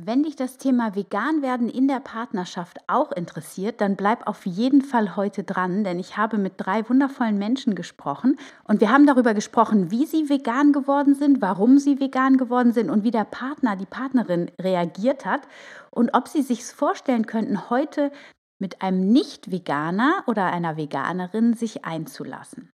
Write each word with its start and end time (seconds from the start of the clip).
Wenn 0.00 0.22
dich 0.22 0.36
das 0.36 0.58
Thema 0.58 0.94
vegan 0.94 1.42
werden 1.42 1.68
in 1.68 1.88
der 1.88 1.98
Partnerschaft 1.98 2.78
auch 2.86 3.10
interessiert, 3.10 3.80
dann 3.80 3.96
bleib 3.96 4.28
auf 4.28 4.46
jeden 4.46 4.80
Fall 4.80 5.16
heute 5.16 5.42
dran, 5.42 5.82
denn 5.82 5.98
ich 5.98 6.16
habe 6.16 6.38
mit 6.38 6.52
drei 6.56 6.88
wundervollen 6.88 7.36
Menschen 7.36 7.74
gesprochen 7.74 8.38
und 8.62 8.80
wir 8.80 8.92
haben 8.92 9.08
darüber 9.08 9.34
gesprochen, 9.34 9.90
wie 9.90 10.06
sie 10.06 10.28
vegan 10.28 10.72
geworden 10.72 11.16
sind, 11.16 11.42
warum 11.42 11.78
sie 11.78 11.98
vegan 11.98 12.36
geworden 12.36 12.72
sind 12.72 12.90
und 12.90 13.02
wie 13.02 13.10
der 13.10 13.24
Partner, 13.24 13.74
die 13.74 13.86
Partnerin 13.86 14.52
reagiert 14.60 15.26
hat 15.26 15.40
und 15.90 16.14
ob 16.14 16.28
sie 16.28 16.42
sich 16.42 16.64
vorstellen 16.64 17.26
könnten, 17.26 17.68
heute 17.68 18.12
mit 18.60 18.82
einem 18.82 19.12
Nicht-Veganer 19.12 20.22
oder 20.28 20.44
einer 20.44 20.76
Veganerin 20.76 21.54
sich 21.54 21.84
einzulassen. 21.84 22.70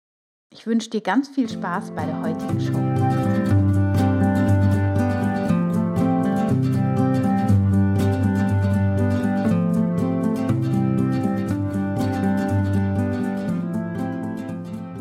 Ich 0.51 0.65
wünsche 0.65 0.89
dir 0.89 1.01
ganz 1.01 1.29
viel 1.29 1.47
Spaß 1.47 1.91
bei 1.91 2.03
der 2.03 2.19
heutigen 2.23 2.59
Show. 2.59 3.30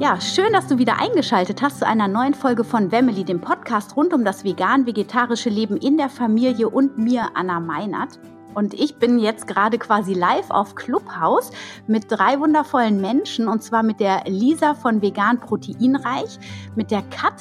Ja, 0.00 0.18
schön, 0.18 0.54
dass 0.54 0.66
du 0.66 0.78
wieder 0.78 0.98
eingeschaltet 0.98 1.60
hast 1.60 1.80
zu 1.80 1.86
einer 1.86 2.08
neuen 2.08 2.32
Folge 2.32 2.64
von 2.64 2.90
Wemmeli, 2.90 3.22
dem 3.22 3.42
Podcast 3.42 3.98
rund 3.98 4.14
um 4.14 4.24
das 4.24 4.44
vegan-vegetarische 4.44 5.50
Leben 5.50 5.76
in 5.76 5.98
der 5.98 6.08
Familie 6.08 6.70
und 6.70 6.96
mir, 6.96 7.28
Anna 7.34 7.60
Meinert. 7.60 8.18
Und 8.54 8.72
ich 8.72 8.96
bin 8.96 9.18
jetzt 9.18 9.46
gerade 9.46 9.76
quasi 9.76 10.14
live 10.14 10.48
auf 10.48 10.74
Clubhouse 10.74 11.50
mit 11.86 12.04
drei 12.08 12.40
wundervollen 12.40 12.98
Menschen 13.02 13.46
und 13.46 13.62
zwar 13.62 13.82
mit 13.82 14.00
der 14.00 14.22
Lisa 14.24 14.72
von 14.72 15.02
Vegan 15.02 15.38
Proteinreich, 15.38 16.38
mit 16.76 16.90
der 16.90 17.02
Kat, 17.02 17.34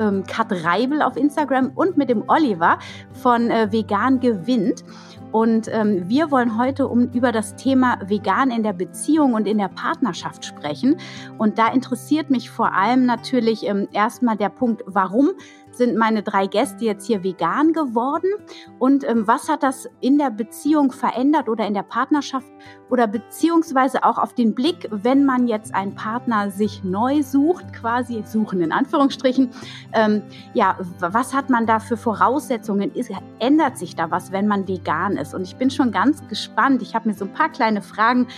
ähm, 0.00 0.24
Kat 0.26 0.46
Reibel 0.64 1.02
auf 1.02 1.18
Instagram 1.18 1.72
und 1.74 1.98
mit 1.98 2.08
dem 2.08 2.24
Oliver 2.28 2.78
von 3.12 3.50
äh, 3.50 3.70
Vegan 3.70 4.20
Gewinnt. 4.20 4.84
Und 5.32 5.68
ähm, 5.72 6.08
wir 6.08 6.30
wollen 6.30 6.58
heute 6.58 6.88
um, 6.88 7.10
über 7.12 7.32
das 7.32 7.56
Thema 7.56 7.98
Vegan 8.06 8.50
in 8.50 8.62
der 8.62 8.72
Beziehung 8.72 9.34
und 9.34 9.46
in 9.46 9.58
der 9.58 9.68
Partnerschaft 9.68 10.44
sprechen. 10.44 10.96
Und 11.38 11.58
da 11.58 11.68
interessiert 11.68 12.30
mich 12.30 12.50
vor 12.50 12.72
allem 12.72 13.06
natürlich 13.06 13.66
ähm, 13.66 13.88
erstmal 13.92 14.36
der 14.36 14.48
Punkt, 14.48 14.82
warum 14.86 15.30
sind 15.76 15.96
meine 15.96 16.22
drei 16.22 16.46
Gäste 16.46 16.84
jetzt 16.84 17.06
hier 17.06 17.22
vegan 17.22 17.72
geworden 17.72 18.30
und 18.78 19.08
ähm, 19.08 19.26
was 19.26 19.48
hat 19.48 19.62
das 19.62 19.88
in 20.00 20.18
der 20.18 20.30
Beziehung 20.30 20.92
verändert 20.92 21.48
oder 21.48 21.66
in 21.66 21.74
der 21.74 21.82
Partnerschaft 21.82 22.46
oder 22.90 23.06
beziehungsweise 23.06 24.04
auch 24.04 24.18
auf 24.18 24.34
den 24.34 24.54
Blick, 24.54 24.88
wenn 24.90 25.24
man 25.24 25.48
jetzt 25.48 25.74
einen 25.74 25.94
Partner 25.94 26.50
sich 26.50 26.84
neu 26.84 27.22
sucht, 27.22 27.72
quasi 27.72 28.22
suchen 28.24 28.60
in 28.60 28.72
Anführungsstrichen, 28.72 29.50
ähm, 29.92 30.22
ja, 30.54 30.78
was 31.00 31.34
hat 31.34 31.50
man 31.50 31.66
da 31.66 31.80
für 31.80 31.96
Voraussetzungen? 31.96 32.94
Ist, 32.94 33.10
ändert 33.40 33.76
sich 33.76 33.96
da 33.96 34.10
was, 34.10 34.30
wenn 34.30 34.46
man 34.46 34.68
vegan 34.68 35.16
ist? 35.16 35.34
Und 35.34 35.42
ich 35.42 35.56
bin 35.56 35.70
schon 35.70 35.90
ganz 35.90 36.26
gespannt. 36.28 36.82
Ich 36.82 36.94
habe 36.94 37.08
mir 37.08 37.14
so 37.14 37.24
ein 37.24 37.32
paar 37.32 37.48
kleine 37.48 37.82
Fragen 37.82 38.28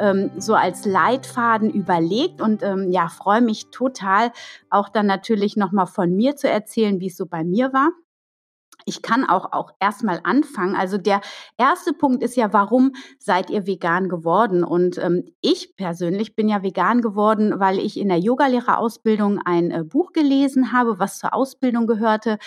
ähm, 0.00 0.30
so 0.38 0.54
als 0.54 0.86
Leitfaden 0.86 1.70
überlegt 1.70 2.40
und 2.40 2.62
ähm, 2.62 2.90
ja, 2.90 3.08
freue 3.08 3.42
mich 3.42 3.70
total, 3.70 4.32
auch 4.70 4.88
dann 4.88 5.06
natürlich 5.06 5.56
nochmal 5.56 5.86
von 5.86 6.14
mir 6.14 6.36
zu 6.36 6.48
erzählen, 6.48 6.87
wie 7.00 7.06
es 7.06 7.16
so 7.16 7.26
bei 7.26 7.44
mir 7.44 7.72
war. 7.72 7.90
Ich 8.84 9.02
kann 9.02 9.24
auch, 9.24 9.52
auch 9.52 9.72
erstmal 9.80 10.20
anfangen. 10.24 10.74
Also 10.74 10.98
der 10.98 11.20
erste 11.58 11.92
Punkt 11.92 12.22
ist 12.22 12.36
ja, 12.36 12.52
warum 12.52 12.92
seid 13.18 13.50
ihr 13.50 13.66
vegan 13.66 14.08
geworden? 14.08 14.64
Und 14.64 14.98
ähm, 14.98 15.24
ich 15.40 15.76
persönlich 15.76 16.34
bin 16.34 16.48
ja 16.48 16.62
vegan 16.62 17.02
geworden, 17.02 17.58
weil 17.58 17.78
ich 17.78 17.98
in 17.98 18.08
der 18.08 18.18
Yogalehrerausbildung 18.18 19.40
ein 19.44 19.70
äh, 19.70 19.84
Buch 19.84 20.12
gelesen 20.12 20.72
habe, 20.72 20.98
was 20.98 21.18
zur 21.18 21.34
Ausbildung 21.34 21.86
gehörte 21.86 22.38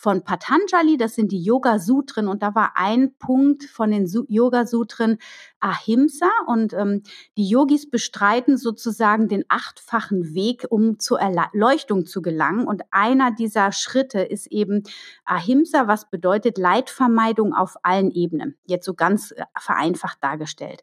von 0.00 0.24
Patanjali, 0.24 0.96
das 0.96 1.14
sind 1.14 1.30
die 1.30 1.42
Yoga 1.42 1.78
Sutren 1.78 2.26
und 2.26 2.42
da 2.42 2.54
war 2.54 2.72
ein 2.76 3.12
Punkt 3.18 3.64
von 3.64 3.90
den 3.90 4.06
Yoga 4.28 4.64
Sutren 4.64 5.18
Ahimsa 5.60 6.30
und 6.46 6.72
ähm, 6.72 7.02
die 7.36 7.46
Yogis 7.46 7.90
bestreiten 7.90 8.56
sozusagen 8.56 9.28
den 9.28 9.44
achtfachen 9.48 10.32
Weg, 10.32 10.64
um 10.70 10.98
zur 10.98 11.20
Erleuchtung 11.20 12.06
zu 12.06 12.22
gelangen 12.22 12.66
und 12.66 12.80
einer 12.90 13.30
dieser 13.30 13.72
Schritte 13.72 14.20
ist 14.20 14.46
eben 14.46 14.84
Ahimsa, 15.26 15.86
was 15.86 16.08
bedeutet 16.08 16.56
Leidvermeidung 16.56 17.52
auf 17.52 17.74
allen 17.82 18.10
Ebenen, 18.10 18.56
jetzt 18.64 18.86
so 18.86 18.94
ganz 18.94 19.32
äh, 19.32 19.44
vereinfacht 19.58 20.16
dargestellt. 20.22 20.82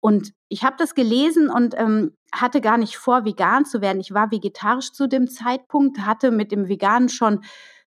Und 0.00 0.32
ich 0.48 0.64
habe 0.64 0.74
das 0.76 0.96
gelesen 0.96 1.50
und 1.50 1.76
ähm, 1.78 2.16
hatte 2.32 2.60
gar 2.60 2.78
nicht 2.78 2.96
vor, 2.96 3.24
vegan 3.24 3.64
zu 3.64 3.80
werden. 3.80 4.00
Ich 4.00 4.12
war 4.12 4.32
vegetarisch 4.32 4.90
zu 4.90 5.06
dem 5.06 5.28
Zeitpunkt, 5.28 6.00
hatte 6.00 6.32
mit 6.32 6.50
dem 6.50 6.68
Veganen 6.68 7.08
schon 7.08 7.42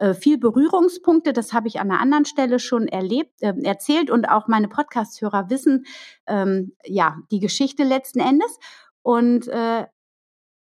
äh, 0.02 0.14
viel 0.14 0.36
Berührungspunkte. 0.36 1.32
Das 1.32 1.52
habe 1.52 1.68
ich 1.68 1.78
an 1.78 1.88
einer 1.88 2.00
anderen 2.00 2.24
Stelle 2.24 2.58
schon 2.58 2.88
erlebt, 2.88 3.40
äh, 3.40 3.54
erzählt 3.62 4.10
und 4.10 4.24
auch 4.24 4.48
meine 4.48 4.66
Podcast-Hörer 4.66 5.48
wissen 5.48 5.84
ähm, 6.26 6.72
ja 6.84 7.18
die 7.30 7.38
Geschichte 7.38 7.84
letzten 7.84 8.18
Endes. 8.18 8.58
Und 9.02 9.46
äh, 9.46 9.86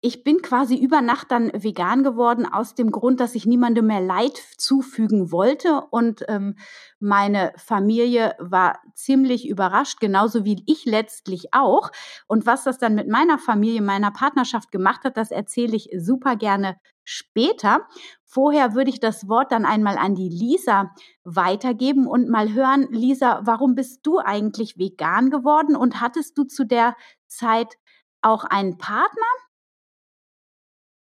ich 0.06 0.26
bin 0.26 0.42
quasi 0.42 0.76
über 0.76 1.02
Nacht 1.02 1.32
dann 1.32 1.50
vegan 1.54 2.04
geworden 2.04 2.46
aus 2.46 2.76
dem 2.76 2.92
Grund, 2.92 3.22
dass 3.22 3.36
ich 3.36 3.46
niemandem 3.46 3.88
mehr 3.88 4.02
Leid 4.02 4.38
zufügen 4.58 5.32
wollte 5.32 5.80
und 5.92 6.26
ähm, 6.28 6.58
meine 7.00 7.54
Familie 7.56 8.36
war 8.38 8.82
ziemlich 8.96 9.48
überrascht, 9.48 10.02
genauso 10.02 10.44
wie 10.44 10.62
ich 10.68 10.84
letztlich 10.84 11.54
auch. 11.54 11.90
Und 12.28 12.46
was 12.46 12.66
das 12.66 12.78
dann 12.80 12.96
mit 12.96 13.08
meiner 13.08 13.38
Familie, 13.38 13.82
meiner 13.82 14.12
Partnerschaft 14.12 14.74
gemacht 14.74 15.06
hat, 15.06 15.16
das 15.16 15.32
erzähle 15.32 15.78
ich 15.78 15.90
super 15.98 16.36
gerne 16.36 16.76
später. 17.06 17.88
Vorher 18.26 18.76
würde 18.76 18.90
ich 18.90 19.00
das 19.00 19.30
Wort 19.30 19.54
dann 19.54 19.66
einmal 19.66 19.98
an 19.98 20.16
die 20.16 20.30
Lisa 20.30 20.92
weitergeben 21.24 22.08
und 22.08 22.28
mal 22.28 22.52
hören, 22.52 22.90
Lisa, 22.92 23.40
warum 23.46 23.74
bist 23.74 24.06
du 24.06 24.20
eigentlich 24.20 24.78
vegan 24.78 25.30
geworden 25.30 25.78
und 25.78 26.02
hattest 26.02 26.38
du 26.38 26.44
zu 26.44 26.66
der 26.66 26.98
Zeit 27.28 27.78
auch 28.22 28.44
einen 28.44 28.78
Partner? 28.78 29.24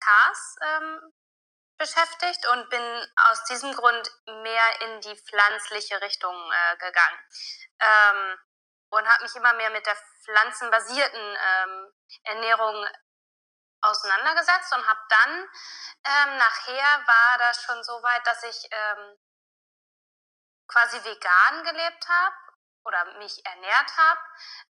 Cars 0.03 0.55
ähm, 0.61 1.13
beschäftigt 1.77 2.47
und 2.47 2.69
bin 2.69 3.07
aus 3.15 3.43
diesem 3.45 3.73
Grund 3.73 4.09
mehr 4.25 4.81
in 4.81 5.01
die 5.01 5.15
pflanzliche 5.15 6.01
Richtung 6.01 6.35
äh, 6.51 6.77
gegangen. 6.77 7.19
Ähm, 7.79 8.39
und 8.89 9.07
habe 9.07 9.23
mich 9.23 9.35
immer 9.35 9.53
mehr 9.53 9.71
mit 9.71 9.85
der 9.85 9.97
pflanzenbasierten 10.23 11.37
ähm, 11.37 11.93
Ernährung 12.23 12.87
auseinandergesetzt 13.81 14.73
und 14.75 14.87
habe 14.87 14.99
dann 15.09 15.49
ähm, 16.05 16.37
nachher 16.37 17.07
war 17.07 17.37
das 17.39 17.63
schon 17.63 17.83
so 17.83 17.93
weit, 18.03 18.25
dass 18.25 18.43
ich 18.43 18.67
ähm, 18.71 19.17
quasi 20.67 21.03
vegan 21.03 21.63
gelebt 21.63 22.07
habe 22.07 22.35
oder 22.85 23.05
mich 23.17 23.45
ernährt 23.45 23.97
habe, 23.97 24.19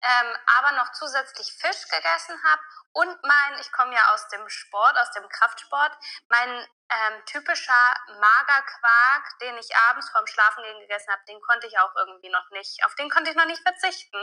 ähm, 0.03 0.37
aber 0.59 0.72
noch 0.72 0.93
zusätzlich 0.93 1.53
Fisch 1.53 1.88
gegessen 1.88 2.43
habe 2.44 2.62
und 2.93 3.22
mein, 3.22 3.59
ich 3.60 3.71
komme 3.72 3.94
ja 3.94 4.12
aus 4.12 4.28
dem 4.28 4.48
Sport, 4.48 4.98
aus 4.98 5.10
dem 5.12 5.28
Kraftsport, 5.28 5.97
mein 6.28 6.66
ähm, 6.91 7.25
typischer 7.26 7.94
Magerquark, 8.09 9.38
den 9.41 9.56
ich 9.59 9.76
abends 9.88 10.10
vorm 10.10 10.26
Schlafengehen 10.26 10.81
gegessen 10.81 11.12
habe, 11.12 11.22
den 11.28 11.41
konnte 11.41 11.66
ich 11.66 11.78
auch 11.78 11.94
irgendwie 11.97 12.31
noch 12.31 12.50
nicht, 12.50 12.84
auf 12.84 12.94
den 12.97 13.10
konnte 13.10 13.31
ich 13.31 13.37
noch 13.37 13.47
nicht 13.47 13.62
verzichten. 13.62 14.21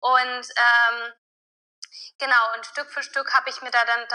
Und 0.00 0.48
ähm, 0.56 1.12
Genau, 2.18 2.54
und 2.54 2.66
Stück 2.66 2.90
für 2.90 3.02
Stück 3.02 3.32
habe 3.34 3.50
ich 3.50 3.60
mir 3.62 3.70
da 3.70 3.84
dann 3.84 4.06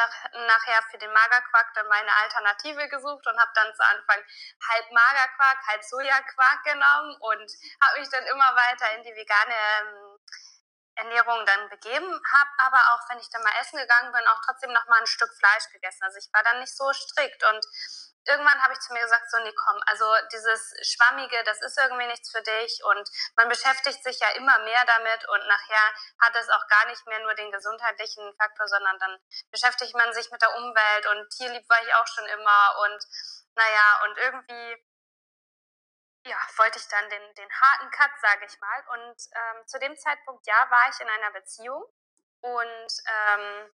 nachher 0.48 0.82
für 0.92 0.98
den 0.98 1.12
Magerquark 1.12 1.74
dann 1.74 1.88
meine 1.88 2.12
Alternative 2.24 2.88
gesucht 2.88 3.28
und 3.28 3.40
habe 3.40 3.52
dann 3.54 3.74
zu 3.74 3.84
Anfang 3.84 4.24
halb 4.70 4.92
Magerquark, 4.92 5.58
halb 5.68 5.84
Sojaquark 5.84 6.64
genommen 6.64 7.18
und 7.20 7.52
habe 7.82 8.00
mich 8.00 8.10
dann 8.10 8.26
immer 8.26 8.56
weiter 8.56 8.96
in 8.96 9.04
die 9.04 9.16
vegane 9.16 9.56
ähm, 9.82 10.20
Ernährung 10.96 11.46
dann 11.46 11.70
begeben, 11.70 12.08
habe 12.08 12.50
aber 12.58 12.82
auch, 12.94 13.10
wenn 13.10 13.20
ich 13.20 13.30
dann 13.30 13.44
mal 13.44 13.54
essen 13.60 13.78
gegangen 13.78 14.12
bin, 14.12 14.28
auch 14.28 14.42
trotzdem 14.46 14.72
noch 14.72 14.86
mal 14.88 15.00
ein 15.00 15.08
Stück 15.08 15.32
Fleisch 15.38 15.70
gegessen. 15.72 16.04
Also 16.04 16.18
ich 16.18 16.30
war 16.34 16.44
dann 16.44 16.60
nicht 16.60 16.76
so 16.76 16.92
strikt 16.94 17.44
und 17.44 17.66
irgendwann 18.28 18.62
habe 18.64 18.74
ich 18.74 18.80
zu 18.80 18.94
mir 18.94 19.02
gesagt, 19.02 19.30
so, 19.30 19.38
nee, 19.40 19.54
komm, 19.54 19.80
also 19.86 20.06
dieses 20.32 20.74
Schwammige, 20.82 21.44
das 21.44 21.62
ist 21.62 21.78
irgendwie 21.78 22.08
nichts 22.08 22.32
für 22.32 22.42
dich 22.42 22.82
und 22.84 23.10
man 23.36 23.50
beschäftigt 23.50 24.04
sich 24.04 24.20
ja 24.20 24.30
immer 24.30 24.58
mehr 24.60 24.84
damit 24.86 25.28
und 25.30 25.48
nachher 25.48 25.86
hat 26.22 26.36
es 26.36 26.50
auch 26.50 26.68
gar 26.68 26.88
nicht 26.88 27.06
mehr 27.08 27.20
nur 27.20 27.34
den 27.36 27.52
gesundheitlichen 27.52 28.34
Faktor, 28.38 28.68
sondern 28.68 28.98
dann 29.00 29.20
beschäftigt 29.52 29.94
man 29.96 30.14
sich 30.14 30.30
mit 30.32 30.42
der 30.42 30.56
Umwelt 30.58 31.08
und 31.08 31.30
tierlieb 31.30 31.70
war 31.70 31.82
ich 31.84 31.94
auch 31.96 32.08
schon 32.08 32.26
immer 32.26 32.76
und 32.86 33.06
naja, 33.56 34.02
und 34.04 34.18
irgendwie 34.18 34.85
ja, 36.26 36.38
wollte 36.58 36.80
ich 36.80 36.88
dann 36.88 37.10
den, 37.10 37.34
den 37.36 37.50
harten 37.62 37.90
Cut, 37.92 38.12
sage 38.22 38.46
ich 38.46 38.60
mal. 38.60 38.84
Und 38.94 39.16
ähm, 39.32 39.68
zu 39.68 39.80
dem 39.80 39.96
Zeitpunkt, 39.96 40.46
ja, 40.48 40.68
war 40.70 40.90
ich 40.90 41.00
in 41.00 41.10
einer 41.10 41.32
Beziehung 41.32 41.86
und 42.42 42.88
ähm, 43.08 43.72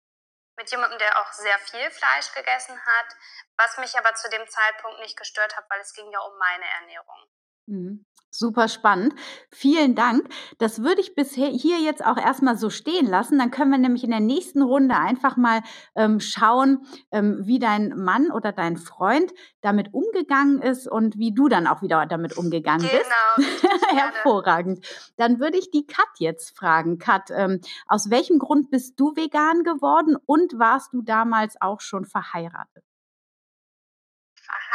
mit 0.56 0.70
jemandem, 0.70 0.98
der 0.98 1.20
auch 1.20 1.32
sehr 1.32 1.58
viel 1.58 1.90
Fleisch 1.90 2.32
gegessen 2.32 2.80
hat, 2.84 3.16
was 3.56 3.76
mich 3.78 3.98
aber 3.98 4.14
zu 4.14 4.30
dem 4.30 4.46
Zeitpunkt 4.48 5.00
nicht 5.00 5.16
gestört 5.16 5.56
hat, 5.56 5.68
weil 5.68 5.80
es 5.80 5.92
ging 5.92 6.10
ja 6.10 6.20
um 6.20 6.38
meine 6.38 6.64
Ernährung. 6.80 7.30
Mhm. 7.66 8.06
Super 8.38 8.68
spannend. 8.68 9.14
Vielen 9.50 9.94
Dank. 9.94 10.28
Das 10.58 10.82
würde 10.82 11.00
ich 11.00 11.14
bisher 11.14 11.48
hier 11.48 11.78
jetzt 11.78 12.04
auch 12.04 12.16
erstmal 12.16 12.56
so 12.56 12.70
stehen 12.70 13.06
lassen. 13.06 13.38
Dann 13.38 13.50
können 13.50 13.70
wir 13.70 13.78
nämlich 13.78 14.04
in 14.04 14.10
der 14.10 14.20
nächsten 14.20 14.62
Runde 14.62 14.96
einfach 14.96 15.36
mal 15.36 15.62
ähm, 15.94 16.20
schauen, 16.20 16.86
ähm, 17.10 17.40
wie 17.44 17.58
dein 17.58 17.96
Mann 17.96 18.30
oder 18.30 18.52
dein 18.52 18.76
Freund 18.76 19.32
damit 19.60 19.92
umgegangen 19.92 20.62
ist 20.62 20.86
und 20.86 21.18
wie 21.18 21.32
du 21.32 21.48
dann 21.48 21.66
auch 21.66 21.82
wieder 21.82 22.06
damit 22.06 22.36
umgegangen 22.36 22.88
genau. 22.88 23.02
bist. 23.36 23.66
Hervorragend. 23.88 24.86
Dann 25.16 25.40
würde 25.40 25.58
ich 25.58 25.70
die 25.70 25.86
Kat 25.86 26.06
jetzt 26.18 26.56
fragen. 26.56 26.98
Kat, 26.98 27.30
ähm, 27.30 27.60
aus 27.86 28.10
welchem 28.10 28.38
Grund 28.38 28.70
bist 28.70 28.98
du 29.00 29.16
vegan 29.16 29.64
geworden 29.64 30.16
und 30.26 30.58
warst 30.58 30.92
du 30.92 31.02
damals 31.02 31.60
auch 31.60 31.80
schon 31.80 32.04
verheiratet? 32.04 32.85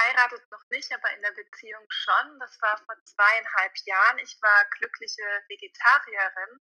Verheiratet 0.02 0.50
noch 0.52 0.64
nicht, 0.70 0.92
aber 0.94 1.14
in 1.14 1.22
der 1.22 1.32
Beziehung 1.32 1.86
schon. 1.90 2.40
Das 2.40 2.62
war 2.62 2.78
vor 2.78 2.96
zweieinhalb 3.04 3.74
Jahren. 3.86 4.18
Ich 4.20 4.38
war 4.42 4.66
glückliche 4.78 5.24
Vegetarierin 5.48 6.60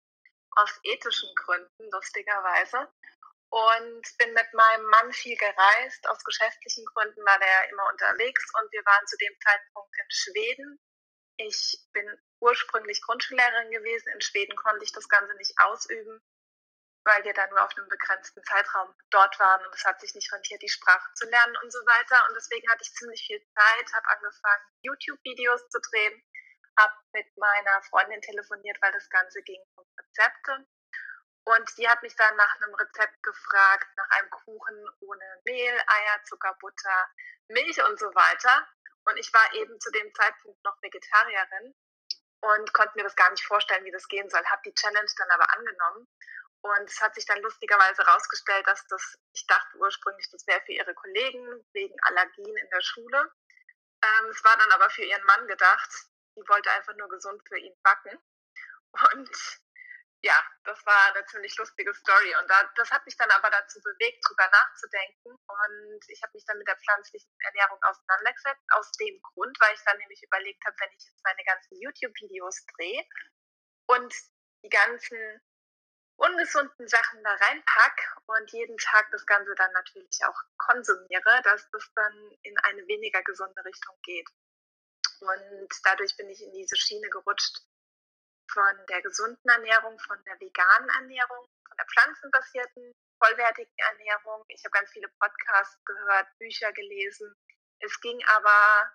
aus 0.57 0.79
ethischen 0.83 1.33
Gründen, 1.35 1.91
lustigerweise. 1.91 2.91
Und 3.49 4.17
bin 4.17 4.33
mit 4.33 4.53
meinem 4.53 4.85
Mann 4.85 5.11
viel 5.11 5.35
gereist. 5.35 6.07
Aus 6.07 6.23
geschäftlichen 6.23 6.85
Gründen 6.85 7.25
war 7.25 7.39
der 7.39 7.69
immer 7.69 7.87
unterwegs 7.89 8.45
und 8.61 8.71
wir 8.71 8.85
waren 8.85 9.07
zu 9.07 9.17
dem 9.17 9.33
Zeitpunkt 9.41 9.97
in 9.97 10.05
Schweden. 10.09 10.79
Ich 11.37 11.77
bin 11.91 12.07
ursprünglich 12.39 13.01
Grundschullehrerin 13.01 13.71
gewesen. 13.71 14.09
In 14.13 14.21
Schweden 14.21 14.55
konnte 14.55 14.83
ich 14.85 14.93
das 14.93 15.09
Ganze 15.09 15.33
nicht 15.35 15.53
ausüben 15.59 16.21
weil 17.03 17.23
wir 17.23 17.33
da 17.33 17.47
nur 17.47 17.63
auf 17.63 17.75
einem 17.75 17.87
begrenzten 17.87 18.43
Zeitraum 18.43 18.93
dort 19.09 19.39
waren 19.39 19.65
und 19.65 19.73
es 19.73 19.85
hat 19.85 19.99
sich 19.99 20.13
nicht 20.13 20.31
rentiert, 20.31 20.61
die 20.61 20.69
Sprache 20.69 21.09
zu 21.15 21.27
lernen 21.27 21.57
und 21.63 21.71
so 21.71 21.79
weiter. 21.79 22.27
Und 22.29 22.35
deswegen 22.35 22.69
hatte 22.69 22.83
ich 22.83 22.93
ziemlich 22.93 23.25
viel 23.25 23.41
Zeit, 23.55 23.93
habe 23.93 24.07
angefangen, 24.09 24.63
YouTube-Videos 24.81 25.69
zu 25.69 25.79
drehen, 25.79 26.23
habe 26.77 26.93
mit 27.13 27.25
meiner 27.37 27.81
Freundin 27.89 28.21
telefoniert, 28.21 28.77
weil 28.81 28.91
das 28.91 29.09
Ganze 29.09 29.41
ging 29.41 29.61
um 29.75 29.85
Rezepte. 29.97 30.65
Und 31.43 31.77
die 31.77 31.89
hat 31.89 32.03
mich 32.03 32.15
dann 32.15 32.35
nach 32.35 32.55
einem 32.57 32.75
Rezept 32.75 33.23
gefragt, 33.23 33.87
nach 33.97 34.09
einem 34.11 34.29
Kuchen 34.29 34.89
ohne 34.99 35.41
Mehl, 35.45 35.73
Eier, 35.73 36.23
Zucker, 36.25 36.55
Butter, 36.59 37.09
Milch 37.47 37.83
und 37.83 37.99
so 37.99 38.13
weiter. 38.13 38.67
Und 39.05 39.17
ich 39.17 39.33
war 39.33 39.53
eben 39.55 39.79
zu 39.79 39.89
dem 39.89 40.13
Zeitpunkt 40.13 40.63
noch 40.63 40.79
Vegetarierin 40.83 41.73
und 42.41 42.73
konnte 42.73 42.95
mir 42.95 43.03
das 43.03 43.15
gar 43.15 43.31
nicht 43.31 43.45
vorstellen, 43.45 43.85
wie 43.85 43.91
das 43.91 44.07
gehen 44.07 44.29
soll. 44.29 44.45
Habe 44.45 44.61
die 44.65 44.73
Challenge 44.75 45.11
dann 45.17 45.31
aber 45.31 45.51
angenommen 45.51 46.07
und 46.61 46.89
es 46.89 47.01
hat 47.01 47.15
sich 47.15 47.25
dann 47.25 47.41
lustigerweise 47.41 48.03
herausgestellt, 48.03 48.67
dass 48.67 48.85
das, 48.87 49.17
ich 49.33 49.45
dachte 49.47 49.77
ursprünglich, 49.77 50.29
das 50.31 50.45
wäre 50.45 50.61
für 50.61 50.73
ihre 50.73 50.93
Kollegen 50.93 51.65
wegen 51.73 51.95
Allergien 52.01 52.55
in 52.55 52.69
der 52.69 52.81
Schule. 52.81 53.31
Ähm, 54.03 54.29
es 54.29 54.43
war 54.43 54.57
dann 54.57 54.71
aber 54.71 54.89
für 54.91 55.03
ihren 55.03 55.23
Mann 55.25 55.47
gedacht. 55.47 55.89
Die 56.35 56.47
wollte 56.47 56.71
einfach 56.71 56.95
nur 56.95 57.09
gesund 57.09 57.41
für 57.47 57.57
ihn 57.57 57.75
backen. 57.83 58.17
Und 58.91 59.61
ja, 60.23 60.37
das 60.65 60.85
war 60.85 61.15
eine 61.15 61.25
ziemlich 61.25 61.57
lustige 61.57 61.93
Story. 61.95 62.35
Und 62.39 62.47
da, 62.47 62.71
das 62.75 62.91
hat 62.91 63.05
mich 63.05 63.17
dann 63.17 63.31
aber 63.31 63.49
dazu 63.49 63.81
bewegt, 63.81 64.23
drüber 64.27 64.47
nachzudenken. 64.51 65.31
Und 65.31 66.01
ich 66.09 66.21
habe 66.21 66.31
mich 66.35 66.45
dann 66.45 66.59
mit 66.59 66.67
der 66.67 66.77
pflanzlichen 66.77 67.31
Ernährung 67.39 67.79
auseinandergesetzt, 67.81 68.65
aus 68.69 68.91
dem 68.93 69.19
Grund, 69.21 69.57
weil 69.59 69.73
ich 69.73 69.83
dann 69.83 69.97
nämlich 69.97 70.21
überlegt 70.21 70.63
habe, 70.65 70.75
wenn 70.79 70.91
ich 70.91 71.05
jetzt 71.05 71.23
meine 71.23 71.43
ganzen 71.43 71.75
YouTube-Videos 71.81 72.65
drehe 72.77 73.03
und 73.87 74.13
die 74.63 74.69
ganzen 74.69 75.41
ungesunden 76.21 76.87
Sachen 76.87 77.23
da 77.23 77.33
reinpack 77.33 78.17
und 78.27 78.51
jeden 78.51 78.77
Tag 78.77 79.09
das 79.11 79.25
Ganze 79.25 79.55
dann 79.55 79.71
natürlich 79.73 80.19
auch 80.25 80.39
konsumiere, 80.57 81.41
dass 81.43 81.69
das 81.71 81.91
dann 81.95 82.31
in 82.43 82.57
eine 82.59 82.85
weniger 82.87 83.23
gesunde 83.23 83.65
Richtung 83.65 83.95
geht. 84.03 84.29
Und 85.19 85.69
dadurch 85.83 86.15
bin 86.17 86.29
ich 86.29 86.41
in 86.41 86.51
diese 86.53 86.75
Schiene 86.75 87.09
gerutscht 87.09 87.61
von 88.51 88.85
der 88.89 89.01
gesunden 89.01 89.49
Ernährung, 89.49 89.97
von 89.99 90.23
der 90.25 90.39
veganen 90.39 90.89
Ernährung, 90.89 91.47
von 91.67 91.77
der 91.77 91.85
pflanzenbasierten, 91.85 92.93
vollwertigen 93.23 93.73
Ernährung. 93.77 94.45
Ich 94.49 94.63
habe 94.63 94.71
ganz 94.71 94.91
viele 94.91 95.07
Podcasts 95.19 95.83
gehört, 95.85 96.27
Bücher 96.37 96.71
gelesen. 96.73 97.33
Es 97.79 97.99
ging 98.01 98.23
aber 98.27 98.91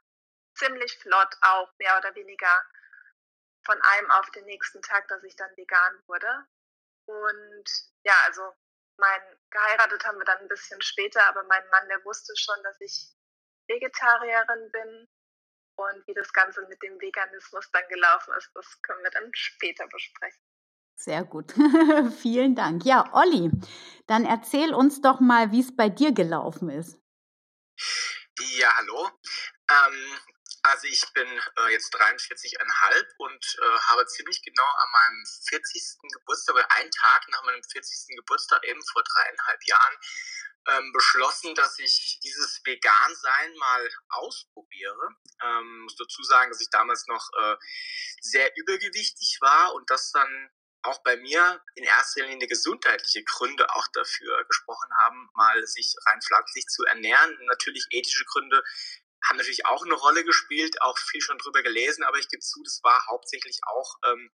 ziemlich 0.55 0.97
flott 0.99 1.35
auch, 1.41 1.73
mehr 1.79 1.99
oder 1.99 2.15
weniger 2.15 2.65
von 3.65 3.81
einem 3.83 4.11
auf 4.13 4.31
den 4.31 4.45
nächsten 4.45 4.81
Tag, 4.83 5.09
dass 5.09 5.23
ich 5.25 5.35
dann 5.35 5.57
vegan 5.57 6.03
wurde. 6.07 6.47
Und 7.07 7.65
ja, 8.05 8.15
also 8.27 8.43
mein 8.99 9.21
geheiratet 9.51 10.05
haben 10.05 10.19
wir 10.19 10.25
dann 10.25 10.39
ein 10.39 10.49
bisschen 10.49 10.81
später, 10.83 11.27
aber 11.29 11.43
mein 11.45 11.69
Mann, 11.71 11.89
der 11.89 12.05
wusste 12.05 12.35
schon, 12.37 12.63
dass 12.63 12.81
ich 12.81 13.09
Vegetarierin 13.69 14.71
bin. 14.73 15.09
Und 15.79 16.07
wie 16.07 16.15
das 16.15 16.33
Ganze 16.33 16.67
mit 16.69 16.83
dem 16.83 16.99
Veganismus 17.01 17.71
dann 17.71 17.87
gelaufen 17.89 18.33
ist, 18.39 18.51
das 18.55 18.81
können 18.81 19.03
wir 19.03 19.11
dann 19.11 19.31
später 19.35 19.87
besprechen. 19.89 20.41
Sehr 20.99 21.25
gut. 21.25 21.53
Vielen 22.23 22.55
Dank. 22.55 22.87
Ja, 22.87 23.13
Olli, 23.13 23.51
dann 24.07 24.25
erzähl 24.25 24.73
uns 24.73 25.03
doch 25.03 25.21
mal, 25.21 25.53
wie 25.53 25.61
es 25.61 25.77
bei 25.77 25.91
dir 25.91 26.13
gelaufen 26.13 26.71
ist. 26.71 26.99
Ja, 28.57 28.75
hallo. 28.79 29.11
Ähm, 29.71 30.19
also 30.67 30.87
ich 30.87 31.03
bin 31.13 31.27
äh, 31.27 31.73
jetzt 31.73 31.95
43,5 31.95 33.05
und 33.19 33.59
äh, 33.63 33.79
habe 33.91 34.07
ziemlich 34.07 34.43
genau 34.43 34.65
an 34.65 34.91
meinem 34.93 35.25
40. 35.49 35.99
Geburtstag 36.13 36.55
oder 36.55 36.71
einen 36.73 36.91
Tag 36.91 37.29
nach 37.29 37.45
meinem 37.45 37.63
40. 37.63 38.17
Geburtstag 38.17 38.65
eben 38.65 38.83
vor 38.85 39.03
dreieinhalb 39.03 39.65
Jahren 39.67 39.97
ähm, 40.69 40.93
beschlossen, 40.93 41.55
dass 41.55 41.79
ich 41.79 42.19
dieses 42.23 42.61
Vegan-Sein 42.65 43.55
mal 43.57 43.89
ausprobiere. 44.09 45.09
Ähm, 45.45 45.81
muss 45.83 45.97
dazu 45.97 46.23
sagen, 46.25 46.51
dass 46.51 46.61
ich 46.61 46.71
damals 46.71 47.07
noch 47.07 47.31
äh, 47.39 47.57
sehr 48.21 48.51
übergewichtig 48.57 49.39
war 49.41 49.75
und 49.75 49.91
das 49.91 50.11
dann 50.13 50.51
auch 50.83 51.03
bei 51.03 51.17
mir 51.17 51.61
in 51.75 51.85
erster 51.85 52.25
Linie 52.25 52.47
gesundheitliche 52.47 53.25
Gründe 53.25 53.69
auch 53.75 53.87
dafür 53.93 54.45
gesprochen 54.45 54.91
haben, 54.99 55.29
mal 55.35 55.67
sich 55.67 55.95
rein 56.07 56.21
pflanzlich 56.23 56.67
zu 56.67 56.85
ernähren. 56.85 57.37
Natürlich 57.47 57.87
ethische 57.91 58.25
Gründe 58.25 58.63
haben 59.29 59.37
natürlich 59.37 59.67
auch 59.67 59.85
eine 59.85 59.95
Rolle 59.95 60.25
gespielt, 60.25 60.81
auch 60.83 60.99
viel 60.99 61.21
schon 61.21 61.39
drüber 61.39 61.63
gelesen, 61.63 62.05
aber 62.05 62.19
ich 62.19 62.29
gebe 62.29 62.43
zu, 62.43 62.63
das 62.63 62.81
war 62.83 63.07
hauptsächlich 63.07 63.61
auch 63.67 63.97
ähm, 64.07 64.31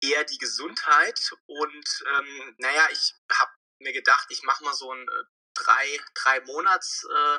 eher 0.00 0.24
die 0.24 0.38
Gesundheit. 0.38 1.30
Und 1.46 2.04
ähm, 2.06 2.54
naja, 2.58 2.88
ich 2.90 3.14
habe 3.32 3.50
mir 3.80 3.92
gedacht, 3.92 4.26
ich 4.30 4.42
mache 4.42 4.64
mal 4.64 4.74
so 4.74 4.92
ein 4.92 5.08
äh, 5.08 5.24
drei, 5.54 6.00
drei 6.14 6.40
Monats, 6.42 7.04
äh, 7.04 7.38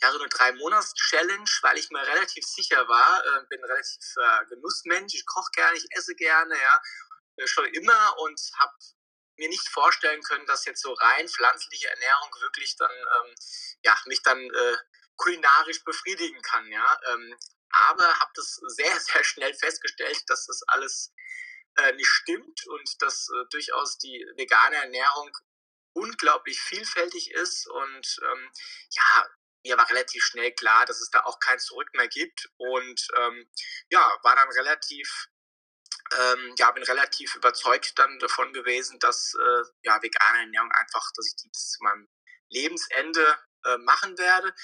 ja, 0.00 0.10
so 0.10 0.18
eine 0.18 0.28
drei 0.28 0.52
Monats 0.52 0.94
Challenge, 0.94 1.50
weil 1.62 1.78
ich 1.78 1.90
mir 1.90 2.04
relativ 2.06 2.44
sicher 2.44 2.88
war, 2.88 3.24
äh, 3.24 3.46
bin 3.48 3.62
relativ 3.64 4.14
äh, 4.16 4.46
Genussmensch, 4.46 5.14
ich 5.14 5.26
koche 5.26 5.50
gerne, 5.52 5.76
ich 5.76 5.86
esse 5.90 6.14
gerne, 6.14 6.54
ja, 6.54 6.82
äh, 7.36 7.46
schon 7.46 7.66
immer 7.66 8.18
und 8.18 8.40
habe 8.58 8.72
mir 9.36 9.48
nicht 9.48 9.68
vorstellen 9.68 10.22
können, 10.22 10.46
dass 10.46 10.64
jetzt 10.66 10.82
so 10.82 10.92
rein 10.92 11.28
pflanzliche 11.28 11.88
Ernährung 11.88 12.30
wirklich 12.40 12.76
dann, 12.76 12.90
ähm, 12.90 13.34
ja, 13.82 13.96
mich 14.06 14.22
dann 14.22 14.38
äh, 14.38 14.76
kulinarisch 15.16 15.84
befriedigen 15.84 16.40
kann, 16.42 16.66
ja. 16.70 17.00
Ähm, 17.08 17.36
aber 17.70 18.20
habe 18.20 18.30
das 18.34 18.60
sehr, 18.66 19.00
sehr 19.00 19.24
schnell 19.24 19.54
festgestellt, 19.54 20.22
dass 20.26 20.46
das 20.46 20.62
alles 20.68 21.12
äh, 21.76 21.92
nicht 21.92 22.08
stimmt 22.08 22.66
und 22.66 23.02
dass 23.02 23.28
äh, 23.28 23.44
durchaus 23.50 23.98
die 23.98 24.24
vegane 24.36 24.76
Ernährung 24.76 25.30
unglaublich 25.94 26.60
vielfältig 26.60 27.32
ist 27.32 27.66
und 27.66 28.18
ähm, 28.22 28.52
ja, 28.90 29.28
mir 29.64 29.76
war 29.76 29.88
relativ 29.90 30.24
schnell 30.24 30.52
klar, 30.52 30.86
dass 30.86 31.00
es 31.00 31.10
da 31.10 31.20
auch 31.20 31.38
kein 31.38 31.58
Zurück 31.58 31.88
mehr 31.94 32.08
gibt 32.08 32.48
und 32.56 33.06
ähm, 33.18 33.48
ja, 33.90 34.18
war 34.22 34.34
dann 34.34 34.50
relativ 34.50 35.28
ähm, 36.18 36.54
ja, 36.58 36.70
bin 36.72 36.82
relativ 36.82 37.34
überzeugt 37.36 37.98
dann 37.98 38.18
davon 38.18 38.52
gewesen, 38.52 38.98
dass 38.98 39.34
äh, 39.34 39.62
ja, 39.82 40.02
vegane 40.02 40.40
Ernährung 40.40 40.70
einfach, 40.72 41.10
dass 41.14 41.26
ich 41.28 41.36
die 41.36 41.48
bis 41.48 41.70
zu 41.70 41.82
meinem 41.82 42.08
Lebensende 42.50 43.38
äh, 43.64 43.78
machen 43.78 44.18
werde. 44.18 44.54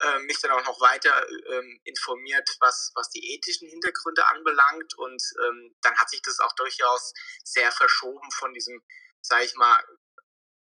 Äh, 0.00 0.18
mich 0.20 0.40
dann 0.40 0.52
auch 0.52 0.64
noch 0.64 0.80
weiter 0.80 1.26
ähm, 1.28 1.80
informiert, 1.84 2.48
was, 2.60 2.92
was 2.94 3.10
die 3.10 3.34
ethischen 3.34 3.68
Hintergründe 3.68 4.26
anbelangt. 4.28 4.94
Und 4.98 5.22
ähm, 5.44 5.76
dann 5.82 5.96
hat 5.98 6.10
sich 6.10 6.22
das 6.22 6.38
auch 6.40 6.54
durchaus 6.54 7.12
sehr 7.44 7.70
verschoben 7.72 8.30
von 8.32 8.52
diesem, 8.54 8.82
sage 9.22 9.44
ich 9.44 9.54
mal, 9.54 9.82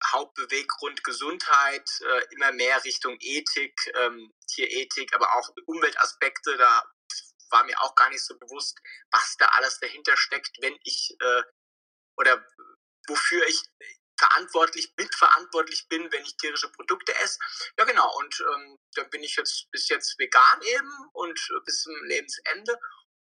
Hauptbeweggrund 0.06 1.04
Gesundheit, 1.04 1.90
äh, 2.02 2.34
immer 2.36 2.52
mehr 2.52 2.84
Richtung 2.84 3.18
Ethik, 3.20 3.74
ähm, 3.96 4.32
Tierethik, 4.48 5.14
aber 5.14 5.36
auch 5.36 5.50
Umweltaspekte. 5.66 6.56
Da 6.58 6.84
war 7.50 7.64
mir 7.64 7.82
auch 7.82 7.96
gar 7.96 8.10
nicht 8.10 8.24
so 8.24 8.38
bewusst, 8.38 8.78
was 9.12 9.36
da 9.38 9.48
alles 9.54 9.80
dahinter 9.80 10.16
steckt, 10.18 10.58
wenn 10.62 10.78
ich 10.84 11.16
äh, 11.20 11.44
oder 12.18 12.46
wofür 13.08 13.46
ich 13.48 13.64
verantwortlich, 14.18 14.94
mitverantwortlich 14.98 15.88
bin, 15.88 16.12
wenn 16.12 16.24
ich 16.24 16.38
tierische 16.38 16.72
Produkte 16.72 17.16
esse. 17.16 17.40
Ja, 17.78 17.86
genau. 17.86 18.16
Und 18.18 18.40
ähm, 18.40 18.78
dann 18.96 19.10
bin 19.10 19.24
ich 19.24 19.36
jetzt 19.36 19.70
bis 19.72 19.88
jetzt 19.90 20.18
vegan 20.18 20.62
eben 20.62 20.92
und 21.14 21.40
äh, 21.52 21.60
bis 21.66 21.82
zum 21.82 21.96
Lebensende. 22.04 22.78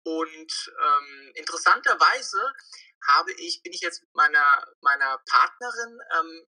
Und 0.03 0.74
ähm, 0.83 1.31
interessanterweise 1.36 2.53
habe 3.07 3.31
ich, 3.33 3.62
bin 3.63 3.74
ich 3.74 3.81
jetzt 3.81 4.01
mit 4.01 4.15
meiner, 4.15 4.65
meiner 4.81 5.17
Partnerin 5.27 6.00
ähm, 6.17 6.45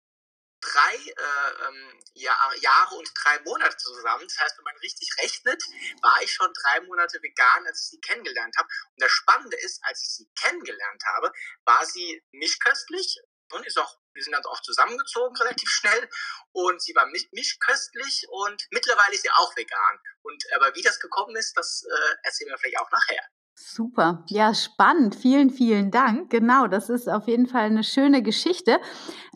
drei 0.61 0.95
äh, 0.95 1.67
ähm, 1.67 1.99
Jahr, 2.13 2.55
Jahre 2.57 2.95
und 2.95 3.09
drei 3.23 3.39
Monate 3.41 3.77
zusammen. 3.77 4.27
Das 4.27 4.37
heißt, 4.39 4.57
wenn 4.57 4.65
man 4.65 4.77
richtig 4.77 5.09
rechnet, 5.21 5.63
war 6.01 6.21
ich 6.21 6.31
schon 6.31 6.51
drei 6.53 6.81
Monate 6.81 7.21
vegan, 7.21 7.65
als 7.65 7.81
ich 7.81 7.89
sie 7.89 8.01
kennengelernt 8.01 8.55
habe. 8.57 8.67
Und 8.67 9.01
das 9.01 9.11
Spannende 9.11 9.57
ist, 9.57 9.79
als 9.83 10.01
ich 10.01 10.09
sie 10.09 10.29
kennengelernt 10.39 11.03
habe, 11.15 11.31
war 11.65 11.85
sie 11.85 12.21
nicht 12.31 12.61
köstlich 12.63 13.19
und 13.53 13.65
ist 13.65 13.77
auch, 13.77 13.97
wir 14.13 14.23
sind 14.23 14.33
dann 14.33 14.45
auch 14.45 14.61
zusammengezogen 14.61 15.35
relativ 15.37 15.69
schnell 15.69 16.09
und 16.51 16.81
sie 16.81 16.95
war 16.95 17.07
mischköstlich 17.31 18.27
und 18.29 18.67
mittlerweile 18.71 19.13
ist 19.13 19.23
sie 19.23 19.31
auch 19.31 19.55
vegan. 19.55 19.99
Und 20.21 20.43
aber 20.55 20.75
wie 20.75 20.81
das 20.81 20.99
gekommen 20.99 21.35
ist, 21.35 21.57
das 21.57 21.83
äh, 21.89 22.15
erzählen 22.23 22.51
wir 22.51 22.57
vielleicht 22.57 22.79
auch 22.79 22.91
nachher. 22.91 23.23
Super, 23.61 24.23
ja, 24.29 24.53
spannend. 24.53 25.15
Vielen, 25.15 25.49
vielen 25.49 25.91
Dank. 25.91 26.29
Genau, 26.29 26.67
das 26.67 26.89
ist 26.89 27.09
auf 27.09 27.27
jeden 27.27 27.45
Fall 27.45 27.63
eine 27.63 27.83
schöne 27.83 28.23
Geschichte. 28.23 28.79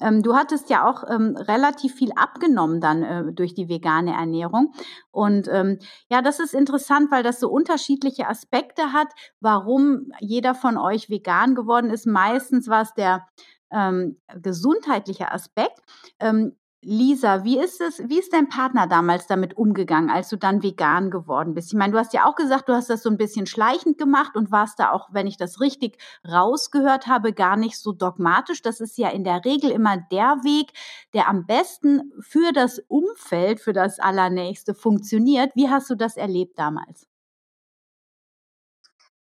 Ähm, 0.01 0.23
du 0.23 0.33
hattest 0.33 0.69
ja 0.69 0.87
auch 0.89 1.03
ähm, 1.09 1.35
relativ 1.35 1.95
viel 1.95 2.13
abgenommen 2.13 2.79
dann 2.79 3.03
äh, 3.03 3.33
durch 3.33 3.53
die 3.53 3.67
vegane 3.67 4.13
Ernährung. 4.13 4.73
Und 5.11 5.49
ähm, 5.49 5.77
ja, 6.09 6.21
das 6.21 6.39
ist 6.39 6.53
interessant, 6.53 7.11
weil 7.11 7.23
das 7.23 7.41
so 7.41 7.49
unterschiedliche 7.49 8.29
Aspekte 8.29 8.93
hat, 8.93 9.09
warum 9.41 10.07
jeder 10.21 10.55
von 10.55 10.77
euch 10.77 11.09
vegan 11.09 11.53
geworden 11.53 11.89
ist. 11.89 12.07
Meistens 12.07 12.69
war 12.69 12.83
es 12.83 12.93
der 12.93 13.27
ähm, 13.73 14.17
gesundheitliche 14.41 15.31
Aspekt. 15.31 15.81
Ähm, 16.19 16.55
Lisa, 16.85 17.45
wie 17.45 17.59
ist 17.59 17.79
es, 17.79 18.01
wie 18.09 18.19
ist 18.19 18.33
dein 18.33 18.49
Partner 18.49 18.87
damals 18.87 19.25
damit 19.25 19.55
umgegangen, 19.55 20.09
als 20.09 20.27
du 20.27 20.35
dann 20.35 20.61
vegan 20.63 21.11
geworden 21.11 21.53
bist? 21.53 21.71
Ich 21.71 21.77
meine, 21.77 21.93
du 21.93 21.97
hast 21.97 22.13
ja 22.13 22.25
auch 22.25 22.35
gesagt, 22.35 22.67
du 22.67 22.73
hast 22.73 22.89
das 22.89 23.03
so 23.03 23.09
ein 23.09 23.17
bisschen 23.17 23.45
schleichend 23.45 23.97
gemacht 23.97 24.35
und 24.35 24.51
warst 24.51 24.79
da 24.79 24.91
auch, 24.91 25.07
wenn 25.13 25.25
ich 25.25 25.37
das 25.37 25.61
richtig 25.61 25.97
rausgehört 26.29 27.07
habe, 27.07 27.31
gar 27.31 27.55
nicht 27.55 27.79
so 27.79 27.93
dogmatisch. 27.93 28.61
Das 28.61 28.81
ist 28.81 28.97
ja 28.97 29.09
in 29.09 29.23
der 29.23 29.45
Regel 29.45 29.71
immer 29.71 29.97
der 30.11 30.43
Weg, 30.43 30.73
der 31.13 31.29
am 31.29 31.45
besten 31.45 32.11
für 32.19 32.51
das 32.51 32.79
Umfeld, 32.79 33.61
für 33.61 33.73
das 33.73 33.99
Allernächste 33.99 34.73
funktioniert. 34.73 35.55
Wie 35.55 35.69
hast 35.69 35.89
du 35.89 35.95
das 35.95 36.17
erlebt 36.17 36.59
damals? 36.59 37.07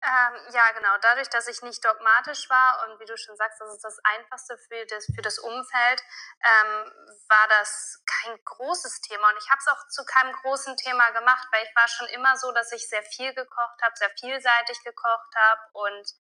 Ähm, 0.06 0.36
ja, 0.52 0.70
genau. 0.74 0.98
Dadurch, 1.02 1.30
dass 1.30 1.48
ich 1.48 1.62
nicht 1.62 1.84
dogmatisch 1.86 2.50
war 2.50 2.84
und 2.84 3.00
wie 3.00 3.06
du 3.06 3.16
schon 3.16 3.38
sagst, 3.38 3.62
das 3.62 3.74
ist 3.74 3.86
das 3.86 4.00
Einfachste 4.04 4.58
für 4.58 4.86
das, 4.86 5.06
für 5.06 5.22
das 5.22 5.40
Umfeld, 5.40 6.04
ähm, 6.44 6.92
war 7.30 7.48
das 7.48 8.04
kein 8.06 8.38
großes 8.44 9.00
Thema. 9.00 9.30
Und 9.30 9.38
ich 9.38 9.50
habe 9.50 9.60
es 9.60 9.68
auch 9.68 9.88
zu 9.88 10.04
keinem 10.04 10.34
großen 10.34 10.76
Thema 10.76 11.10
gemacht, 11.12 11.48
weil 11.52 11.64
ich 11.64 11.74
war 11.74 11.88
schon 11.88 12.08
immer 12.08 12.36
so, 12.36 12.52
dass 12.52 12.74
ich 12.74 12.90
sehr 12.90 13.04
viel 13.04 13.34
gekocht 13.34 13.82
habe, 13.82 13.96
sehr 13.96 14.10
vielseitig 14.20 14.84
gekocht 14.84 15.36
habe 15.36 15.62
und 15.72 16.12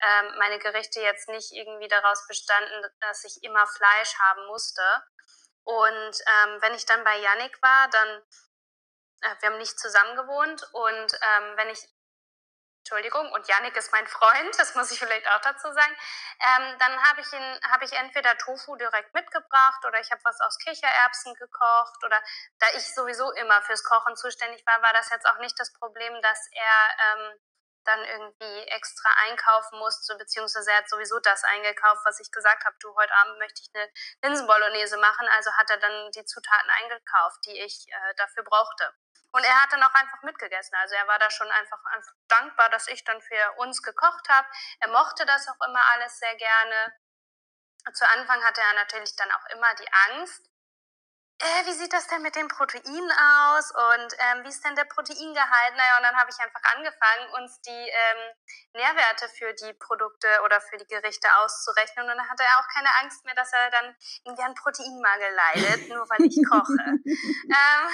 ähm, 0.00 0.34
meine 0.38 0.58
Gerichte 0.58 1.00
jetzt 1.00 1.30
nicht 1.30 1.52
irgendwie 1.52 1.88
daraus 1.88 2.26
bestanden, 2.26 2.84
dass 3.00 3.24
ich 3.24 3.42
immer 3.42 3.66
Fleisch 3.66 4.18
haben 4.18 4.46
musste. 4.48 4.82
Und 5.64 6.12
ähm, 6.26 6.58
wenn 6.60 6.74
ich 6.74 6.84
dann 6.84 7.04
bei 7.04 7.16
Yannick 7.16 7.62
war, 7.62 7.88
dann 7.88 8.22
äh, 9.22 9.34
wir 9.40 9.48
haben 9.48 9.58
nicht 9.58 9.78
zusammen 9.78 10.16
gewohnt 10.16 10.62
und 10.72 11.12
ähm, 11.22 11.56
wenn 11.56 11.70
ich 11.70 11.88
Entschuldigung, 12.90 13.30
und 13.30 13.46
Yannick 13.46 13.76
ist 13.76 13.92
mein 13.92 14.06
Freund, 14.08 14.58
das 14.58 14.74
muss 14.74 14.90
ich 14.90 14.98
vielleicht 14.98 15.24
auch 15.28 15.40
dazu 15.42 15.70
sagen, 15.70 15.96
ähm, 16.40 16.76
dann 16.80 17.00
habe 17.04 17.20
ich, 17.20 17.28
hab 17.70 17.82
ich 17.82 17.92
entweder 17.92 18.36
Tofu 18.36 18.74
direkt 18.74 19.14
mitgebracht 19.14 19.84
oder 19.86 20.00
ich 20.00 20.10
habe 20.10 20.20
was 20.24 20.40
aus 20.40 20.58
Kichererbsen 20.58 21.34
gekocht 21.34 22.02
oder 22.04 22.20
da 22.58 22.66
ich 22.74 22.92
sowieso 22.92 23.30
immer 23.34 23.62
fürs 23.62 23.84
Kochen 23.84 24.16
zuständig 24.16 24.66
war, 24.66 24.82
war 24.82 24.92
das 24.92 25.08
jetzt 25.10 25.24
auch 25.26 25.38
nicht 25.38 25.54
das 25.60 25.72
Problem, 25.74 26.20
dass 26.20 26.48
er 26.50 27.14
ähm, 27.14 27.38
dann 27.84 28.04
irgendwie 28.04 28.66
extra 28.74 29.10
einkaufen 29.28 29.78
musste, 29.78 30.16
beziehungsweise 30.16 30.72
er 30.72 30.78
hat 30.78 30.88
sowieso 30.88 31.20
das 31.20 31.44
eingekauft, 31.44 32.02
was 32.04 32.18
ich 32.18 32.32
gesagt 32.32 32.64
habe, 32.64 32.74
du, 32.80 32.92
heute 32.96 33.14
Abend 33.22 33.38
möchte 33.38 33.62
ich 33.62 33.70
eine 33.72 33.88
Linsenbolognese 34.24 34.96
machen, 34.96 35.28
also 35.36 35.52
hat 35.52 35.70
er 35.70 35.78
dann 35.78 36.10
die 36.10 36.24
Zutaten 36.24 36.70
eingekauft, 36.82 37.38
die 37.46 37.56
ich 37.60 37.86
äh, 37.86 38.14
dafür 38.16 38.42
brauchte. 38.42 38.92
Und 39.32 39.44
er 39.44 39.62
hat 39.62 39.72
dann 39.72 39.82
auch 39.82 39.94
einfach 39.94 40.22
mitgegessen. 40.22 40.74
Also 40.76 40.94
er 40.96 41.06
war 41.06 41.18
da 41.18 41.30
schon 41.30 41.50
einfach, 41.50 41.84
einfach 41.84 42.12
dankbar, 42.28 42.68
dass 42.70 42.88
ich 42.88 43.04
dann 43.04 43.20
für 43.20 43.52
uns 43.58 43.82
gekocht 43.82 44.28
habe. 44.28 44.48
Er 44.80 44.88
mochte 44.88 45.24
das 45.24 45.48
auch 45.48 45.66
immer 45.66 45.82
alles 45.92 46.18
sehr 46.18 46.34
gerne. 46.36 46.92
Zu 47.94 48.06
Anfang 48.08 48.44
hatte 48.44 48.60
er 48.60 48.74
natürlich 48.74 49.14
dann 49.16 49.30
auch 49.30 49.46
immer 49.54 49.74
die 49.76 49.88
Angst, 50.08 50.49
äh, 51.40 51.66
wie 51.66 51.72
sieht 51.72 51.92
das 51.92 52.06
denn 52.06 52.20
mit 52.20 52.36
den 52.36 52.48
Proteinen 52.48 53.10
aus 53.10 53.72
und 53.72 54.12
ähm, 54.18 54.44
wie 54.44 54.48
ist 54.48 54.62
denn 54.64 54.76
der 54.76 54.84
Proteingehalt? 54.84 55.74
Naja, 55.74 55.96
und 55.96 56.02
dann 56.04 56.16
habe 56.16 56.28
ich 56.28 56.38
einfach 56.38 56.60
angefangen, 56.76 57.32
uns 57.40 57.60
die 57.62 57.70
ähm, 57.88 58.20
Nährwerte 58.74 59.26
für 59.28 59.52
die 59.54 59.72
Produkte 59.72 60.28
oder 60.44 60.60
für 60.60 60.76
die 60.76 60.86
Gerichte 60.86 61.28
auszurechnen. 61.40 62.10
Und 62.10 62.16
dann 62.16 62.28
hatte 62.28 62.44
er 62.44 62.60
auch 62.60 62.68
keine 62.68 62.92
Angst 63.00 63.24
mehr, 63.24 63.34
dass 63.34 63.52
er 63.52 63.70
dann 63.70 63.96
irgendwie 64.24 64.42
an 64.42 64.54
Proteinmangel 64.54 65.32
leidet, 65.32 65.88
nur 65.88 66.04
weil 66.10 66.28
ich 66.28 66.36
koche. 66.44 66.76
ähm, 67.00 67.84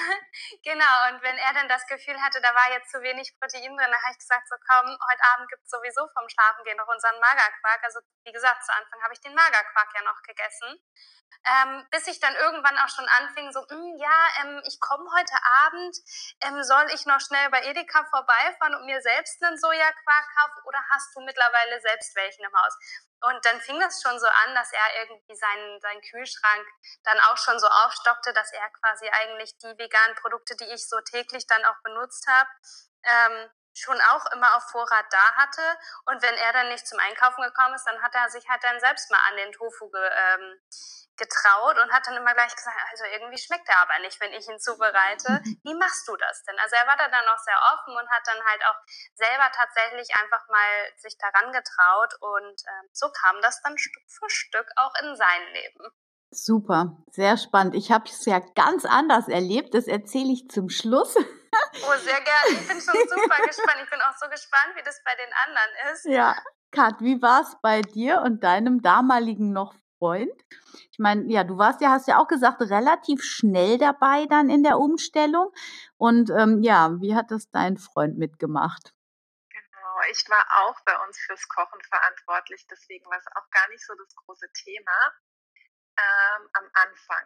genau, 0.63 0.95
und 1.07 1.23
wenn 1.23 1.37
er 1.37 1.53
dann 1.53 1.69
das 1.69 1.87
Gefühl 1.87 2.19
hatte, 2.21 2.41
da 2.41 2.53
war 2.53 2.71
jetzt 2.73 2.91
zu 2.91 3.01
wenig 3.01 3.31
Protein 3.39 3.63
drin, 3.63 3.77
dann 3.77 4.03
habe 4.03 4.11
ich 4.11 4.19
gesagt, 4.19 4.49
so 4.49 4.55
komm, 4.59 4.91
heute 4.91 5.23
Abend 5.33 5.49
gibt 5.49 5.63
es 5.63 5.71
sowieso 5.71 6.03
vom 6.11 6.27
Schlafengehen 6.27 6.77
noch 6.77 6.87
unseren 6.87 7.19
Magerquark. 7.19 7.79
Also 7.83 7.99
wie 8.25 8.33
gesagt, 8.33 8.65
zu 8.65 8.73
Anfang 8.73 9.01
habe 9.03 9.13
ich 9.13 9.21
den 9.21 9.33
Magerquark 9.33 9.95
ja 9.95 10.03
noch 10.03 10.21
gegessen. 10.23 10.75
Ähm, 11.45 11.85
bis 11.91 12.07
ich 12.07 12.19
dann 12.19 12.35
irgendwann 12.35 12.77
auch 12.79 12.89
schon 12.89 13.07
anfing, 13.07 13.36
so, 13.51 13.61
hm, 13.69 13.97
ja, 13.97 14.19
ähm, 14.41 14.61
ich 14.65 14.79
komme 14.79 15.05
heute 15.13 15.35
Abend, 15.65 15.95
ähm, 16.41 16.63
soll 16.63 16.87
ich 16.93 17.05
noch 17.05 17.21
schnell 17.21 17.49
bei 17.49 17.61
Edeka 17.63 18.05
vorbeifahren 18.09 18.75
und 18.75 18.85
mir 18.85 19.01
selbst 19.01 19.41
einen 19.43 19.57
Sojaquark 19.57 20.25
kaufen 20.37 20.61
oder 20.65 20.79
hast 20.91 21.15
du 21.15 21.21
mittlerweile 21.21 21.79
selbst 21.81 22.15
welchen 22.15 22.43
im 22.43 22.53
Haus? 22.53 22.73
Und 23.21 23.45
dann 23.45 23.61
fing 23.61 23.79
das 23.79 24.01
schon 24.01 24.19
so 24.19 24.27
an, 24.27 24.55
dass 24.55 24.71
er 24.71 25.01
irgendwie 25.01 25.35
seinen, 25.35 25.79
seinen 25.81 26.01
Kühlschrank 26.01 26.67
dann 27.03 27.19
auch 27.29 27.37
schon 27.37 27.59
so 27.59 27.67
aufstockte, 27.67 28.33
dass 28.33 28.51
er 28.53 28.69
quasi 28.81 29.09
eigentlich 29.09 29.57
die 29.57 29.77
veganen 29.77 30.15
Produkte, 30.15 30.55
die 30.55 30.71
ich 30.73 30.87
so 30.87 30.99
täglich 31.01 31.47
dann 31.47 31.65
auch 31.65 31.81
benutzt 31.83 32.27
habe, 32.27 32.49
ähm, 33.03 33.49
schon 33.73 33.99
auch 34.01 34.25
immer 34.33 34.55
auf 34.55 34.63
Vorrat 34.71 35.05
da 35.11 35.35
hatte. 35.35 35.61
Und 36.05 36.21
wenn 36.21 36.35
er 36.35 36.53
dann 36.53 36.69
nicht 36.69 36.87
zum 36.87 36.99
Einkaufen 36.99 37.43
gekommen 37.43 37.75
ist, 37.75 37.85
dann 37.85 38.01
hat 38.01 38.13
er 38.15 38.29
sich 38.29 38.47
halt 38.49 38.63
dann 38.63 38.79
selbst 38.79 39.09
mal 39.11 39.19
an 39.29 39.37
den 39.37 39.51
Tofu 39.51 39.89
ge, 39.89 40.01
ähm, 40.01 40.61
getraut 41.17 41.77
und 41.81 41.91
hat 41.91 42.05
dann 42.07 42.15
immer 42.15 42.33
gleich 42.33 42.55
gesagt, 42.55 42.77
also 42.91 43.03
irgendwie 43.05 43.37
schmeckt 43.37 43.67
er 43.67 43.81
aber 43.81 43.99
nicht, 43.99 44.19
wenn 44.21 44.33
ich 44.33 44.47
ihn 44.47 44.59
zubereite. 44.59 45.41
Wie 45.63 45.75
machst 45.75 46.07
du 46.07 46.15
das 46.15 46.43
denn? 46.43 46.57
Also 46.59 46.75
er 46.75 46.87
war 46.87 46.97
da 46.97 47.07
dann 47.09 47.27
auch 47.27 47.39
sehr 47.39 47.59
offen 47.73 47.97
und 47.97 48.09
hat 48.09 48.23
dann 48.25 48.41
halt 48.45 48.61
auch 48.65 48.79
selber 49.15 49.49
tatsächlich 49.51 50.09
einfach 50.15 50.47
mal 50.47 50.71
sich 50.97 51.17
daran 51.17 51.51
getraut 51.51 52.13
und 52.21 52.57
äh, 52.63 52.87
so 52.93 53.09
kam 53.11 53.41
das 53.41 53.61
dann 53.61 53.77
Stück 53.77 54.03
für 54.07 54.29
Stück 54.29 54.67
auch 54.77 54.93
in 55.01 55.15
sein 55.15 55.43
Leben. 55.53 55.89
Super, 56.29 56.97
sehr 57.11 57.37
spannend. 57.37 57.73
Ich 57.75 57.91
habe 57.91 58.05
es 58.05 58.25
ja 58.25 58.39
ganz 58.39 58.85
anders 58.85 59.27
erlebt. 59.27 59.73
Das 59.73 59.87
erzähle 59.87 60.33
ich 60.33 60.49
zum 60.49 60.69
Schluss. 60.69 61.15
Oh, 61.81 61.97
sehr 62.03 62.19
gerne. 62.21 62.61
Ich 62.61 62.67
bin 62.67 62.79
schon 62.79 62.93
super 63.07 63.41
gespannt. 63.47 63.79
Ich 63.83 63.89
bin 63.89 63.99
auch 64.01 64.15
so 64.19 64.29
gespannt, 64.29 64.75
wie 64.75 64.83
das 64.83 65.01
bei 65.03 65.15
den 65.15 65.33
anderen 65.45 65.93
ist. 65.93 66.05
Ja, 66.05 66.35
Kat, 66.71 66.95
wie 66.99 67.21
war 67.21 67.41
es 67.41 67.55
bei 67.61 67.81
dir 67.81 68.21
und 68.21 68.43
deinem 68.43 68.81
damaligen 68.81 69.53
noch 69.53 69.73
Freund? 69.97 70.33
Ich 70.91 70.99
meine, 70.99 71.31
ja, 71.31 71.43
du 71.43 71.57
warst 71.57 71.81
ja, 71.81 71.89
hast 71.89 72.07
ja 72.07 72.19
auch 72.19 72.27
gesagt, 72.27 72.61
relativ 72.61 73.23
schnell 73.23 73.77
dabei 73.77 74.25
dann 74.29 74.49
in 74.49 74.63
der 74.63 74.77
Umstellung. 74.77 75.51
Und 75.97 76.29
ähm, 76.29 76.61
ja, 76.61 76.91
wie 76.99 77.15
hat 77.15 77.31
das 77.31 77.49
dein 77.51 77.77
Freund 77.77 78.17
mitgemacht? 78.17 78.93
Genau, 79.49 79.97
ich 80.11 80.23
war 80.29 80.45
auch 80.65 80.79
bei 80.85 80.97
uns 81.05 81.17
fürs 81.19 81.47
Kochen 81.47 81.81
verantwortlich, 81.89 82.65
deswegen 82.69 83.05
war 83.05 83.17
es 83.17 83.27
auch 83.35 83.49
gar 83.51 83.67
nicht 83.69 83.85
so 83.85 83.93
das 83.95 84.15
große 84.15 84.51
Thema 84.53 85.13
ähm, 85.97 86.49
am 86.53 86.69
Anfang. 86.73 87.25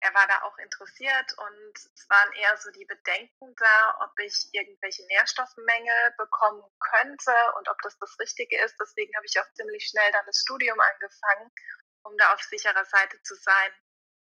Er 0.00 0.12
war 0.12 0.26
da 0.28 0.42
auch 0.42 0.58
interessiert 0.58 1.32
und 1.38 1.72
es 1.76 2.06
waren 2.10 2.30
eher 2.32 2.54
so 2.58 2.70
die 2.72 2.84
Bedenken 2.84 3.54
da, 3.56 3.96
ob 4.04 4.12
ich 4.20 4.50
irgendwelche 4.52 5.02
Nährstoffmängel 5.06 6.14
bekommen 6.18 6.62
könnte 6.78 7.32
und 7.56 7.70
ob 7.70 7.80
das 7.80 7.96
das 7.98 8.14
Richtige 8.18 8.62
ist. 8.64 8.76
Deswegen 8.78 9.16
habe 9.16 9.24
ich 9.24 9.40
auch 9.40 9.50
ziemlich 9.54 9.88
schnell 9.88 10.12
dann 10.12 10.26
das 10.26 10.36
Studium 10.36 10.78
angefangen 10.78 11.50
um 12.04 12.16
da 12.16 12.32
auf 12.34 12.42
sicherer 12.42 12.84
Seite 12.84 13.20
zu 13.22 13.34
sein, 13.34 13.72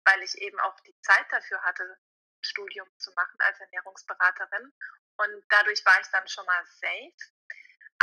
weil 0.05 0.21
ich 0.23 0.35
eben 0.37 0.59
auch 0.59 0.79
die 0.81 0.95
Zeit 1.01 1.25
dafür 1.31 1.61
hatte, 1.63 1.83
ein 1.83 2.43
Studium 2.43 2.87
zu 2.97 3.11
machen 3.13 3.39
als 3.39 3.59
Ernährungsberaterin. 3.59 4.73
Und 5.17 5.45
dadurch 5.49 5.85
war 5.85 5.99
ich 5.99 6.07
dann 6.07 6.27
schon 6.27 6.45
mal 6.45 6.65
safe. 6.65 7.13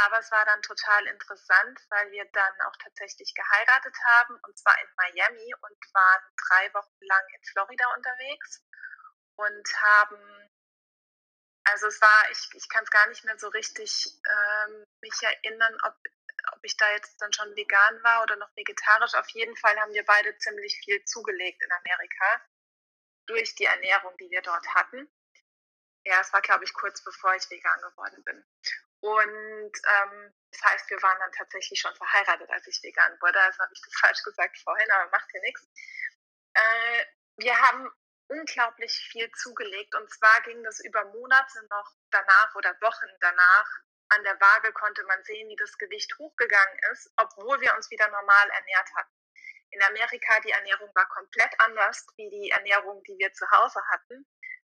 Aber 0.01 0.19
es 0.21 0.31
war 0.31 0.45
dann 0.45 0.63
total 0.63 1.07
interessant, 1.09 1.81
weil 1.89 2.11
wir 2.13 2.25
dann 2.27 2.61
auch 2.63 2.77
tatsächlich 2.77 3.35
geheiratet 3.35 3.97
haben, 4.05 4.39
und 4.47 4.57
zwar 4.57 4.81
in 4.81 4.89
Miami 4.97 5.55
und 5.61 5.95
waren 5.95 6.23
drei 6.49 6.75
Wochen 6.75 7.01
lang 7.01 7.25
in 7.35 7.43
Florida 7.51 7.95
unterwegs 7.95 8.65
und 9.35 9.69
haben, 9.83 10.51
also 11.65 11.89
es 11.89 12.01
war, 12.01 12.31
ich, 12.31 12.49
ich 12.55 12.69
kann 12.69 12.85
es 12.85 12.91
gar 12.93 13.09
nicht 13.09 13.25
mehr 13.25 13.39
so 13.39 13.49
richtig 13.49 14.07
ähm, 14.29 14.85
mich 15.01 15.21
erinnern, 15.21 15.77
ob 15.83 15.97
ob 16.53 16.61
ich 16.63 16.77
da 16.77 16.91
jetzt 16.93 17.21
dann 17.21 17.33
schon 17.33 17.55
vegan 17.57 18.03
war 18.03 18.23
oder 18.23 18.37
noch 18.37 18.55
vegetarisch. 18.57 19.15
Auf 19.15 19.29
jeden 19.31 19.57
Fall 19.57 19.79
haben 19.79 19.93
wir 19.93 20.05
beide 20.05 20.37
ziemlich 20.39 20.79
viel 20.85 21.05
zugelegt 21.05 21.63
in 21.63 21.73
Amerika 21.73 22.43
durch 23.27 23.55
die 23.55 23.65
Ernährung, 23.65 24.17
die 24.19 24.31
wir 24.31 24.43
dort 24.43 24.67
hatten. 24.75 25.09
Ja, 26.05 26.21
es 26.21 26.33
war, 26.33 26.41
glaube 26.41 26.65
ich, 26.65 26.73
kurz 26.73 27.03
bevor 27.05 27.35
ich 27.35 27.51
vegan 27.51 27.81
geworden 27.83 28.25
bin. 28.25 28.45
Und 29.01 29.73
ähm, 29.87 30.35
das 30.51 30.63
heißt, 30.65 30.91
wir 30.91 31.01
waren 31.03 31.19
dann 31.21 31.33
tatsächlich 31.33 31.81
schon 31.81 31.95
verheiratet, 31.95 32.51
als 32.51 32.67
ich 32.67 32.83
vegan 32.83 33.17
wurde. 33.21 33.41
Also 33.41 33.59
habe 33.61 33.73
ich 33.73 33.81
das 33.83 33.95
falsch 34.01 34.23
gesagt 34.23 34.59
vorhin, 34.59 34.91
aber 34.91 35.11
macht 35.11 35.29
ja 35.33 35.41
nichts. 35.41 35.69
Äh, 36.55 37.05
wir 37.37 37.57
haben 37.61 37.91
unglaublich 38.29 38.93
viel 39.11 39.31
zugelegt 39.33 39.95
und 39.95 40.11
zwar 40.11 40.43
ging 40.43 40.63
das 40.63 40.81
über 40.81 41.05
Monate 41.05 41.67
noch 41.71 41.93
danach 42.11 42.55
oder 42.55 42.77
Wochen 42.81 43.09
danach. 43.21 43.69
An 44.11 44.25
der 44.25 44.41
Waage 44.41 44.73
konnte 44.73 45.05
man 45.05 45.23
sehen, 45.25 45.49
wie 45.49 45.57
das 45.57 45.77
Gewicht 45.79 46.17
hochgegangen 46.19 46.79
ist, 46.93 47.11
obwohl 47.17 47.61
wir 47.61 47.75
uns 47.75 47.91
wieder 47.91 48.09
normal 48.09 48.51
ernährt 48.51 48.89
hatten. 48.97 49.19
In 49.71 49.83
Amerika 49.83 50.41
die 50.41 50.51
Ernährung 50.51 50.91
war 50.95 51.07
komplett 51.09 51.53
anders 51.59 52.07
wie 52.17 52.31
die 52.31 52.51
Ernährung, 52.51 53.03
die 53.05 53.19
wir 53.19 53.33
zu 53.35 53.49
Hause 53.51 53.81
hatten. 53.91 54.27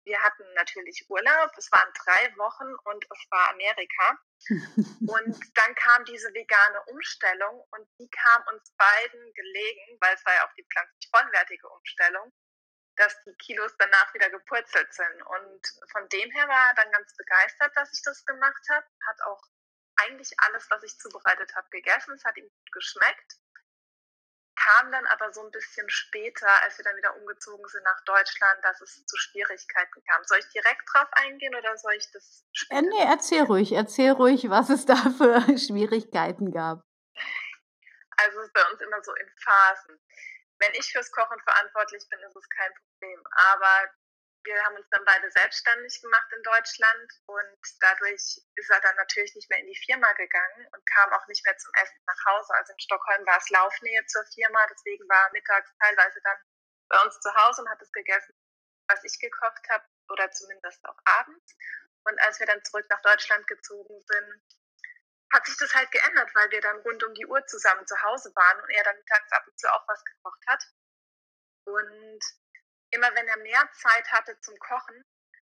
Wir 0.05 0.21
hatten 0.21 0.45
natürlich 0.53 1.05
Urlaub, 1.09 1.51
es 1.57 1.71
waren 1.71 1.91
drei 2.05 2.37
Wochen 2.37 2.75
und 2.85 3.03
es 3.03 3.31
war 3.31 3.49
Amerika. 3.49 4.19
und 5.09 5.57
dann 5.57 5.75
kam 5.75 6.05
diese 6.05 6.31
vegane 6.33 6.83
Umstellung 6.85 7.65
und 7.71 7.89
die 7.99 8.09
kam 8.09 8.43
uns 8.53 8.71
beiden 8.77 9.33
gelegen, 9.33 9.97
weil 9.99 10.13
es 10.13 10.25
war 10.25 10.35
ja 10.35 10.47
auch 10.47 10.53
die 10.53 10.65
pflanzlich 10.71 11.09
vollwertige 11.09 11.67
Umstellung, 11.67 12.31
dass 12.97 13.15
die 13.23 13.35
Kilos 13.35 13.75
danach 13.77 14.13
wieder 14.13 14.29
gepurzelt 14.29 14.93
sind. 14.93 15.21
Und 15.23 15.61
von 15.91 16.07
dem 16.09 16.31
her 16.31 16.47
war 16.47 16.69
er 16.69 16.75
dann 16.75 16.91
ganz 16.91 17.15
begeistert, 17.15 17.71
dass 17.75 17.93
ich 17.93 18.01
das 18.03 18.25
gemacht 18.25 18.63
habe. 18.69 18.85
Hat 19.07 19.21
auch 19.23 19.41
eigentlich 19.97 20.33
alles, 20.39 20.69
was 20.69 20.83
ich 20.83 20.97
zubereitet 20.97 21.55
habe, 21.55 21.69
gegessen. 21.69 22.13
Es 22.13 22.23
hat 22.25 22.37
ihm 22.37 22.49
gut 22.49 22.71
geschmeckt 22.71 23.37
kam 24.65 24.91
dann 24.91 25.05
aber 25.07 25.31
so 25.33 25.41
ein 25.41 25.51
bisschen 25.51 25.87
später, 25.89 26.47
als 26.63 26.77
wir 26.77 26.85
dann 26.85 26.95
wieder 26.97 27.15
umgezogen 27.15 27.67
sind 27.67 27.83
nach 27.83 28.01
Deutschland, 28.05 28.63
dass 28.63 28.81
es 28.81 29.05
zu 29.05 29.17
Schwierigkeiten 29.17 30.03
kam. 30.07 30.23
Soll 30.23 30.39
ich 30.39 30.49
direkt 30.49 30.83
drauf 30.93 31.07
eingehen 31.11 31.53
oder 31.55 31.77
soll 31.77 31.93
ich 31.93 32.09
das 32.11 32.45
später? 32.53 32.79
Äh, 32.79 32.87
nee, 32.87 33.05
erzähl 33.05 33.43
ruhig, 33.43 33.71
erzähl 33.73 34.11
ruhig, 34.11 34.49
was 34.49 34.69
es 34.69 34.85
da 34.85 34.95
für 34.95 35.41
Schwierigkeiten 35.57 36.51
gab. 36.51 36.83
Also 38.17 38.39
es 38.39 38.47
ist 38.47 38.53
bei 38.53 38.65
uns 38.71 38.81
immer 38.81 39.03
so 39.03 39.13
in 39.13 39.29
Phasen. 39.43 39.99
Wenn 40.59 40.73
ich 40.73 40.91
fürs 40.91 41.11
Kochen 41.11 41.39
verantwortlich 41.41 42.03
bin, 42.09 42.19
ist 42.19 42.35
es 42.35 42.49
kein 42.49 42.73
Problem. 42.73 43.23
Aber 43.53 43.91
wir 44.45 44.63
haben 44.63 44.75
uns 44.75 44.87
dann 44.91 45.03
beide 45.05 45.29
selbstständig 45.31 45.99
gemacht 46.01 46.31
in 46.35 46.43
Deutschland 46.43 47.11
und 47.25 47.59
dadurch 47.81 48.21
ist 48.55 48.69
er 48.69 48.79
dann 48.81 48.95
natürlich 48.95 49.33
nicht 49.35 49.49
mehr 49.49 49.59
in 49.59 49.67
die 49.67 49.81
Firma 49.85 50.11
gegangen 50.13 50.67
und 50.71 50.85
kam 50.85 51.11
auch 51.13 51.27
nicht 51.27 51.43
mehr 51.45 51.57
zum 51.57 51.71
Essen 51.81 51.99
nach 52.05 52.25
Hause. 52.31 52.53
Also 52.53 52.73
in 52.73 52.79
Stockholm 52.79 53.25
war 53.25 53.37
es 53.37 53.49
Laufnähe 53.49 54.05
zur 54.05 54.23
Firma, 54.33 54.59
deswegen 54.69 55.09
war 55.09 55.25
er 55.25 55.31
mittags 55.33 55.71
teilweise 55.81 56.21
dann 56.23 56.37
bei 56.89 57.01
uns 57.01 57.19
zu 57.19 57.33
Hause 57.33 57.63
und 57.63 57.69
hat 57.69 57.81
es 57.81 57.91
gegessen, 57.91 58.35
was 58.87 59.03
ich 59.03 59.19
gekocht 59.19 59.67
habe 59.69 59.85
oder 60.09 60.29
zumindest 60.31 60.85
auch 60.85 60.99
abends. 61.05 61.57
Und 62.05 62.21
als 62.21 62.39
wir 62.39 62.45
dann 62.45 62.63
zurück 62.63 62.85
nach 62.89 63.01
Deutschland 63.01 63.47
gezogen 63.47 63.99
sind, 63.99 64.43
hat 65.31 65.45
sich 65.45 65.57
das 65.57 65.73
halt 65.73 65.91
geändert, 65.91 66.29
weil 66.33 66.51
wir 66.51 66.61
dann 66.61 66.79
rund 66.81 67.03
um 67.03 67.13
die 67.13 67.25
Uhr 67.25 67.45
zusammen 67.47 67.85
zu 67.87 68.01
Hause 68.01 68.31
waren 68.35 68.61
und 68.61 68.69
er 68.69 68.83
dann 68.83 68.97
mittags 68.97 69.31
ab 69.31 69.43
und 69.47 69.59
zu 69.59 69.71
auch 69.71 69.87
was 69.87 70.03
gekocht 70.03 70.43
hat. 70.47 70.63
Und 71.65 72.19
immer 72.91 73.13
wenn 73.15 73.27
er 73.27 73.37
mehr 73.37 73.69
Zeit 73.73 74.11
hatte 74.11 74.39
zum 74.41 74.57
Kochen, 74.59 75.03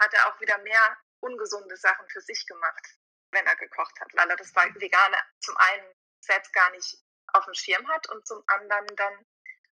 hat 0.00 0.12
er 0.14 0.29
auch 0.29 0.41
wieder 0.41 0.59
mehr 0.59 0.99
ungesunde 1.21 1.76
Sachen 1.76 2.09
für 2.09 2.21
sich 2.21 2.47
gemacht, 2.47 2.87
wenn 3.31 3.47
er 3.47 3.57
gekocht 3.57 3.99
hat, 4.00 4.09
weil 4.14 4.29
er 4.31 4.37
das 4.37 4.55
Vegane 4.55 5.17
zum 5.41 5.57
einen 5.57 5.95
selbst 6.21 6.52
gar 6.52 6.71
nicht 6.71 6.99
auf 7.33 7.45
dem 7.45 7.55
Schirm 7.55 7.88
hat 7.88 8.09
und 8.11 8.26
zum 8.26 8.43
anderen 8.47 8.97
dann 8.97 9.26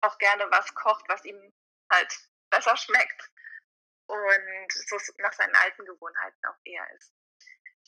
auch 0.01 0.19
gerne 0.19 0.51
was 0.51 0.75
kocht, 0.75 1.09
was 1.09 1.25
ihm 1.25 1.53
halt 1.91 2.17
besser 2.51 2.77
schmeckt 2.77 3.31
und 4.07 4.73
so 4.89 4.99
nach 5.19 5.33
seinen 5.33 5.55
alten 5.57 5.85
Gewohnheiten 5.85 6.47
auch 6.47 6.59
eher 6.65 6.89
ist. 6.95 7.13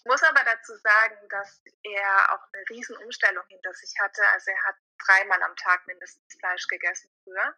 Ich 0.05 0.11
muss 0.11 0.23
aber 0.23 0.45
dazu 0.45 0.77
sagen, 0.77 1.29
dass 1.31 1.63
er 1.83 2.35
auch 2.35 2.53
eine 2.53 2.63
Riesenumstellung 2.69 3.43
hinter 3.49 3.73
sich 3.73 3.91
hatte. 3.99 4.21
Also 4.29 4.51
er 4.51 4.63
hat 4.65 4.77
dreimal 4.99 5.43
am 5.43 5.57
Tag 5.57 5.87
mindestens 5.87 6.37
Fleisch 6.39 6.67
gegessen 6.69 7.11
früher. 7.25 7.57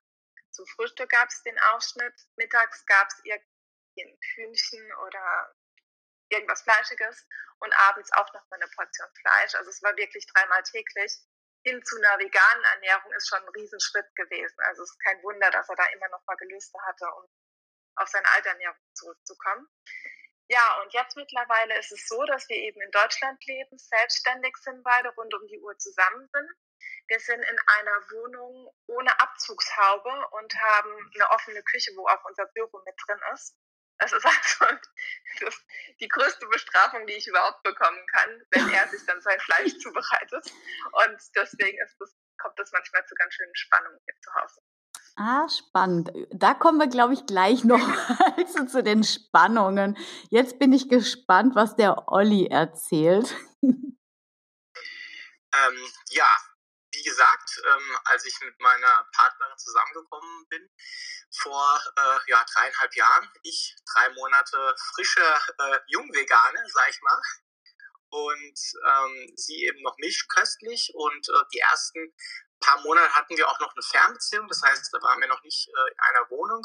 Zum 0.52 0.64
Frühstück 0.66 1.10
gab 1.10 1.28
es 1.28 1.42
den 1.42 1.58
Aufschnitt, 1.58 2.14
mittags 2.36 2.86
gab 2.86 3.08
es 3.08 3.20
irgendwie 3.24 4.16
Hühnchen 4.36 4.94
oder 5.06 5.56
irgendwas 6.28 6.62
Fleischiges 6.62 7.26
und 7.58 7.72
abends 7.88 8.12
auch 8.12 8.32
noch 8.32 8.48
mal 8.48 8.60
eine 8.60 8.70
Portion 8.76 9.08
Fleisch. 9.20 9.56
Also 9.56 9.68
es 9.70 9.82
war 9.82 9.96
wirklich 9.96 10.24
dreimal 10.32 10.62
täglich. 10.62 11.18
Hin 11.64 11.82
zu 11.82 11.96
einer 11.96 12.16
veganen 12.20 12.64
Ernährung 12.74 13.12
ist 13.14 13.28
schon 13.28 13.42
ein 13.42 13.48
Riesenschritt 13.48 14.14
gewesen. 14.14 14.60
Also 14.60 14.84
es 14.84 14.90
ist 14.90 15.02
kein 15.02 15.20
Wunder, 15.24 15.50
dass 15.50 15.68
er 15.68 15.74
da 15.74 15.86
immer 15.86 16.08
noch 16.10 16.24
mal 16.26 16.36
Gelüste 16.36 16.78
hatte, 16.86 17.06
um 17.06 17.28
auf 17.96 18.08
seine 18.08 18.28
alte 18.34 18.50
Ernährung 18.50 18.78
zurückzukommen. 18.94 19.68
Ja, 20.48 20.80
und 20.82 20.92
jetzt 20.92 21.16
mittlerweile 21.16 21.76
ist 21.78 21.92
es 21.92 22.06
so, 22.06 22.24
dass 22.24 22.48
wir 22.48 22.56
eben 22.56 22.80
in 22.80 22.90
Deutschland 22.92 23.44
leben, 23.46 23.78
selbstständig 23.78 24.56
sind 24.58 24.82
beide, 24.84 25.08
rund 25.10 25.34
um 25.34 25.46
die 25.48 25.60
Uhr 25.60 25.76
zusammen 25.78 26.28
sind 26.32 26.50
wir 27.08 27.20
sind 27.20 27.42
in 27.42 27.58
einer 27.66 28.10
Wohnung 28.10 28.74
ohne 28.86 29.20
Abzugshaube 29.20 30.28
und 30.32 30.54
haben 30.54 31.10
eine 31.14 31.30
offene 31.30 31.62
Küche, 31.62 31.92
wo 31.96 32.06
auch 32.06 32.24
unser 32.24 32.46
Büro 32.46 32.82
mit 32.84 32.94
drin 33.06 33.20
ist. 33.32 33.56
Das 33.98 34.12
ist 34.12 34.24
also 34.60 34.76
das, 35.40 35.64
die 36.00 36.08
größte 36.08 36.46
Bestrafung, 36.48 37.06
die 37.06 37.14
ich 37.14 37.26
überhaupt 37.26 37.62
bekommen 37.62 38.06
kann, 38.08 38.42
wenn 38.50 38.72
er 38.72 38.88
sich 38.88 39.04
dann 39.06 39.20
sein 39.22 39.40
Fleisch 39.40 39.78
zubereitet. 39.82 40.52
Und 40.92 41.22
deswegen 41.34 41.78
ist 41.82 41.96
das, 41.98 42.14
kommt 42.38 42.58
das 42.58 42.72
manchmal 42.72 43.06
zu 43.06 43.14
ganz 43.14 43.34
schönen 43.34 43.54
Spannungen 43.54 44.00
hier 44.04 44.14
zu 44.20 44.34
Hause. 44.34 44.60
Ah, 45.18 45.48
spannend. 45.48 46.10
Da 46.30 46.52
kommen 46.52 46.78
wir, 46.78 46.88
glaube 46.88 47.14
ich, 47.14 47.24
gleich 47.24 47.64
noch 47.64 47.80
also 48.36 48.66
zu 48.66 48.82
den 48.82 49.02
Spannungen. 49.02 49.96
Jetzt 50.28 50.58
bin 50.58 50.74
ich 50.74 50.90
gespannt, 50.90 51.54
was 51.54 51.74
der 51.74 52.08
Olli 52.08 52.48
erzählt. 52.48 53.34
Ähm, 55.56 55.92
ja, 56.10 56.36
wie 56.92 57.02
gesagt, 57.02 57.62
ähm, 57.64 57.98
als 58.04 58.26
ich 58.26 58.38
mit 58.42 58.60
meiner 58.60 59.06
Partnerin 59.12 59.56
zusammengekommen 59.56 60.46
bin, 60.50 60.68
vor 61.40 61.80
äh, 61.96 62.18
ja, 62.30 62.44
dreieinhalb 62.52 62.94
Jahren, 62.94 63.30
ich 63.42 63.74
drei 63.94 64.10
Monate 64.10 64.74
frische 64.94 65.22
äh, 65.22 65.78
Jungvegane, 65.86 66.62
sag 66.74 66.90
ich 66.90 67.00
mal, 67.00 67.20
und 68.10 68.58
ähm, 68.86 69.32
sie 69.36 69.64
eben 69.64 69.80
noch 69.82 69.96
milchköstlich 69.98 70.92
und 70.94 71.28
äh, 71.28 71.44
die 71.52 71.58
ersten 71.58 72.14
paar 72.60 72.80
Monate 72.80 73.12
hatten 73.14 73.36
wir 73.36 73.48
auch 73.48 73.58
noch 73.60 73.72
eine 73.72 73.82
Fernbeziehung, 73.82 74.48
das 74.48 74.62
heißt, 74.62 74.92
da 74.92 75.02
waren 75.02 75.20
wir 75.20 75.28
noch 75.28 75.42
nicht 75.42 75.68
äh, 75.68 75.92
in 75.92 75.98
einer 75.98 76.30
Wohnung. 76.30 76.62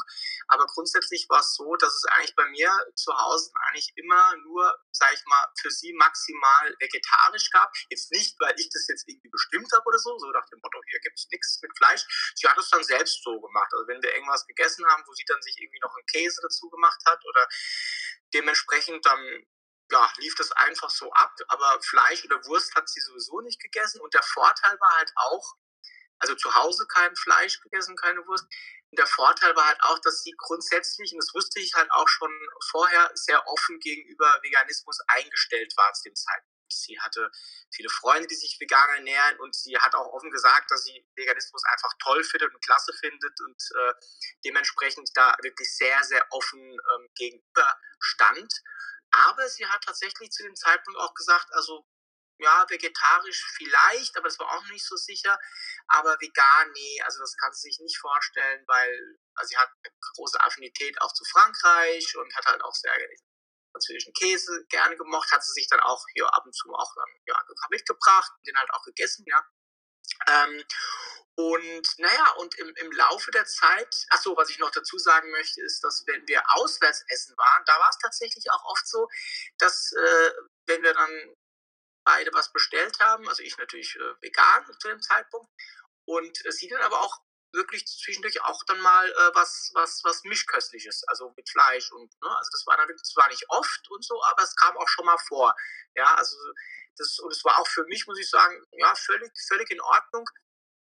Aber 0.48 0.66
grundsätzlich 0.66 1.26
war 1.28 1.40
es 1.40 1.54
so, 1.54 1.76
dass 1.76 1.94
es 1.94 2.04
eigentlich 2.06 2.34
bei 2.34 2.46
mir 2.48 2.70
zu 2.94 3.12
Hause 3.16 3.52
eigentlich 3.68 3.92
immer 3.96 4.36
nur, 4.38 4.78
sage 4.90 5.14
ich 5.14 5.24
mal, 5.26 5.46
für 5.60 5.70
sie 5.70 5.92
maximal 5.94 6.74
vegetarisch 6.80 7.50
gab. 7.50 7.72
Jetzt 7.90 8.10
nicht, 8.12 8.38
weil 8.40 8.54
ich 8.58 8.68
das 8.70 8.86
jetzt 8.88 9.08
irgendwie 9.08 9.30
bestimmt 9.30 9.70
habe 9.72 9.84
oder 9.84 9.98
so, 9.98 10.16
so 10.18 10.30
nach 10.30 10.46
dem 10.46 10.60
Motto, 10.62 10.80
hier 10.88 11.00
gibt 11.00 11.18
es 11.18 11.28
nichts 11.30 11.60
mit 11.62 11.76
Fleisch. 11.76 12.32
Sie 12.36 12.48
hat 12.48 12.58
es 12.58 12.70
dann 12.70 12.84
selbst 12.84 13.22
so 13.22 13.40
gemacht. 13.40 13.72
Also 13.72 13.86
wenn 13.88 14.02
wir 14.02 14.14
irgendwas 14.14 14.46
gegessen 14.46 14.86
haben, 14.86 15.02
wo 15.06 15.12
sie 15.12 15.24
dann 15.26 15.40
sich 15.42 15.56
irgendwie 15.60 15.80
noch 15.80 15.94
einen 15.94 16.06
Käse 16.06 16.40
dazu 16.42 16.68
gemacht 16.70 17.00
hat 17.06 17.24
oder 17.24 17.46
dementsprechend 18.34 19.04
dann 19.04 19.46
ja, 19.90 20.10
lief 20.16 20.34
das 20.36 20.50
einfach 20.52 20.88
so 20.88 21.12
ab, 21.12 21.34
aber 21.48 21.78
Fleisch 21.82 22.24
oder 22.24 22.42
Wurst 22.46 22.74
hat 22.74 22.88
sie 22.88 23.00
sowieso 23.00 23.40
nicht 23.42 23.60
gegessen. 23.60 24.00
Und 24.00 24.14
der 24.14 24.22
Vorteil 24.22 24.80
war 24.80 24.96
halt 24.96 25.12
auch, 25.16 25.54
also 26.22 26.34
zu 26.36 26.54
Hause 26.54 26.86
kein 26.86 27.14
Fleisch 27.16 27.60
gegessen, 27.60 27.96
keine 27.96 28.24
Wurst. 28.26 28.44
Und 28.90 28.98
der 28.98 29.06
Vorteil 29.06 29.54
war 29.56 29.66
halt 29.66 29.82
auch, 29.82 29.98
dass 30.00 30.22
sie 30.22 30.34
grundsätzlich, 30.38 31.12
und 31.12 31.18
das 31.18 31.34
wusste 31.34 31.60
ich 31.60 31.74
halt 31.74 31.90
auch 31.90 32.08
schon 32.08 32.30
vorher, 32.70 33.10
sehr 33.14 33.46
offen 33.48 33.78
gegenüber 33.80 34.38
Veganismus 34.42 34.98
eingestellt 35.08 35.72
war 35.76 35.92
zu 35.94 36.04
dem 36.04 36.14
Zeitpunkt. 36.14 36.52
Sie 36.68 36.98
hatte 37.00 37.30
viele 37.74 37.90
Freunde, 37.90 38.28
die 38.28 38.34
sich 38.34 38.56
vegan 38.58 38.88
ernähren 38.96 39.38
und 39.40 39.54
sie 39.54 39.76
hat 39.76 39.94
auch 39.94 40.12
offen 40.12 40.30
gesagt, 40.30 40.70
dass 40.70 40.84
sie 40.84 41.06
Veganismus 41.16 41.62
einfach 41.66 41.92
toll 42.02 42.22
findet 42.24 42.54
und 42.54 42.64
klasse 42.64 42.92
findet 42.94 43.40
und 43.40 43.62
äh, 43.76 43.92
dementsprechend 44.44 45.10
da 45.14 45.36
wirklich 45.42 45.74
sehr, 45.76 46.02
sehr 46.04 46.24
offen 46.30 46.60
ähm, 46.60 47.08
gegenüber 47.14 47.78
stand. 47.98 48.52
Aber 49.10 49.46
sie 49.48 49.66
hat 49.66 49.84
tatsächlich 49.84 50.30
zu 50.30 50.42
dem 50.42 50.54
Zeitpunkt 50.54 50.98
auch 50.98 51.12
gesagt, 51.12 51.52
also 51.52 51.84
ja, 52.42 52.66
vegetarisch 52.68 53.44
vielleicht, 53.56 54.16
aber 54.16 54.28
es 54.28 54.38
war 54.38 54.50
auch 54.52 54.66
nicht 54.68 54.84
so 54.84 54.96
sicher. 54.96 55.38
Aber 55.88 56.16
vegan, 56.20 56.70
nee, 56.72 57.02
also 57.02 57.20
das 57.20 57.36
kann 57.36 57.52
sie 57.52 57.68
sich 57.68 57.78
nicht 57.80 57.98
vorstellen, 57.98 58.64
weil 58.66 59.18
also 59.34 59.48
sie 59.48 59.56
hat 59.56 59.70
eine 59.82 59.94
große 60.14 60.40
Affinität 60.40 61.00
auch 61.00 61.12
zu 61.12 61.24
Frankreich 61.24 62.16
und 62.16 62.34
hat 62.36 62.46
halt 62.46 62.62
auch 62.62 62.74
sehr 62.74 62.92
französischen 63.72 64.12
Käse 64.12 64.64
gerne 64.68 64.96
gemocht, 64.96 65.32
hat 65.32 65.42
sie 65.42 65.52
sich 65.52 65.66
dann 65.68 65.80
auch 65.80 66.04
hier 66.14 66.26
ab 66.26 66.44
und 66.44 66.54
zu 66.54 66.72
auch 66.74 66.94
dann, 66.94 67.08
ja, 67.26 67.42
mitgebracht, 67.70 68.32
den 68.46 68.56
halt 68.56 68.70
auch 68.74 68.82
gegessen, 68.84 69.24
ja. 69.26 69.44
Ähm, 70.28 70.64
und 71.34 71.98
naja, 71.98 72.30
und 72.38 72.54
im, 72.58 72.74
im 72.76 72.92
Laufe 72.92 73.30
der 73.30 73.46
Zeit, 73.46 74.06
ach 74.10 74.20
so, 74.20 74.36
was 74.36 74.50
ich 74.50 74.58
noch 74.58 74.70
dazu 74.70 74.98
sagen 74.98 75.30
möchte, 75.30 75.62
ist, 75.62 75.82
dass 75.82 76.04
wenn 76.06 76.26
wir 76.28 76.42
auswärts 76.48 77.04
essen 77.08 77.36
waren, 77.38 77.64
da 77.64 77.72
war 77.78 77.88
es 77.88 77.98
tatsächlich 77.98 78.50
auch 78.50 78.64
oft 78.64 78.86
so, 78.86 79.08
dass 79.58 79.92
äh, 79.92 80.30
wenn 80.66 80.82
wir 80.82 80.92
dann 80.92 81.34
beide 82.12 82.32
was 82.34 82.52
bestellt 82.52 82.98
haben, 83.00 83.28
also 83.28 83.42
ich 83.42 83.56
natürlich 83.56 83.96
äh, 83.96 84.14
vegan 84.20 84.66
zu 84.78 84.88
dem 84.88 85.00
Zeitpunkt 85.00 85.50
und 86.04 86.44
äh, 86.44 86.52
sie 86.52 86.68
dann 86.68 86.82
aber 86.82 87.00
auch 87.00 87.18
wirklich 87.52 87.86
zwischendurch 87.86 88.40
auch 88.42 88.62
dann 88.64 88.80
mal 88.80 89.10
äh, 89.10 89.34
was 89.34 89.70
was 89.74 90.00
was 90.04 90.22
mischköstliches, 90.24 91.04
also 91.08 91.32
mit 91.36 91.48
Fleisch 91.48 91.90
und 91.92 92.10
ne, 92.22 92.36
also 92.36 92.50
das 92.52 92.66
war 92.66 92.76
dann 92.76 92.88
zwar 92.98 93.28
nicht 93.28 93.44
oft 93.48 93.90
und 93.90 94.04
so, 94.04 94.22
aber 94.24 94.42
es 94.42 94.54
kam 94.56 94.76
auch 94.76 94.88
schon 94.88 95.06
mal 95.06 95.18
vor. 95.28 95.54
Ja, 95.94 96.14
also 96.14 96.36
das 96.96 97.18
und 97.18 97.32
es 97.32 97.44
war 97.44 97.58
auch 97.58 97.68
für 97.68 97.84
mich 97.84 98.06
muss 98.06 98.18
ich 98.18 98.28
sagen, 98.28 98.62
ja, 98.72 98.94
völlig 98.94 99.32
völlig 99.48 99.70
in 99.70 99.80
Ordnung. 99.80 100.28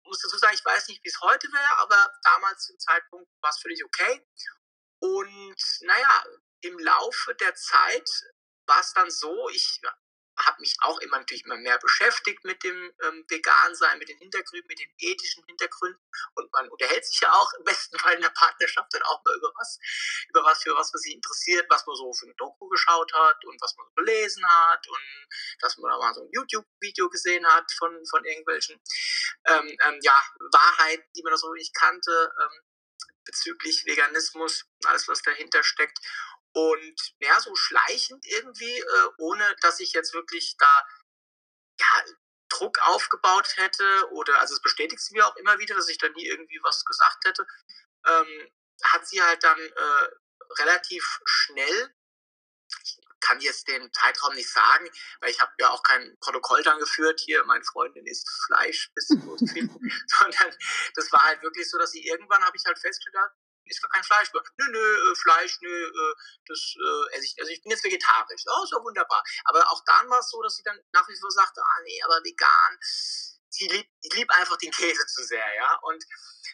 muss 0.04 0.20
dazu 0.20 0.38
sagen, 0.38 0.54
ich 0.54 0.64
weiß 0.64 0.88
nicht, 0.88 1.02
wie 1.04 1.08
es 1.08 1.20
heute 1.20 1.48
wäre, 1.52 1.78
aber 1.78 2.12
damals 2.24 2.66
zum 2.66 2.78
Zeitpunkt 2.78 3.30
war 3.42 3.50
es 3.50 3.60
völlig 3.60 3.84
okay. 3.84 4.26
Und 5.00 5.62
naja, 5.82 6.24
im 6.62 6.78
Laufe 6.78 7.34
der 7.34 7.54
Zeit 7.54 8.08
war 8.66 8.80
es 8.80 8.92
dann 8.94 9.10
so, 9.10 9.48
ich 9.50 9.80
habe 10.46 10.60
mich 10.60 10.76
auch 10.80 10.98
immer 11.00 11.18
natürlich 11.18 11.44
immer 11.44 11.56
mehr 11.56 11.78
beschäftigt 11.78 12.44
mit 12.44 12.62
dem 12.62 12.92
ähm, 13.02 13.24
Vegan-Sein, 13.28 13.98
mit 13.98 14.08
den 14.08 14.18
Hintergründen, 14.18 14.66
mit 14.68 14.78
den 14.78 14.90
ethischen 14.98 15.44
Hintergründen. 15.46 16.00
Und 16.34 16.52
man 16.52 16.68
unterhält 16.68 17.04
sich 17.04 17.20
ja 17.20 17.32
auch 17.32 17.52
im 17.58 17.64
besten 17.64 17.98
Fall 17.98 18.14
in 18.14 18.22
der 18.22 18.30
Partnerschaft 18.30 18.92
dann 18.92 19.02
auch 19.02 19.22
mal 19.24 19.36
über 19.36 19.52
was, 19.56 19.78
über 20.28 20.44
was 20.44 20.62
für 20.62 20.74
was, 20.74 20.92
was 20.92 21.02
sich 21.02 21.14
interessiert, 21.14 21.66
was 21.68 21.86
man 21.86 21.96
so 21.96 22.12
für 22.12 22.26
eine 22.26 22.34
Doku 22.34 22.68
geschaut 22.68 23.12
hat 23.14 23.44
und 23.44 23.60
was 23.60 23.76
man 23.76 23.86
so 23.86 23.94
gelesen 23.94 24.44
hat 24.46 24.86
und 24.88 25.28
dass 25.60 25.76
man 25.78 25.90
da 25.90 25.98
mal 25.98 26.14
so 26.14 26.22
ein 26.22 26.30
YouTube-Video 26.32 27.08
gesehen 27.08 27.46
hat 27.46 27.70
von, 27.78 28.04
von 28.06 28.24
irgendwelchen 28.24 28.80
ähm, 29.46 29.76
ähm, 29.86 29.98
ja, 30.02 30.20
Wahrheiten, 30.52 31.04
die 31.16 31.22
man 31.22 31.32
da 31.32 31.36
so 31.36 31.52
nicht 31.52 31.74
kannte 31.74 32.32
ähm, 32.40 32.62
bezüglich 33.24 33.84
Veganismus, 33.86 34.64
alles 34.84 35.08
was 35.08 35.22
dahinter 35.22 35.62
steckt. 35.62 35.98
Und 36.54 37.14
ja, 37.20 37.40
so 37.40 37.54
schleichend 37.54 38.26
irgendwie, 38.26 38.78
äh, 38.78 39.08
ohne 39.18 39.56
dass 39.62 39.80
ich 39.80 39.92
jetzt 39.92 40.12
wirklich 40.12 40.54
da 40.58 40.86
ja, 41.80 42.04
Druck 42.50 42.78
aufgebaut 42.86 43.56
hätte 43.56 44.10
oder, 44.12 44.38
also 44.38 44.54
es 44.54 44.60
bestätigt 44.60 45.00
sie 45.00 45.14
mir 45.14 45.26
auch 45.26 45.36
immer 45.36 45.58
wieder, 45.58 45.74
dass 45.74 45.88
ich 45.88 45.98
da 45.98 46.08
nie 46.10 46.26
irgendwie 46.26 46.60
was 46.62 46.84
gesagt 46.84 47.24
hätte, 47.24 47.46
ähm, 48.06 48.52
hat 48.82 49.06
sie 49.06 49.22
halt 49.22 49.42
dann 49.42 49.58
äh, 49.58 50.08
relativ 50.58 51.20
schnell, 51.24 51.94
ich 52.84 52.98
kann 53.20 53.40
jetzt 53.40 53.68
den 53.68 53.92
Zeitraum 53.92 54.34
nicht 54.34 54.50
sagen, 54.50 54.90
weil 55.20 55.30
ich 55.30 55.40
habe 55.40 55.52
ja 55.58 55.70
auch 55.70 55.82
kein 55.82 56.16
Protokoll 56.20 56.62
dann 56.62 56.78
geführt, 56.80 57.20
hier, 57.20 57.44
meine 57.44 57.64
Freundin 57.64 58.06
isst 58.06 58.28
Fleisch 58.46 58.90
bis 58.94 59.06
zum 59.06 59.38
viel, 59.48 59.68
sondern 60.18 60.56
das 60.94 61.10
war 61.12 61.24
halt 61.24 61.42
wirklich 61.42 61.70
so, 61.70 61.78
dass 61.78 61.92
sie 61.92 62.04
irgendwann, 62.06 62.44
habe 62.44 62.56
ich 62.56 62.64
halt 62.66 62.78
festgestellt, 62.78 63.32
ist 63.76 63.82
gar 63.82 63.90
kein 63.90 64.04
Fleisch 64.04 64.32
mehr. 64.32 64.42
Nö, 64.58 64.66
nö, 64.70 65.12
äh, 65.12 65.14
Fleisch, 65.16 65.58
nö, 65.60 65.86
äh, 65.86 66.14
das 66.46 66.74
äh, 66.76 67.16
esse 67.16 67.24
ich, 67.26 67.34
also 67.40 67.50
ich 67.50 67.62
bin 67.62 67.70
jetzt 67.70 67.84
vegetarisch. 67.84 68.44
Oh, 68.46 68.64
ist 68.64 68.72
ja 68.72 68.82
wunderbar. 68.82 69.22
Aber 69.44 69.60
auch 69.72 69.82
dann 69.86 70.08
war 70.10 70.20
es 70.20 70.30
so, 70.30 70.42
dass 70.42 70.56
sie 70.56 70.62
dann 70.62 70.78
nach 70.92 71.08
wie 71.08 71.16
vor 71.18 71.30
sagte, 71.30 71.60
ah 71.62 71.80
nee, 71.84 72.02
aber 72.04 72.22
vegan, 72.24 72.78
ich 73.54 74.14
liebe 74.14 74.34
einfach 74.34 74.56
den 74.56 74.70
Käse 74.70 75.06
zu 75.06 75.24
sehr, 75.24 75.54
ja. 75.56 75.78
Und 75.82 76.02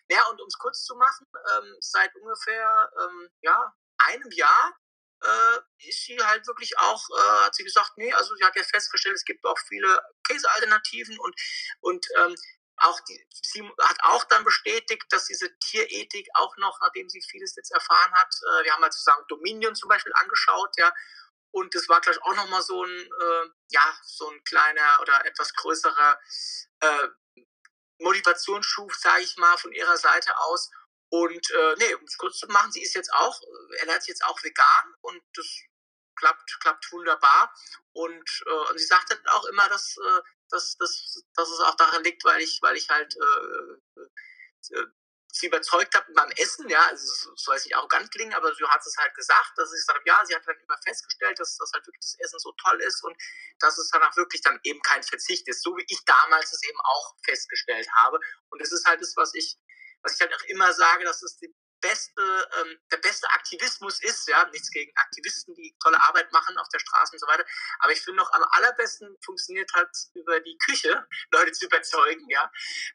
ja, 0.08 0.26
und 0.28 0.40
um 0.40 0.46
es 0.48 0.58
kurz 0.58 0.84
zu 0.84 0.96
machen, 0.96 1.26
ähm, 1.52 1.76
seit 1.80 2.14
ungefähr 2.16 2.90
ähm, 3.00 3.30
ja, 3.42 3.74
einem 3.98 4.30
Jahr 4.30 4.74
äh, 5.22 5.88
ist 5.88 6.04
sie 6.04 6.18
halt 6.18 6.46
wirklich 6.46 6.78
auch, 6.78 7.02
äh, 7.16 7.44
hat 7.44 7.54
sie 7.54 7.64
gesagt, 7.64 7.92
nee, 7.96 8.12
also 8.12 8.34
sie 8.36 8.44
hat 8.44 8.56
ja 8.56 8.62
festgestellt, 8.62 9.16
es 9.16 9.24
gibt 9.24 9.44
auch 9.44 9.58
viele 9.66 10.00
Käsealternativen 10.24 11.18
und, 11.18 11.34
und 11.80 12.06
ähm, 12.18 12.34
auch 12.80 13.00
die, 13.00 13.26
sie 13.30 13.62
hat 13.80 13.98
auch 14.02 14.24
dann 14.24 14.44
bestätigt, 14.44 15.04
dass 15.10 15.26
diese 15.26 15.56
Tierethik 15.58 16.28
auch 16.34 16.56
noch, 16.58 16.78
nachdem 16.80 17.08
sie 17.08 17.22
vieles 17.22 17.54
jetzt 17.56 17.72
erfahren 17.72 18.12
hat, 18.12 18.34
äh, 18.34 18.64
wir 18.64 18.72
haben 18.72 18.82
halt 18.82 18.92
zusammen 18.92 19.24
Dominion 19.28 19.74
zum 19.74 19.88
Beispiel 19.88 20.12
angeschaut, 20.14 20.70
ja, 20.76 20.92
und 21.50 21.74
das 21.74 21.88
war 21.88 22.00
gleich 22.00 22.20
auch 22.22 22.34
nochmal 22.34 22.62
so 22.62 22.84
ein, 22.84 22.90
äh, 22.90 23.50
ja, 23.70 23.98
so 24.04 24.28
ein 24.30 24.44
kleiner 24.44 25.00
oder 25.00 25.24
etwas 25.24 25.52
größerer 25.54 26.20
äh, 26.80 27.08
Motivationsschub, 28.00 28.94
sage 28.94 29.22
ich 29.22 29.36
mal, 29.36 29.56
von 29.56 29.72
ihrer 29.72 29.96
Seite 29.96 30.36
aus. 30.38 30.70
Und 31.10 31.50
äh, 31.50 31.74
nee, 31.78 31.94
um 31.94 32.04
es 32.04 32.18
kurz 32.18 32.38
zu 32.38 32.46
machen, 32.48 32.70
sie 32.70 32.82
ist 32.82 32.94
jetzt 32.94 33.12
auch, 33.14 33.40
ernährt 33.78 34.02
sich 34.02 34.10
jetzt 34.10 34.24
auch 34.24 34.42
vegan 34.42 34.94
und 35.00 35.22
das 35.34 35.46
klappt, 36.16 36.60
klappt 36.60 36.92
wunderbar. 36.92 37.52
Und, 37.92 38.42
äh, 38.46 38.70
und 38.70 38.78
sie 38.78 38.86
sagt 38.86 39.10
dann 39.10 39.26
auch 39.28 39.44
immer, 39.46 39.68
dass 39.68 39.96
äh, 39.96 40.20
dass, 40.50 40.76
dass, 40.76 41.22
dass 41.34 41.50
es 41.50 41.60
auch 41.60 41.76
daran 41.76 42.04
liegt, 42.04 42.24
weil 42.24 42.40
ich, 42.40 42.58
weil 42.62 42.76
ich 42.76 42.88
halt 42.88 43.14
äh, 43.16 44.00
äh, 44.74 44.86
sie 45.32 45.46
überzeugt 45.46 45.94
habe 45.94 46.12
meinem 46.14 46.32
Essen, 46.36 46.68
ja, 46.68 46.86
also 46.86 47.04
es 47.04 47.42
soll 47.42 47.54
jetzt 47.54 47.66
nicht 47.66 47.76
arrogant 47.76 48.10
klingen, 48.10 48.34
aber 48.34 48.54
sie 48.54 48.64
hat 48.64 48.80
es 48.84 48.96
halt 48.98 49.14
gesagt, 49.14 49.52
dass 49.56 49.72
ich 49.72 49.80
gesagt 49.80 49.98
habe, 49.98 50.08
ja, 50.08 50.20
sie 50.26 50.34
hat 50.34 50.46
dann 50.46 50.58
immer 50.58 50.78
festgestellt, 50.84 51.38
dass, 51.38 51.56
dass 51.56 51.72
halt 51.72 51.86
wirklich 51.86 52.00
das 52.00 52.16
Essen 52.18 52.38
so 52.38 52.52
toll 52.52 52.80
ist 52.82 53.02
und 53.04 53.16
dass 53.58 53.78
es 53.78 53.90
dann 53.90 54.02
auch 54.02 54.16
wirklich 54.16 54.42
dann 54.42 54.58
eben 54.62 54.80
kein 54.82 55.02
Verzicht 55.02 55.46
ist, 55.48 55.62
so 55.62 55.76
wie 55.76 55.84
ich 55.88 56.04
damals 56.04 56.52
es 56.52 56.62
eben 56.64 56.80
auch 56.80 57.14
festgestellt 57.24 57.88
habe. 57.94 58.18
Und 58.50 58.60
das 58.60 58.72
ist 58.72 58.86
halt 58.86 59.00
das, 59.00 59.14
was 59.16 59.34
ich, 59.34 59.58
was 60.02 60.14
ich 60.14 60.20
halt 60.20 60.34
auch 60.34 60.44
immer 60.44 60.72
sage, 60.72 61.04
dass 61.04 61.22
es 61.22 61.36
die 61.36 61.54
beste, 61.80 62.22
ähm, 62.60 62.78
der 62.90 62.98
beste 62.98 63.28
Aktivismus 63.30 64.02
ist, 64.02 64.28
ja, 64.28 64.48
nichts 64.50 64.70
gegen 64.70 64.92
Aktivisten, 64.96 65.54
die 65.54 65.76
tolle 65.82 65.98
Arbeit 66.06 66.32
machen 66.32 66.56
auf 66.58 66.68
der 66.68 66.78
Straße 66.78 67.12
und 67.12 67.18
so 67.18 67.26
weiter, 67.26 67.44
aber 67.80 67.92
ich 67.92 68.00
finde 68.00 68.18
noch 68.18 68.32
am 68.32 68.44
allerbesten 68.50 69.16
funktioniert 69.24 69.70
halt 69.74 69.90
über 70.14 70.40
die 70.40 70.56
Küche, 70.58 71.06
Leute 71.32 71.52
zu 71.52 71.66
überzeugen, 71.66 72.28
ja, 72.28 72.50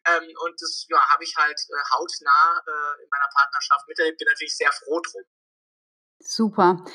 ähm, 0.08 0.28
und 0.42 0.62
das 0.62 0.86
ja, 0.90 1.10
habe 1.10 1.24
ich 1.24 1.36
halt 1.36 1.60
äh, 1.70 1.96
hautnah 1.96 2.64
äh, 2.66 3.04
in 3.04 3.10
meiner 3.10 3.30
Partnerschaft 3.34 3.88
miterlebt, 3.88 4.18
bin 4.18 4.28
natürlich 4.28 4.56
sehr 4.56 4.72
froh 4.72 5.00
drum. 5.02 5.24
Super. 6.20 6.86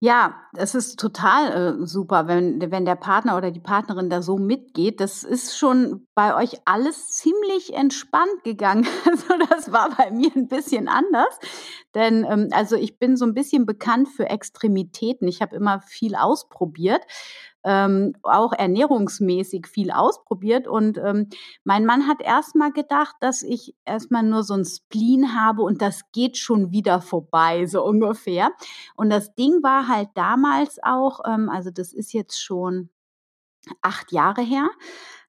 Ja, 0.00 0.36
es 0.56 0.76
ist 0.76 1.00
total 1.00 1.80
äh, 1.82 1.86
super, 1.86 2.28
wenn, 2.28 2.60
wenn 2.70 2.84
der 2.84 2.94
Partner 2.94 3.36
oder 3.36 3.50
die 3.50 3.58
Partnerin 3.58 4.08
da 4.08 4.22
so 4.22 4.38
mitgeht. 4.38 5.00
Das 5.00 5.24
ist 5.24 5.58
schon 5.58 6.06
bei 6.14 6.36
euch 6.36 6.60
alles 6.66 7.08
ziemlich 7.10 7.74
entspannt 7.74 8.44
gegangen. 8.44 8.86
Also 9.06 9.26
das 9.50 9.72
war 9.72 9.90
bei 9.96 10.12
mir 10.12 10.30
ein 10.36 10.46
bisschen 10.46 10.86
anders. 10.86 11.38
Denn 11.96 12.24
ähm, 12.30 12.48
also 12.52 12.76
ich 12.76 13.00
bin 13.00 13.16
so 13.16 13.24
ein 13.24 13.34
bisschen 13.34 13.66
bekannt 13.66 14.08
für 14.08 14.28
Extremitäten. 14.28 15.26
Ich 15.26 15.42
habe 15.42 15.56
immer 15.56 15.80
viel 15.80 16.14
ausprobiert 16.14 17.02
ähm, 17.68 18.14
auch 18.22 18.54
ernährungsmäßig 18.54 19.66
viel 19.66 19.90
ausprobiert. 19.90 20.66
Und 20.66 20.96
ähm, 20.96 21.28
mein 21.64 21.84
Mann 21.84 22.08
hat 22.08 22.22
erstmal 22.22 22.72
gedacht, 22.72 23.16
dass 23.20 23.42
ich 23.42 23.74
erstmal 23.84 24.22
nur 24.22 24.42
so 24.42 24.54
ein 24.54 24.64
Spleen 24.64 25.38
habe 25.38 25.60
und 25.60 25.82
das 25.82 26.10
geht 26.10 26.38
schon 26.38 26.72
wieder 26.72 27.02
vorbei, 27.02 27.66
so 27.66 27.84
ungefähr. 27.84 28.52
Und 28.96 29.10
das 29.10 29.34
Ding 29.34 29.62
war 29.62 29.86
halt 29.86 30.08
damals 30.14 30.78
auch, 30.82 31.20
ähm, 31.26 31.50
also 31.50 31.70
das 31.70 31.92
ist 31.92 32.14
jetzt 32.14 32.42
schon 32.42 32.88
acht 33.82 34.12
Jahre 34.12 34.40
her. 34.40 34.70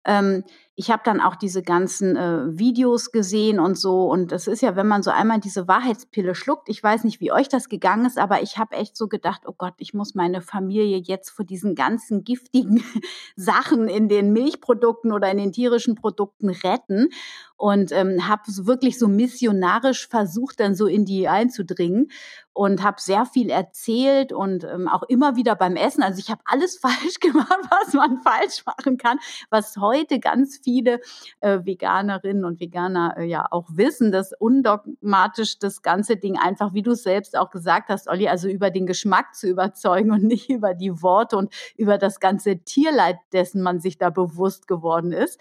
Ähm, 0.05 0.45
ich 0.79 0.89
habe 0.89 1.01
dann 1.03 1.19
auch 1.19 1.35
diese 1.35 1.61
ganzen 1.61 2.15
äh, 2.15 2.57
Videos 2.57 3.11
gesehen 3.11 3.59
und 3.59 3.77
so. 3.77 4.09
Und 4.09 4.31
das 4.31 4.47
ist 4.47 4.61
ja, 4.61 4.77
wenn 4.77 4.87
man 4.87 5.03
so 5.03 5.11
einmal 5.11 5.41
diese 5.41 5.67
Wahrheitspille 5.67 6.35
schluckt, 6.35 6.69
ich 6.69 6.81
weiß 6.81 7.03
nicht, 7.03 7.19
wie 7.19 7.33
euch 7.33 7.49
das 7.49 7.67
gegangen 7.67 8.05
ist, 8.05 8.17
aber 8.17 8.41
ich 8.41 8.57
habe 8.57 8.77
echt 8.77 8.95
so 8.95 9.09
gedacht, 9.09 9.41
oh 9.45 9.51
Gott, 9.57 9.73
ich 9.79 9.93
muss 9.93 10.15
meine 10.15 10.39
Familie 10.41 10.97
jetzt 10.97 11.31
vor 11.31 11.43
diesen 11.43 11.75
ganzen 11.75 12.23
giftigen 12.23 12.81
Sachen 13.35 13.89
in 13.89 14.07
den 14.07 14.31
Milchprodukten 14.31 15.11
oder 15.11 15.29
in 15.29 15.37
den 15.37 15.51
tierischen 15.51 15.95
Produkten 15.95 16.47
retten. 16.47 17.09
Und 17.57 17.91
ähm, 17.91 18.25
habe 18.29 18.43
wirklich 18.59 18.97
so 18.97 19.09
missionarisch 19.09 20.07
versucht, 20.07 20.61
dann 20.61 20.75
so 20.75 20.87
in 20.87 21.03
die 21.03 21.27
einzudringen 21.27 22.09
und 22.53 22.83
habe 22.83 23.01
sehr 23.01 23.25
viel 23.25 23.49
erzählt 23.49 24.31
und 24.31 24.63
ähm, 24.63 24.87
auch 24.87 25.03
immer 25.03 25.35
wieder 25.35 25.55
beim 25.55 25.75
Essen. 25.75 26.03
Also 26.03 26.19
ich 26.19 26.29
habe 26.29 26.41
alles 26.45 26.77
falsch 26.81 27.19
gemacht, 27.19 27.59
was 27.69 27.93
man 27.93 28.21
falsch 28.21 28.65
machen 28.65 28.97
kann, 28.97 29.19
was 29.49 29.75
heute 29.75 30.21
ganz 30.21 30.57
viel 30.63 30.68
viele 30.69 30.99
äh, 31.39 31.59
Veganerinnen 31.63 32.45
und 32.45 32.59
Veganer 32.59 33.15
äh, 33.17 33.25
ja 33.25 33.47
auch 33.49 33.65
wissen, 33.71 34.11
dass 34.11 34.33
undogmatisch 34.37 35.57
das 35.57 35.81
ganze 35.81 36.15
Ding 36.15 36.37
einfach, 36.37 36.75
wie 36.75 36.83
du 36.83 36.93
selbst 36.93 37.35
auch 37.35 37.49
gesagt 37.49 37.89
hast, 37.89 38.07
Olli, 38.07 38.27
also 38.27 38.47
über 38.47 38.69
den 38.69 38.85
Geschmack 38.85 39.33
zu 39.33 39.47
überzeugen 39.47 40.11
und 40.11 40.23
nicht 40.33 40.49
über 40.49 40.75
die 40.75 41.01
Worte 41.01 41.37
und 41.37 41.51
über 41.75 41.97
das 41.97 42.19
ganze 42.19 42.59
Tierleid, 42.59 43.17
dessen 43.33 43.63
man 43.63 43.79
sich 43.79 43.97
da 43.97 44.11
bewusst 44.11 44.67
geworden 44.67 45.11
ist. 45.11 45.39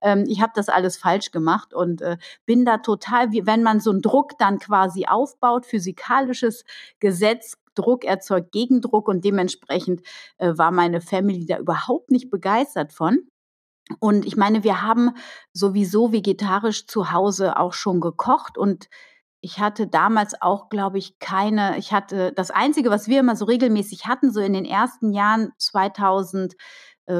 Ähm, 0.00 0.24
ich 0.28 0.40
habe 0.40 0.52
das 0.54 0.68
alles 0.68 0.96
falsch 0.96 1.32
gemacht 1.32 1.74
und 1.74 2.00
äh, 2.00 2.16
bin 2.46 2.64
da 2.64 2.78
total, 2.78 3.32
wie 3.32 3.46
wenn 3.46 3.64
man 3.64 3.80
so 3.80 3.90
einen 3.90 4.02
Druck 4.02 4.38
dann 4.38 4.60
quasi 4.60 5.06
aufbaut, 5.06 5.66
physikalisches 5.66 6.64
Gesetz, 7.00 7.56
Druck 7.74 8.04
erzeugt 8.04 8.52
Gegendruck 8.52 9.08
und 9.08 9.24
dementsprechend 9.24 10.02
äh, 10.38 10.52
war 10.56 10.72
meine 10.72 11.00
Family 11.00 11.46
da 11.46 11.58
überhaupt 11.58 12.10
nicht 12.10 12.28
begeistert 12.28 12.92
von. 12.92 13.28
Und 14.00 14.26
ich 14.26 14.36
meine, 14.36 14.64
wir 14.64 14.82
haben 14.82 15.10
sowieso 15.52 16.12
vegetarisch 16.12 16.86
zu 16.86 17.12
Hause 17.12 17.56
auch 17.56 17.72
schon 17.72 18.00
gekocht 18.00 18.58
und 18.58 18.88
ich 19.40 19.60
hatte 19.60 19.86
damals 19.86 20.40
auch, 20.42 20.68
glaube 20.68 20.98
ich, 20.98 21.20
keine, 21.20 21.78
ich 21.78 21.92
hatte, 21.92 22.32
das 22.32 22.50
Einzige, 22.50 22.90
was 22.90 23.06
wir 23.06 23.20
immer 23.20 23.36
so 23.36 23.44
regelmäßig 23.44 24.06
hatten, 24.06 24.32
so 24.32 24.40
in 24.40 24.52
den 24.52 24.64
ersten 24.64 25.12
Jahren 25.12 25.52
2000, 25.58 26.56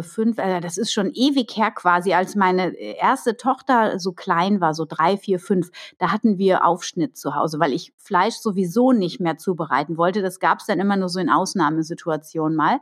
fünf, 0.03 0.39
äh, 0.39 0.61
das 0.61 0.77
ist 0.77 0.93
schon 0.93 1.11
ewig 1.15 1.57
her 1.57 1.71
quasi, 1.71 2.13
als 2.13 2.37
meine 2.37 2.75
erste 2.77 3.37
Tochter 3.37 3.99
so 3.99 4.13
klein 4.13 4.61
war, 4.61 4.75
so 4.75 4.85
drei, 4.87 5.17
vier, 5.17 5.41
fünf, 5.41 5.71
da 5.99 6.13
hatten 6.13 6.37
wir 6.39 6.65
Aufschnitt 6.67 7.17
zu 7.17 7.35
Hause, 7.35 7.59
weil 7.59 7.73
ich 7.73 7.93
Fleisch 7.97 8.37
sowieso 8.37 8.93
nicht 8.93 9.21
mehr 9.21 9.39
zubereiten 9.39 9.97
wollte. 9.97 10.21
Das 10.21 10.41
gab 10.41 10.61
es 10.61 10.67
dann 10.67 10.79
immer 10.79 10.97
nur 10.97 11.09
so 11.09 11.21
in 11.21 11.31
Ausnahmesituationen 11.31 12.57
mal. 12.57 12.81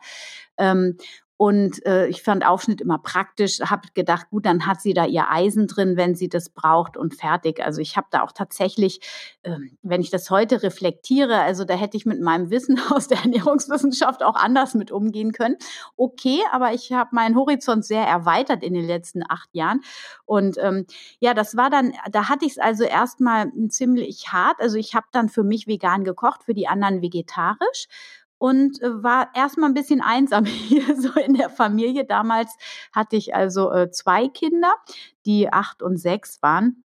Ähm, 1.38 1.46
Und 1.46 1.84
äh, 1.86 2.06
ich 2.08 2.22
fand 2.22 2.46
Aufschnitt 2.46 2.80
immer 2.80 2.98
praktisch, 2.98 3.60
habe 3.60 3.88
gedacht, 3.94 4.30
gut, 4.30 4.46
dann 4.46 4.66
hat 4.66 4.80
sie 4.80 4.94
da 4.94 5.04
ihr 5.06 5.30
Eisen 5.30 5.66
drin, 5.66 5.96
wenn 5.96 6.14
sie 6.14 6.28
das 6.28 6.50
braucht 6.50 6.96
und 6.96 7.14
fertig. 7.14 7.62
Also 7.64 7.80
ich 7.80 7.96
habe 7.96 8.06
da 8.10 8.22
auch 8.22 8.32
tatsächlich, 8.32 9.00
äh, 9.42 9.56
wenn 9.82 10.00
ich 10.00 10.10
das 10.10 10.30
heute 10.30 10.62
reflektiere, 10.62 11.40
also 11.40 11.64
da 11.64 11.74
hätte 11.74 11.96
ich 11.96 12.06
mit 12.06 12.20
meinem 12.20 12.50
Wissen 12.50 12.78
aus 12.90 13.08
der 13.08 13.18
Ernährungswissenschaft 13.18 14.22
auch 14.22 14.36
anders 14.36 14.74
mit 14.74 14.90
umgehen 14.90 15.32
können. 15.32 15.56
Okay, 15.96 16.40
aber 16.52 16.72
ich 16.72 16.92
habe 16.92 17.10
meinen 17.12 17.36
Horizont 17.36 17.84
sehr 17.84 18.06
erweitert 18.06 18.62
in 18.62 18.74
den 18.74 18.86
letzten 18.86 19.22
acht 19.28 19.48
Jahren. 19.54 19.82
Und 20.24 20.56
ähm, 20.60 20.86
ja, 21.20 21.34
das 21.34 21.56
war 21.56 21.70
dann, 21.70 21.92
da 22.10 22.28
hatte 22.28 22.44
ich 22.46 22.52
es 22.52 22.58
also 22.58 22.84
erstmal 22.84 23.52
ziemlich 23.68 24.28
hart. 24.32 24.60
Also 24.60 24.78
ich 24.78 24.94
habe 24.94 25.06
dann 25.12 25.28
für 25.28 25.44
mich 25.44 25.66
vegan 25.66 26.04
gekocht, 26.04 26.44
für 26.44 26.54
die 26.54 26.68
anderen 26.68 27.02
vegetarisch 27.02 27.88
und 28.38 28.80
äh, 28.82 29.02
war 29.02 29.30
erstmal 29.34 29.70
ein 29.70 29.74
bisschen 29.74 30.00
einsam 30.00 30.44
hier 30.44 30.96
so 31.00 31.12
in 31.20 31.34
der 31.34 31.50
Familie. 31.50 32.04
Damals 32.04 32.56
hatte 32.92 33.16
ich 33.16 33.34
also 33.34 33.72
äh, 33.72 33.90
zwei 33.90 34.28
Kinder, 34.28 34.72
die 35.24 35.52
acht 35.52 35.82
und 35.82 35.96
sechs 35.96 36.42
waren. 36.42 36.82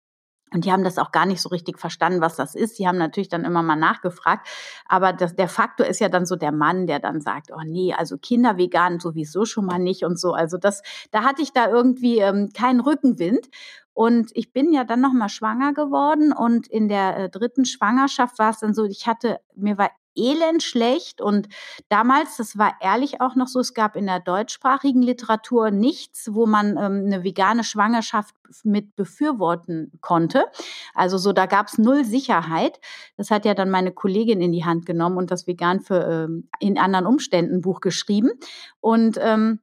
Und 0.52 0.66
die 0.66 0.72
haben 0.72 0.84
das 0.84 0.98
auch 0.98 1.12
gar 1.12 1.26
nicht 1.26 1.42
so 1.42 1.50
richtig 1.50 1.78
verstanden, 1.78 2.22
was 2.22 2.36
das 2.36 2.56
ist. 2.56 2.80
Die 2.80 2.88
haben 2.88 2.98
natürlich 2.98 3.30
dann 3.30 3.46
immer 3.46 3.62
mal 3.62 3.76
nachgefragt. 3.76 4.48
Aber 4.88 5.14
das, 5.14 5.36
der 5.36 5.48
Faktor 5.48 5.86
ist 5.86 6.00
ja 6.00 6.10
dann 6.10 6.26
so 6.26 6.36
der 6.36 6.52
Mann, 6.52 6.88
der 6.88 7.00
dann 7.00 7.22
sagt, 7.22 7.52
oh 7.52 7.62
nee, 7.64 7.94
also 7.94 8.18
Kinder 8.18 8.58
vegan 8.58 9.00
sowieso 9.00 9.46
schon 9.46 9.66
mal 9.66 9.78
nicht 9.78 10.04
und 10.04 10.20
so. 10.20 10.34
Also 10.34 10.58
das, 10.58 10.82
da 11.12 11.24
hatte 11.24 11.42
ich 11.42 11.54
da 11.54 11.70
irgendwie 11.70 12.18
ähm, 12.20 12.50
keinen 12.52 12.80
Rückenwind. 12.80 13.48
Und 13.94 14.32
ich 14.34 14.54
bin 14.54 14.72
ja 14.72 14.86
dann 14.86 15.02
nochmal 15.02 15.30
schwanger 15.30 15.74
geworden 15.74 16.32
und 16.32 16.68
in 16.68 16.88
der 16.88 17.18
äh, 17.18 17.30
dritten 17.30 17.66
Schwangerschaft 17.66 18.40
war 18.40 18.52
es 18.52 18.60
dann 18.60 18.74
so, 18.74 18.86
ich 18.86 19.08
hatte, 19.08 19.42
mir 19.56 19.78
war 19.78 19.92
elend 20.16 20.64
schlecht. 20.64 21.22
Und 21.22 21.48
damals, 21.90 22.38
das 22.38 22.58
war 22.58 22.74
ehrlich 22.82 23.22
auch 23.22 23.36
noch 23.36 23.48
so, 23.48 23.60
es 23.60 23.74
gab 23.74 23.96
in 23.96 24.06
der 24.06 24.20
deutschsprachigen 24.20 25.02
Literatur 25.02 25.72
nichts, 25.72 26.30
wo 26.34 26.46
man 26.46 26.78
ähm, 26.78 27.04
eine 27.06 27.24
vegane 27.24 27.64
Schwangerschaft 27.64 28.36
mit 28.64 28.96
befürworten 28.96 29.92
konnte. 30.02 30.46
Also 30.94 31.18
so, 31.18 31.34
da 31.34 31.46
gab 31.46 31.68
es 31.68 31.78
null 31.78 32.06
Sicherheit. 32.06 32.80
Das 33.18 33.32
hat 33.32 33.46
ja 33.46 33.54
dann 33.54 33.70
meine 33.70 33.92
Kollegin 33.92 34.42
in 34.42 34.52
die 34.52 34.66
Hand 34.66 34.86
genommen 34.86 35.18
und 35.18 35.32
das 35.32 35.48
Vegan 35.48 35.80
für 35.80 36.28
ähm, 36.28 36.50
in 36.60 36.78
anderen 36.78 37.06
Umständen 37.06 37.62
Buch 37.62 37.80
geschrieben. 37.80 38.32
Und 38.82 39.18
ähm, 39.22 39.60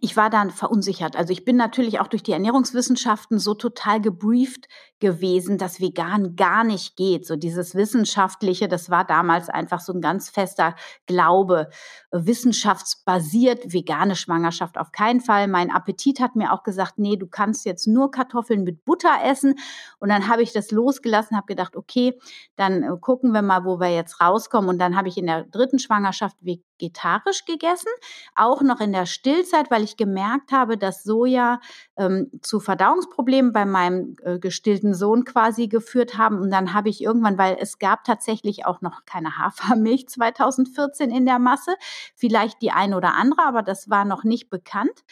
ich 0.00 0.16
war 0.16 0.30
dann 0.30 0.50
verunsichert. 0.50 1.16
Also 1.16 1.32
ich 1.32 1.44
bin 1.44 1.56
natürlich 1.56 2.00
auch 2.00 2.08
durch 2.08 2.22
die 2.22 2.32
Ernährungswissenschaften 2.32 3.38
so 3.38 3.54
total 3.54 4.00
gebrieft 4.00 4.68
gewesen, 5.00 5.58
dass 5.58 5.80
vegan 5.80 6.36
gar 6.36 6.64
nicht 6.64 6.96
geht. 6.96 7.26
So 7.26 7.36
dieses 7.36 7.74
Wissenschaftliche, 7.74 8.68
das 8.68 8.90
war 8.90 9.04
damals 9.04 9.48
einfach 9.48 9.80
so 9.80 9.92
ein 9.92 10.00
ganz 10.00 10.30
fester 10.30 10.74
Glaube. 11.06 11.68
Wissenschaftsbasiert, 12.10 13.72
vegane 13.72 14.16
Schwangerschaft 14.16 14.78
auf 14.78 14.92
keinen 14.92 15.20
Fall. 15.20 15.48
Mein 15.48 15.70
Appetit 15.70 16.20
hat 16.20 16.36
mir 16.36 16.52
auch 16.52 16.62
gesagt, 16.62 16.98
nee, 16.98 17.16
du 17.16 17.26
kannst 17.26 17.64
jetzt 17.64 17.86
nur 17.86 18.10
Kartoffeln 18.10 18.64
mit 18.64 18.84
Butter 18.84 19.18
essen. 19.24 19.54
Und 19.98 20.08
dann 20.08 20.28
habe 20.28 20.42
ich 20.42 20.52
das 20.52 20.70
losgelassen, 20.70 21.36
habe 21.36 21.46
gedacht, 21.46 21.76
okay, 21.76 22.18
dann 22.56 22.82
äh, 22.82 22.96
gucken 23.00 23.32
wir 23.32 23.42
mal, 23.42 23.64
wo 23.64 23.80
wir 23.80 23.94
jetzt 23.94 24.20
rauskommen. 24.20 24.68
Und 24.68 24.78
dann 24.78 24.96
habe 24.96 25.08
ich 25.08 25.16
in 25.16 25.26
der 25.26 25.44
dritten 25.44 25.78
Schwangerschaft 25.78 26.36
vegetarisch 26.78 27.44
gegessen, 27.44 27.90
auch 28.34 28.62
noch 28.62 28.80
in 28.80 28.92
der 28.92 29.06
Stillzeit, 29.06 29.70
weil 29.70 29.82
ich 29.82 29.96
gemerkt 29.96 30.52
habe, 30.52 30.78
dass 30.78 31.02
Soja 31.02 31.60
ähm, 31.96 32.30
zu 32.42 32.60
Verdauungsproblemen 32.60 33.52
bei 33.52 33.64
meinem 33.64 34.16
äh, 34.22 34.38
gestillten 34.38 34.94
Sohn 34.94 35.24
quasi 35.24 35.68
geführt 35.68 36.16
haben. 36.16 36.38
Und 36.38 36.50
dann 36.50 36.74
habe 36.74 36.88
ich 36.88 37.02
irgendwann, 37.02 37.38
weil 37.38 37.56
es 37.60 37.78
gab 37.78 38.04
tatsächlich 38.04 38.66
auch 38.66 38.80
noch 38.80 39.04
keine 39.04 39.38
Hafermilch 39.38 40.08
2014 40.08 41.10
in 41.10 41.26
der 41.26 41.38
Masse, 41.38 41.74
vielleicht 42.14 42.62
die 42.62 42.70
eine 42.70 42.96
oder 42.96 43.14
andere, 43.14 43.44
aber 43.44 43.62
das 43.62 43.90
war 43.90 44.04
noch 44.04 44.24
nicht 44.24 44.50
bekannt. 44.50 45.04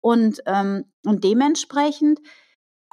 Und, 0.00 0.40
ähm, 0.46 0.84
und 1.04 1.24
dementsprechend 1.24 2.20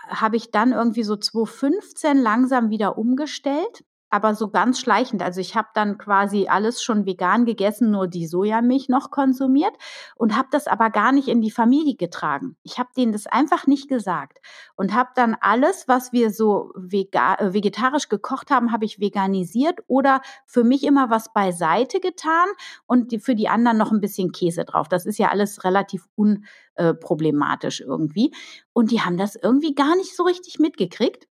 habe 0.08 0.38
ich 0.38 0.52
dann 0.52 0.72
irgendwie 0.72 1.04
so 1.04 1.16
2015 1.16 2.18
langsam 2.18 2.70
wieder 2.70 2.98
umgestellt 2.98 3.84
aber 4.15 4.34
so 4.34 4.49
ganz 4.49 4.80
schleichend. 4.80 5.21
Also 5.21 5.41
ich 5.41 5.56
habe 5.56 5.67
dann 5.73 5.97
quasi 5.97 6.47
alles 6.47 6.82
schon 6.82 7.06
vegan 7.06 7.43
gegessen, 7.43 7.91
nur 7.91 8.08
die 8.08 8.28
Sojamilch 8.28 8.88
noch 8.88 9.12
konsumiert 9.12 9.73
und 10.15 10.38
habe 10.38 10.47
das 10.51 10.67
aber 10.67 10.89
gar 10.89 11.12
nicht 11.12 11.28
in 11.28 11.41
die 11.41 11.51
Familie 11.51 11.95
getragen. 11.95 12.56
Ich 12.63 12.80
habe 12.80 12.89
denen 12.95 13.12
das 13.12 13.28
einfach 13.28 13.67
nicht 13.67 13.89
gesagt 13.89 14.39
und 14.78 14.93
habe 14.93 15.10
dann 15.15 15.36
alles, 15.41 15.89
was 15.89 16.13
wir 16.13 16.32
so 16.32 16.71
äh, 16.75 17.54
vegetarisch 17.54 18.08
gekocht 18.08 18.51
haben, 18.51 18.71
habe 18.71 18.86
ich 18.86 19.01
veganisiert 19.01 19.80
oder 19.88 20.21
für 20.45 20.63
mich 20.63 20.86
immer 20.86 21.10
was 21.10 21.34
beiseite 21.34 21.99
getan 21.99 22.47
und 22.88 23.12
die, 23.12 23.19
für 23.19 23.36
die 23.36 23.49
anderen 23.49 23.78
noch 23.78 23.91
ein 23.91 23.99
bisschen 23.99 24.32
Käse 24.32 24.63
drauf. 24.63 24.88
Das 24.88 25.06
ist 25.06 25.19
ja 25.19 25.28
alles 25.28 25.65
relativ 25.65 26.08
unproblematisch 26.15 27.82
irgendwie. 27.82 28.34
Und 28.71 28.91
die 28.91 29.01
haben 29.01 29.17
das 29.17 29.36
irgendwie 29.36 29.75
gar 29.75 29.97
nicht 29.97 30.15
so 30.15 30.23
richtig 30.23 30.58
mitgekriegt. 30.60 31.28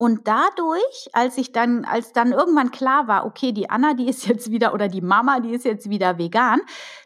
Und 0.00 0.28
dadurch, 0.28 1.08
als 1.12 1.36
ich 1.38 1.50
dann, 1.50 1.84
als 1.84 2.12
dann 2.12 2.30
irgendwann 2.30 2.70
klar 2.70 3.08
war, 3.08 3.26
okay, 3.26 3.50
die 3.50 3.68
Anna, 3.68 3.94
die 3.94 4.08
ist 4.08 4.28
jetzt 4.28 4.48
wieder 4.48 4.72
oder 4.72 4.86
die 4.86 5.00
Mama, 5.00 5.40
die 5.40 5.50
ist 5.50 5.64
jetzt 5.64 5.90
wieder 5.90 6.18
vegan, 6.18 6.60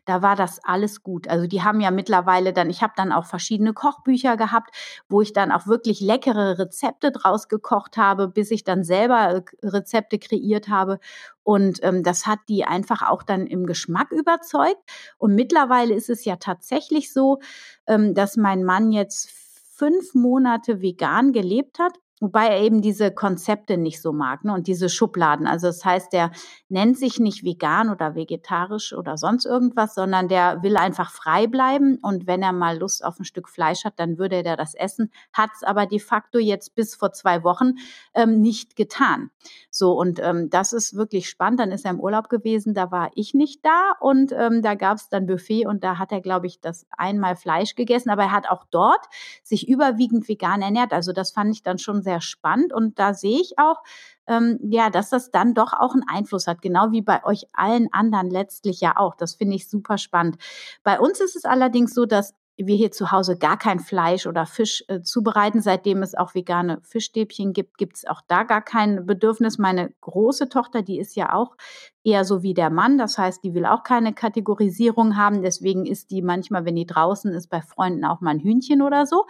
da 0.05 0.21
war 0.21 0.37
das 0.37 0.63
alles 0.63 1.03
gut. 1.03 1.27
Also 1.27 1.47
die 1.47 1.63
haben 1.63 1.81
ja 1.81 1.91
mittlerweile 1.91 2.53
dann, 2.53 2.69
ich 2.69 2.83
habe 2.83 2.93
dann 2.95 3.11
auch 3.11 3.25
verschiedene 3.25 3.73
Kochbücher 3.73 4.37
gehabt, 4.37 4.77
wo 5.09 5.23
ich 5.23 5.33
dann 5.33 5.53
auch 5.53 5.67
wirklich 5.67 6.03
leckere 6.03 6.59
Rezepte 6.59 7.13
draus 7.13 7.49
gekocht 7.49 7.97
habe, 7.97 8.29
bis 8.29 8.51
ich 8.51 8.63
dann 8.63 8.85
selber 8.85 9.37
äh, 9.37 9.43
Rezepte 9.67 10.19
kreiert 10.19 10.69
habe. 10.69 10.99
Und 11.45 11.83
ähm, 11.83 12.03
das 12.03 12.27
hat 12.27 12.41
die 12.51 12.65
einfach 12.67 13.09
auch 13.09 13.23
dann 13.23 13.47
im 13.47 13.65
Geschmack 13.65 14.13
überzeugt. 14.13 14.83
Und 15.17 15.35
mittlerweile 15.35 15.95
ist 15.95 16.11
es 16.11 16.27
ja 16.27 16.37
tatsächlich 16.37 17.11
so, 17.11 17.41
ähm, 17.87 18.13
dass 18.13 18.37
mein 18.37 18.65
Mann 18.65 18.93
jetzt 18.93 19.31
fünf 19.31 20.15
Monate 20.15 20.83
vegan 20.83 21.33
gelebt 21.33 21.79
hat 21.79 22.02
Wobei 22.23 22.47
er 22.47 22.61
eben 22.61 22.83
diese 22.83 23.11
Konzepte 23.11 23.77
nicht 23.77 24.01
so 24.01 24.13
mag 24.13 24.45
ne? 24.45 24.55
und 24.55 24.69
diese 24.69 24.89
Schubladen. 24.89 25.49
Also 25.49 25.67
das 25.67 25.85
heißt, 25.85 26.13
der 26.13 26.31
nennt 26.69 26.97
sich 26.97 27.19
nicht 27.19 27.43
vegan 27.43 27.91
oder 27.91 28.15
vegetarisch 28.15 28.93
oder 28.93 29.19
sonst 29.19 29.45
irgendwas, 29.45 29.97
sondern 29.97 30.29
der 30.29 30.63
will 30.63 30.77
einfach 30.77 31.11
frei 31.11 31.49
bleiben. 31.49 31.99
Und 32.01 32.29
wenn 32.29 32.41
er 32.41 32.53
mal 32.53 32.79
Lust 32.79 33.05
auf 33.05 33.19
ein 33.19 33.25
Stück 33.25 33.49
Fleisch 33.49 33.85
hat, 33.85 33.95
dann 33.97 34.19
würde 34.19 34.45
er 34.45 34.57
das 34.57 34.75
essen. 34.75 35.11
Hat 35.33 35.51
es 35.53 35.65
aber 35.65 35.87
de 35.87 35.99
facto 35.99 36.39
jetzt 36.39 36.77
bis 36.77 36.95
vor 36.95 37.13
zwei 37.13 37.43
Wochen 37.43 37.73
ähm, 38.15 38.41
nicht 38.41 38.77
getan. 38.77 39.33
So, 39.69 39.91
und 39.99 40.21
ähm, 40.21 40.49
das 40.49 40.73
ist 40.73 40.95
wirklich 40.95 41.29
spannend. 41.29 41.59
Dann 41.59 41.73
ist 41.73 41.85
er 41.85 41.91
im 41.91 41.99
Urlaub 41.99 42.29
gewesen, 42.29 42.73
da 42.73 42.93
war 42.93 43.11
ich 43.17 43.35
nicht 43.35 43.65
da 43.65 43.97
und 43.99 44.31
ähm, 44.31 44.63
da 44.63 44.77
gab 44.77 44.99
es 44.99 45.09
dann 45.09 45.27
Buffet 45.27 45.67
und 45.67 45.83
da 45.83 45.99
hat 45.99 46.13
er, 46.13 46.21
glaube 46.21 46.47
ich, 46.47 46.61
das 46.61 46.87
einmal 46.97 47.35
Fleisch 47.35 47.75
gegessen, 47.75 48.11
aber 48.11 48.23
er 48.23 48.33
hat 48.33 48.49
auch 48.49 48.65
dort 48.71 49.07
sich 49.43 49.69
überwiegend 49.69 50.29
vegan 50.29 50.63
ernährt. 50.63 50.93
Also 50.93 51.13
das 51.13 51.33
fand 51.33 51.53
ich 51.53 51.65
dann 51.65 51.79
schon 51.79 52.03
sehr 52.03 52.12
sehr 52.13 52.21
spannend 52.21 52.73
und 52.75 52.99
da 52.99 53.15
sehe 53.15 53.41
ich 53.41 53.59
auch, 53.59 53.83
ähm, 54.27 54.59
ja, 54.63 54.91
dass 54.91 55.09
das 55.09 55.31
dann 55.31 55.55
doch 55.55 55.73
auch 55.73 55.95
einen 55.95 56.05
Einfluss 56.07 56.47
hat, 56.47 56.61
genau 56.61 56.91
wie 56.91 57.03
bei 57.03 57.25
euch 57.25 57.47
allen 57.55 57.89
anderen 57.93 58.31
letztlich 58.31 58.81
ja 58.81 58.97
auch. 58.97 59.15
Das 59.15 59.35
finde 59.35 59.57
ich 59.57 59.69
super 59.69 59.97
spannend. 59.97 60.37
Bei 60.83 61.01
uns 61.01 61.21
ist 61.21 61.37
es 61.37 61.45
allerdings 61.45 61.95
so, 61.95 62.05
dass 62.05 62.35
wir 62.59 62.77
hier 62.77 62.93
zu 62.93 63.11
Hause 63.11 63.39
gar 63.39 63.57
kein 63.57 63.81
Fleisch 63.81 64.27
oder 64.27 64.45
Fisch 64.45 64.85
äh, 64.89 65.01
zubereiten. 65.01 65.63
Seitdem 65.63 66.03
es 66.03 66.15
auch 66.15 66.35
vegane 66.35 66.81
Fischstäbchen 66.83 67.55
gibt, 67.55 67.79
gibt 67.79 67.97
es 67.97 68.07
auch 68.07 68.21
da 68.29 68.43
gar 68.43 68.61
kein 68.61 69.07
Bedürfnis. 69.07 69.57
Meine 69.57 69.91
große 70.03 70.51
Tochter, 70.51 70.83
die 70.83 70.99
ist 70.99 71.17
ja 71.17 71.33
auch 71.33 71.57
eher 72.05 72.25
so 72.25 72.43
wie 72.43 72.53
der 72.53 72.69
Mann. 72.69 72.99
Das 72.99 73.17
heißt, 73.17 73.43
die 73.43 73.55
will 73.55 73.65
auch 73.65 73.83
keine 73.85 74.13
Kategorisierung 74.13 75.17
haben. 75.17 75.43
Deswegen 75.43 75.87
ist 75.87 76.11
die 76.11 76.21
manchmal, 76.21 76.67
wenn 76.67 76.77
die 76.77 76.87
draußen 76.87 77.33
ist, 77.33 77.49
bei 77.49 77.63
Freunden 77.63 78.05
auch 78.05 78.21
mal 78.21 78.33
ein 78.33 78.41
Hühnchen 78.41 78.83
oder 78.83 79.07
so 79.07 79.25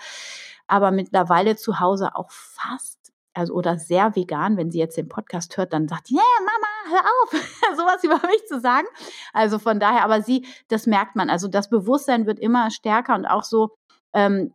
aber 0.67 0.91
mittlerweile 0.91 1.57
zu 1.57 1.81
Hause 1.81 2.15
auch 2.15 2.31
fast, 2.31 3.13
also 3.35 3.55
oder 3.55 3.79
sehr 3.79 4.15
vegan. 4.17 4.57
Wenn 4.57 4.71
sie 4.71 4.79
jetzt 4.79 4.97
den 4.97 5.09
Podcast 5.09 5.57
hört, 5.57 5.73
dann 5.73 5.89
sagt 5.89 6.09
sie, 6.09 6.17
ja, 6.17 6.23
yeah, 6.23 6.47
Mama, 6.47 6.97
hör 6.97 7.05
auf, 7.23 7.33
sowas 7.77 8.05
über 8.05 8.27
mich 8.29 8.47
zu 8.47 8.61
sagen. 8.61 8.87
Also 9.33 9.59
von 9.59 9.81
daher, 9.81 10.05
aber 10.05 10.23
sie, 10.23 10.47
das 10.69 10.87
merkt 10.87 11.17
man. 11.17 11.31
Also 11.31 11.49
das 11.49 11.69
Bewusstsein 11.69 12.27
wird 12.27 12.39
immer 12.39 12.71
stärker 12.71 13.15
und 13.15 13.27
auch 13.27 13.45
so 13.45 13.71
ähm, 14.15 14.55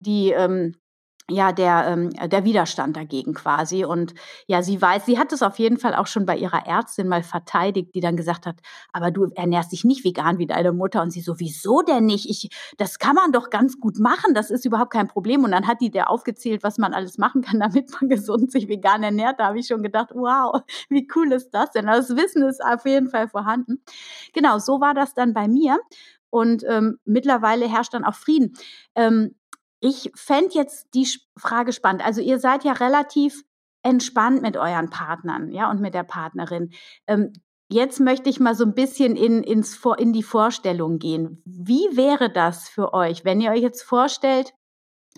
die 0.00 0.30
ähm, 0.30 0.76
ja 1.30 1.52
der 1.52 1.86
ähm, 1.88 2.10
der 2.10 2.44
Widerstand 2.44 2.96
dagegen 2.96 3.34
quasi. 3.34 3.84
Und 3.84 4.14
ja 4.46 4.62
sie 4.62 4.80
weiß 4.80 5.06
sie 5.06 5.18
hat 5.18 5.32
es 5.32 5.42
auf 5.42 5.58
jeden 5.58 5.78
Fall 5.78 5.94
auch 5.94 6.06
schon 6.06 6.26
bei 6.26 6.36
ihrer 6.36 6.66
Ärztin 6.66 7.08
mal 7.08 7.22
verteidigt 7.22 7.94
die 7.94 8.00
dann 8.00 8.16
gesagt 8.16 8.46
hat 8.46 8.56
aber 8.92 9.10
du 9.10 9.26
ernährst 9.34 9.72
dich 9.72 9.84
nicht 9.84 10.04
vegan 10.04 10.38
wie 10.38 10.46
deine 10.46 10.72
Mutter. 10.72 11.02
Und 11.02 11.10
sie 11.10 11.20
so 11.20 11.38
wieso 11.38 11.82
denn 11.82 12.06
nicht? 12.06 12.28
Ich 12.28 12.50
das 12.76 12.98
kann 12.98 13.14
man 13.14 13.32
doch 13.32 13.50
ganz 13.50 13.80
gut 13.80 13.98
machen. 13.98 14.34
Das 14.34 14.50
ist 14.50 14.64
überhaupt 14.64 14.92
kein 14.92 15.08
Problem. 15.08 15.44
Und 15.44 15.52
dann 15.52 15.66
hat 15.66 15.80
die 15.80 15.90
der 15.90 16.10
aufgezählt 16.10 16.62
was 16.62 16.78
man 16.78 16.94
alles 16.94 17.18
machen 17.18 17.42
kann 17.42 17.60
damit 17.60 17.90
man 18.00 18.08
gesund 18.08 18.52
sich 18.52 18.68
vegan 18.68 19.02
ernährt. 19.02 19.40
Da 19.40 19.46
habe 19.46 19.58
ich 19.58 19.66
schon 19.66 19.82
gedacht 19.82 20.10
wow 20.14 20.62
wie 20.88 21.08
cool 21.16 21.32
ist 21.32 21.50
das 21.50 21.70
denn? 21.70 21.86
Das 21.86 22.10
Wissen 22.16 22.42
ist 22.42 22.64
auf 22.64 22.84
jeden 22.86 23.08
Fall 23.08 23.28
vorhanden. 23.28 23.82
Genau 24.32 24.58
so 24.58 24.80
war 24.80 24.94
das 24.94 25.14
dann 25.14 25.32
bei 25.34 25.48
mir. 25.48 25.78
Und 26.30 26.64
ähm, 26.68 26.98
mittlerweile 27.04 27.68
herrscht 27.68 27.94
dann 27.94 28.04
auch 28.04 28.14
Frieden. 28.14 28.54
Ähm, 28.94 29.34
ich 29.86 30.10
fände 30.14 30.54
jetzt 30.54 30.88
die 30.94 31.08
Frage 31.38 31.72
spannend. 31.72 32.04
Also 32.04 32.20
ihr 32.20 32.38
seid 32.38 32.64
ja 32.64 32.72
relativ 32.72 33.42
entspannt 33.82 34.42
mit 34.42 34.56
euren 34.56 34.90
Partnern, 34.90 35.50
ja, 35.50 35.70
und 35.70 35.80
mit 35.80 35.94
der 35.94 36.02
Partnerin. 36.02 36.70
Ähm, 37.06 37.32
jetzt 37.68 38.00
möchte 38.00 38.28
ich 38.28 38.40
mal 38.40 38.54
so 38.54 38.64
ein 38.64 38.74
bisschen 38.74 39.16
in, 39.16 39.42
ins, 39.42 39.80
in 39.98 40.12
die 40.12 40.22
Vorstellung 40.22 40.98
gehen. 40.98 41.42
Wie 41.44 41.96
wäre 41.96 42.30
das 42.30 42.68
für 42.68 42.92
euch, 42.94 43.24
wenn 43.24 43.40
ihr 43.40 43.52
euch 43.52 43.62
jetzt 43.62 43.82
vorstellt, 43.82 44.52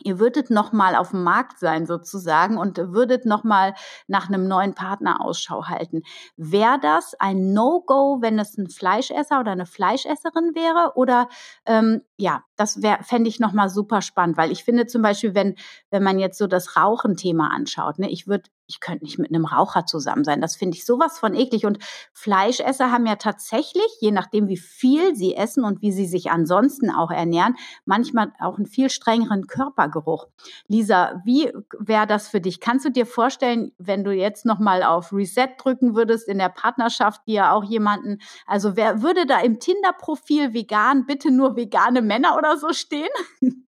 ihr 0.04 0.18
würdet 0.18 0.50
noch 0.50 0.72
mal 0.72 0.94
auf 0.94 1.10
dem 1.10 1.22
Markt 1.22 1.58
sein 1.58 1.86
sozusagen 1.86 2.56
und 2.56 2.78
würdet 2.78 3.26
noch 3.26 3.44
mal 3.44 3.74
nach 4.06 4.28
einem 4.28 4.48
neuen 4.48 4.74
Partner 4.74 5.20
Ausschau 5.20 5.66
halten. 5.66 6.02
Wäre 6.36 6.78
das 6.80 7.14
ein 7.18 7.52
No-Go, 7.52 8.18
wenn 8.20 8.38
es 8.38 8.56
ein 8.58 8.68
Fleischesser 8.68 9.40
oder 9.40 9.52
eine 9.52 9.66
Fleischesserin 9.66 10.54
wäre? 10.54 10.92
Oder 10.96 11.28
ähm, 11.66 12.02
ja, 12.16 12.42
das 12.56 12.80
fände 13.02 13.28
ich 13.28 13.40
noch 13.40 13.52
mal 13.52 13.68
super 13.68 14.02
spannend, 14.02 14.36
weil 14.36 14.52
ich 14.52 14.64
finde 14.64 14.86
zum 14.86 15.02
Beispiel, 15.02 15.34
wenn 15.34 15.54
wenn 15.90 16.02
man 16.02 16.18
jetzt 16.18 16.38
so 16.38 16.46
das 16.46 16.76
Rauchen-Thema 16.76 17.50
anschaut, 17.52 17.98
ne, 17.98 18.10
ich 18.10 18.26
würde 18.26 18.50
ich 18.68 18.80
könnte 18.80 19.04
nicht 19.04 19.18
mit 19.18 19.30
einem 19.30 19.46
Raucher 19.46 19.86
zusammen 19.86 20.24
sein. 20.24 20.40
Das 20.40 20.54
finde 20.54 20.76
ich 20.76 20.84
sowas 20.84 21.18
von 21.18 21.34
eklig. 21.34 21.64
Und 21.64 21.78
Fleischesser 22.12 22.92
haben 22.92 23.06
ja 23.06 23.16
tatsächlich, 23.16 23.86
je 24.00 24.10
nachdem, 24.10 24.46
wie 24.46 24.58
viel 24.58 25.16
sie 25.16 25.34
essen 25.34 25.64
und 25.64 25.80
wie 25.80 25.90
sie 25.90 26.06
sich 26.06 26.30
ansonsten 26.30 26.90
auch 26.90 27.10
ernähren, 27.10 27.56
manchmal 27.86 28.32
auch 28.38 28.58
einen 28.58 28.66
viel 28.66 28.90
strengeren 28.90 29.46
Körpergeruch. 29.46 30.28
Lisa, 30.68 31.22
wie 31.24 31.50
wäre 31.78 32.06
das 32.06 32.28
für 32.28 32.42
dich? 32.42 32.60
Kannst 32.60 32.84
du 32.84 32.90
dir 32.90 33.06
vorstellen, 33.06 33.72
wenn 33.78 34.04
du 34.04 34.12
jetzt 34.12 34.44
nochmal 34.44 34.82
auf 34.82 35.12
Reset 35.12 35.48
drücken 35.56 35.96
würdest 35.96 36.28
in 36.28 36.38
der 36.38 36.50
Partnerschaft, 36.50 37.22
die 37.26 37.32
ja 37.32 37.52
auch 37.52 37.64
jemanden, 37.64 38.18
also 38.46 38.76
wer 38.76 39.02
würde 39.02 39.24
da 39.24 39.40
im 39.40 39.58
Tinder-Profil 39.58 40.52
vegan, 40.52 41.06
bitte 41.06 41.30
nur 41.30 41.56
vegane 41.56 42.02
Männer 42.02 42.36
oder 42.36 42.58
so 42.58 42.72
stehen? 42.74 43.08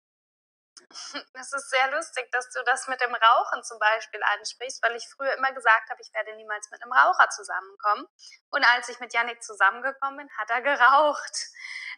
Es 1.34 1.54
ist 1.54 1.69
sehr 1.69 1.91
lustig, 1.91 2.32
dass 2.32 2.49
du 2.49 2.63
das 2.63 2.88
mit 2.88 2.99
dem 2.99 3.13
Rauchen 3.13 3.63
zum 3.63 3.78
Beispiel 3.80 4.21
ansprichst, 4.23 4.82
weil 4.84 4.95
ich 4.95 5.08
früher 5.08 5.34
immer 5.34 5.52
gesagt 5.54 5.89
habe, 5.89 6.02
ich 6.02 6.12
werde 6.13 6.36
niemals 6.36 6.69
mit 6.71 6.82
einem 6.82 6.91
Raucher 6.91 7.30
zusammenkommen. 7.30 8.08
Und 8.49 8.63
als 8.65 8.89
ich 8.89 8.99
mit 8.99 9.13
Yannick 9.13 9.43
zusammengekommen 9.43 10.17
bin, 10.17 10.38
hat 10.38 10.49
er 10.49 10.62
geraucht. 10.62 11.47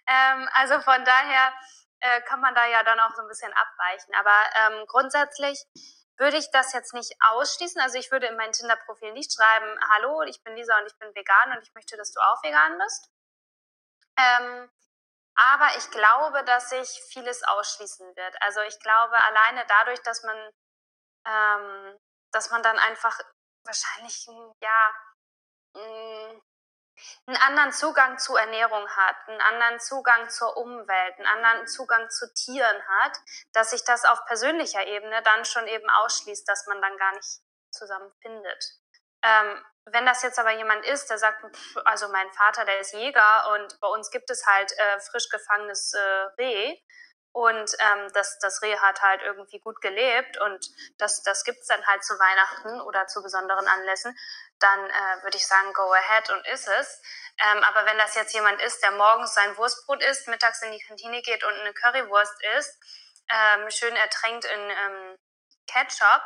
Ähm, 0.07 0.49
also 0.53 0.79
von 0.81 1.05
daher 1.05 1.53
äh, 2.01 2.21
kann 2.23 2.41
man 2.41 2.53
da 2.53 2.65
ja 2.65 2.83
dann 2.83 2.99
auch 2.99 3.15
so 3.15 3.21
ein 3.21 3.27
bisschen 3.27 3.53
abweichen. 3.53 4.13
Aber 4.15 4.35
ähm, 4.59 4.85
grundsätzlich 4.87 5.65
würde 6.17 6.37
ich 6.37 6.51
das 6.51 6.73
jetzt 6.73 6.93
nicht 6.93 7.15
ausschließen. 7.31 7.81
Also 7.81 7.97
ich 7.97 8.11
würde 8.11 8.27
in 8.27 8.37
mein 8.37 8.51
Tinder-Profil 8.51 9.13
nicht 9.13 9.33
schreiben, 9.33 9.79
hallo, 9.93 10.21
ich 10.23 10.43
bin 10.43 10.55
Lisa 10.55 10.77
und 10.79 10.87
ich 10.87 10.97
bin 10.99 11.13
vegan 11.15 11.55
und 11.55 11.63
ich 11.63 11.73
möchte, 11.73 11.97
dass 11.97 12.11
du 12.11 12.19
auch 12.19 12.43
vegan 12.43 12.77
bist. 12.77 13.09
Ähm, 14.17 14.69
aber 15.35 15.77
ich 15.77 15.89
glaube, 15.91 16.43
dass 16.43 16.69
sich 16.69 16.89
vieles 17.09 17.43
ausschließen 17.43 18.15
wird. 18.15 18.41
Also 18.41 18.61
ich 18.61 18.79
glaube, 18.79 19.15
alleine 19.23 19.65
dadurch, 19.67 20.01
dass 20.03 20.23
man, 20.23 20.51
ähm, 21.25 21.99
dass 22.31 22.51
man 22.51 22.63
dann 22.63 22.77
einfach 22.79 23.19
wahrscheinlich, 23.63 24.27
ja, 24.61 24.93
mm, 25.73 26.41
einen 27.25 27.37
anderen 27.37 27.71
Zugang 27.71 28.19
zu 28.19 28.35
Ernährung 28.35 28.87
hat, 28.89 29.15
einen 29.27 29.41
anderen 29.41 29.79
Zugang 29.79 30.29
zur 30.29 30.55
Umwelt, 30.57 31.17
einen 31.17 31.27
anderen 31.27 31.67
Zugang 31.67 32.09
zu 32.09 32.31
Tieren 32.33 32.87
hat, 32.87 33.17
dass 33.53 33.71
sich 33.71 33.83
das 33.83 34.05
auf 34.05 34.23
persönlicher 34.25 34.85
Ebene 34.85 35.21
dann 35.23 35.45
schon 35.45 35.67
eben 35.67 35.89
ausschließt, 35.89 36.47
dass 36.47 36.67
man 36.67 36.81
dann 36.81 36.97
gar 36.97 37.13
nicht 37.13 37.41
zusammen 37.71 38.11
findet. 38.21 38.80
Ähm, 39.23 39.63
wenn 39.85 40.05
das 40.05 40.21
jetzt 40.23 40.39
aber 40.39 40.51
jemand 40.51 40.85
ist, 40.85 41.09
der 41.09 41.17
sagt, 41.17 41.43
also 41.85 42.07
mein 42.09 42.31
Vater, 42.31 42.65
der 42.65 42.79
ist 42.79 42.93
Jäger 42.93 43.51
und 43.53 43.79
bei 43.79 43.87
uns 43.87 44.11
gibt 44.11 44.29
es 44.29 44.45
halt 44.45 44.71
äh, 44.77 44.99
frisch 44.99 45.27
gefangenes 45.29 45.93
äh, 45.93 46.41
Reh 46.41 46.77
und 47.33 47.71
ähm, 47.79 48.11
das, 48.13 48.37
das 48.39 48.61
Reh 48.61 48.77
hat 48.77 49.01
halt 49.01 49.21
irgendwie 49.23 49.59
gut 49.59 49.79
gelebt 49.81 50.37
und 50.39 50.65
das, 50.97 51.23
das 51.23 51.43
gibt's 51.43 51.67
dann 51.67 51.85
halt 51.87 52.03
zu 52.03 52.13
Weihnachten 52.13 52.81
oder 52.81 53.07
zu 53.07 53.23
besonderen 53.23 53.67
Anlässen, 53.67 54.15
dann 54.59 54.89
äh, 54.89 55.23
würde 55.23 55.37
ich 55.37 55.47
sagen, 55.47 55.73
go 55.73 55.91
ahead 55.93 56.29
und 56.29 56.45
ist 56.47 56.67
es. 56.67 57.01
Ähm, 57.39 57.63
aber 57.63 57.85
wenn 57.85 57.97
das 57.97 58.15
jetzt 58.15 58.33
jemand 58.33 58.61
ist, 58.61 58.83
der 58.83 58.91
morgens 58.91 59.33
sein 59.33 59.55
Wurstbrot 59.57 60.03
isst, 60.03 60.27
mittags 60.27 60.61
in 60.61 60.71
die 60.73 60.83
Kantine 60.85 61.21
geht 61.21 61.43
und 61.43 61.53
eine 61.53 61.73
Currywurst 61.73 62.35
isst, 62.57 62.77
ähm, 63.29 63.71
schön 63.71 63.95
ertränkt 63.95 64.45
in 64.45 64.69
ähm, 64.69 65.17
Ketchup, 65.67 66.21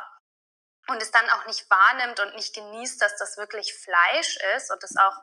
und 0.88 1.02
es 1.02 1.10
dann 1.10 1.28
auch 1.30 1.46
nicht 1.46 1.68
wahrnimmt 1.70 2.20
und 2.20 2.34
nicht 2.34 2.54
genießt, 2.54 3.00
dass 3.00 3.16
das 3.16 3.36
wirklich 3.36 3.74
Fleisch 3.74 4.36
ist 4.56 4.70
und 4.70 4.82
es 4.82 4.96
auch 4.96 5.16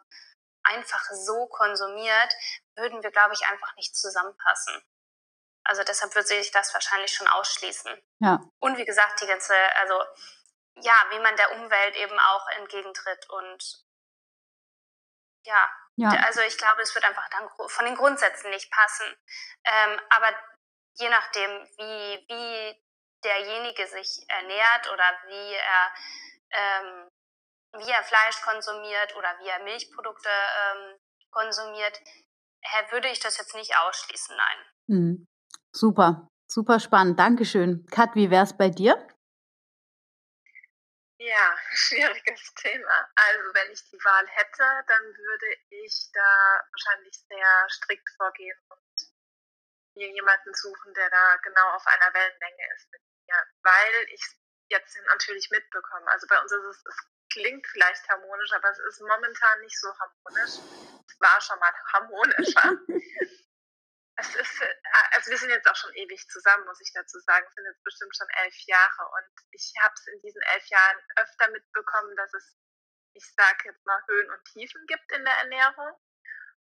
einfach 0.63 1.03
so 1.11 1.47
konsumiert, 1.47 2.33
würden 2.75 3.03
wir, 3.03 3.11
glaube 3.11 3.33
ich, 3.33 3.45
einfach 3.47 3.75
nicht 3.75 3.95
zusammenpassen. 3.95 4.81
Also 5.65 5.83
deshalb 5.83 6.13
würde 6.15 6.27
sich 6.27 6.51
das 6.51 6.73
wahrscheinlich 6.73 7.13
schon 7.13 7.27
ausschließen. 7.27 7.91
Ja. 8.19 8.39
Und 8.59 8.77
wie 8.77 8.85
gesagt, 8.85 9.21
die 9.21 9.27
ganze, 9.27 9.55
also 9.77 10.03
ja, 10.81 10.95
wie 11.11 11.19
man 11.19 11.35
der 11.37 11.51
Umwelt 11.53 11.95
eben 11.95 12.19
auch 12.19 12.47
entgegentritt 12.57 13.29
und 13.29 13.83
ja, 15.45 15.69
ja. 15.95 16.09
also 16.25 16.41
ich 16.41 16.57
glaube, 16.57 16.81
es 16.81 16.95
wird 16.95 17.05
einfach 17.05 17.29
dann 17.29 17.49
von 17.67 17.85
den 17.85 17.95
Grundsätzen 17.95 18.49
nicht 18.49 18.71
passen. 18.71 19.05
Ähm, 19.65 19.99
aber 20.09 20.33
je 20.95 21.09
nachdem, 21.09 21.51
wie, 21.77 22.25
wie 22.29 22.83
derjenige 23.23 23.87
sich 23.87 24.25
ernährt 24.27 24.91
oder 24.91 25.03
wie 25.27 25.53
er, 25.53 25.93
ähm, 26.51 27.09
wie 27.73 27.91
er 27.91 28.03
Fleisch 28.03 28.41
konsumiert 28.41 29.15
oder 29.15 29.37
wie 29.39 29.47
er 29.47 29.63
Milchprodukte 29.63 30.29
ähm, 30.29 30.99
konsumiert, 31.31 31.99
würde 32.91 33.09
ich 33.09 33.19
das 33.19 33.37
jetzt 33.37 33.55
nicht 33.55 33.75
ausschließen, 33.77 34.35
nein. 34.35 34.57
Mhm. 34.87 35.27
Super, 35.71 36.27
super 36.47 36.79
spannend. 36.79 37.19
Dankeschön. 37.19 37.85
Kat, 37.91 38.15
wie 38.15 38.29
wäre 38.29 38.43
es 38.43 38.55
bei 38.55 38.69
dir? 38.69 38.95
Ja, 41.17 41.57
schwieriges 41.73 42.53
Thema. 42.55 43.09
Also 43.15 43.53
wenn 43.53 43.71
ich 43.71 43.83
die 43.89 43.97
Wahl 44.03 44.27
hätte, 44.27 44.63
dann 44.87 45.03
würde 45.17 45.57
ich 45.69 46.09
da 46.13 46.61
wahrscheinlich 46.71 47.15
sehr 47.29 47.67
strikt 47.69 48.09
vorgehen 48.17 48.57
und 48.69 49.13
mir 49.95 50.11
jemanden 50.11 50.53
suchen, 50.53 50.93
der 50.93 51.09
da 51.09 51.37
genau 51.43 51.75
auf 51.75 51.85
einer 51.87 52.13
Wellenlänge 52.13 52.75
ist 52.75 52.91
mit 52.91 53.01
ja, 53.33 53.43
weil 53.63 54.07
ich 54.09 54.21
es 54.21 54.37
jetzt 54.69 54.97
natürlich 55.07 55.49
mitbekomme. 55.49 56.07
Also 56.07 56.27
bei 56.27 56.39
uns 56.39 56.51
ist 56.51 56.63
es, 56.63 56.85
es 56.85 56.97
klingt 57.31 57.65
vielleicht 57.67 58.07
harmonisch, 58.09 58.51
aber 58.53 58.69
es 58.69 58.79
ist 58.79 59.01
momentan 59.01 59.61
nicht 59.61 59.79
so 59.79 59.89
harmonisch. 59.97 60.61
Es 61.07 61.19
war 61.19 61.41
schon 61.41 61.59
mal 61.59 61.73
harmonischer. 61.93 62.77
es 64.17 64.35
ist, 64.35 64.61
äh, 64.61 64.75
also 65.11 65.31
wir 65.31 65.37
sind 65.37 65.49
jetzt 65.49 65.67
auch 65.67 65.75
schon 65.75 65.93
ewig 65.93 66.27
zusammen, 66.29 66.65
muss 66.65 66.81
ich 66.81 66.91
dazu 66.93 67.19
sagen. 67.19 67.45
Es 67.47 67.55
sind 67.55 67.65
jetzt 67.65 67.83
bestimmt 67.83 68.15
schon 68.15 68.29
elf 68.43 68.55
Jahre 68.67 69.03
und 69.17 69.29
ich 69.51 69.73
habe 69.81 69.93
es 69.95 70.07
in 70.07 70.21
diesen 70.21 70.41
elf 70.53 70.65
Jahren 70.67 70.97
öfter 71.17 71.49
mitbekommen, 71.49 72.15
dass 72.15 72.33
es, 72.33 72.57
ich 73.13 73.25
sage 73.35 73.69
jetzt 73.69 73.85
mal, 73.85 74.01
Höhen 74.07 74.29
und 74.29 74.45
Tiefen 74.45 74.85
gibt 74.85 75.11
in 75.11 75.25
der 75.25 75.33
Ernährung. 75.33 75.97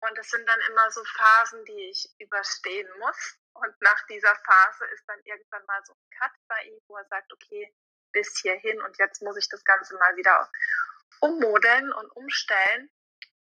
Und 0.00 0.18
es 0.18 0.28
sind 0.28 0.46
dann 0.46 0.60
immer 0.68 0.90
so 0.90 1.02
Phasen, 1.04 1.64
die 1.64 1.90
ich 1.90 2.14
überstehen 2.18 2.90
muss. 2.98 3.38
Und 3.54 3.80
nach 3.80 4.06
dieser 4.06 4.34
Phase 4.34 4.84
ist 4.86 5.04
dann 5.06 5.20
irgendwann 5.24 5.64
mal 5.66 5.82
so 5.84 5.92
ein 5.92 6.10
Cut 6.18 6.32
bei 6.48 6.62
ihm, 6.64 6.78
wo 6.88 6.96
er 6.96 7.06
sagt, 7.06 7.32
okay, 7.32 7.74
bis 8.12 8.38
hierhin 8.40 8.80
und 8.82 8.96
jetzt 8.98 9.22
muss 9.22 9.36
ich 9.36 9.48
das 9.48 9.64
Ganze 9.64 9.96
mal 9.96 10.16
wieder 10.16 10.50
ummodeln 11.20 11.92
und 11.92 12.10
umstellen. 12.10 12.90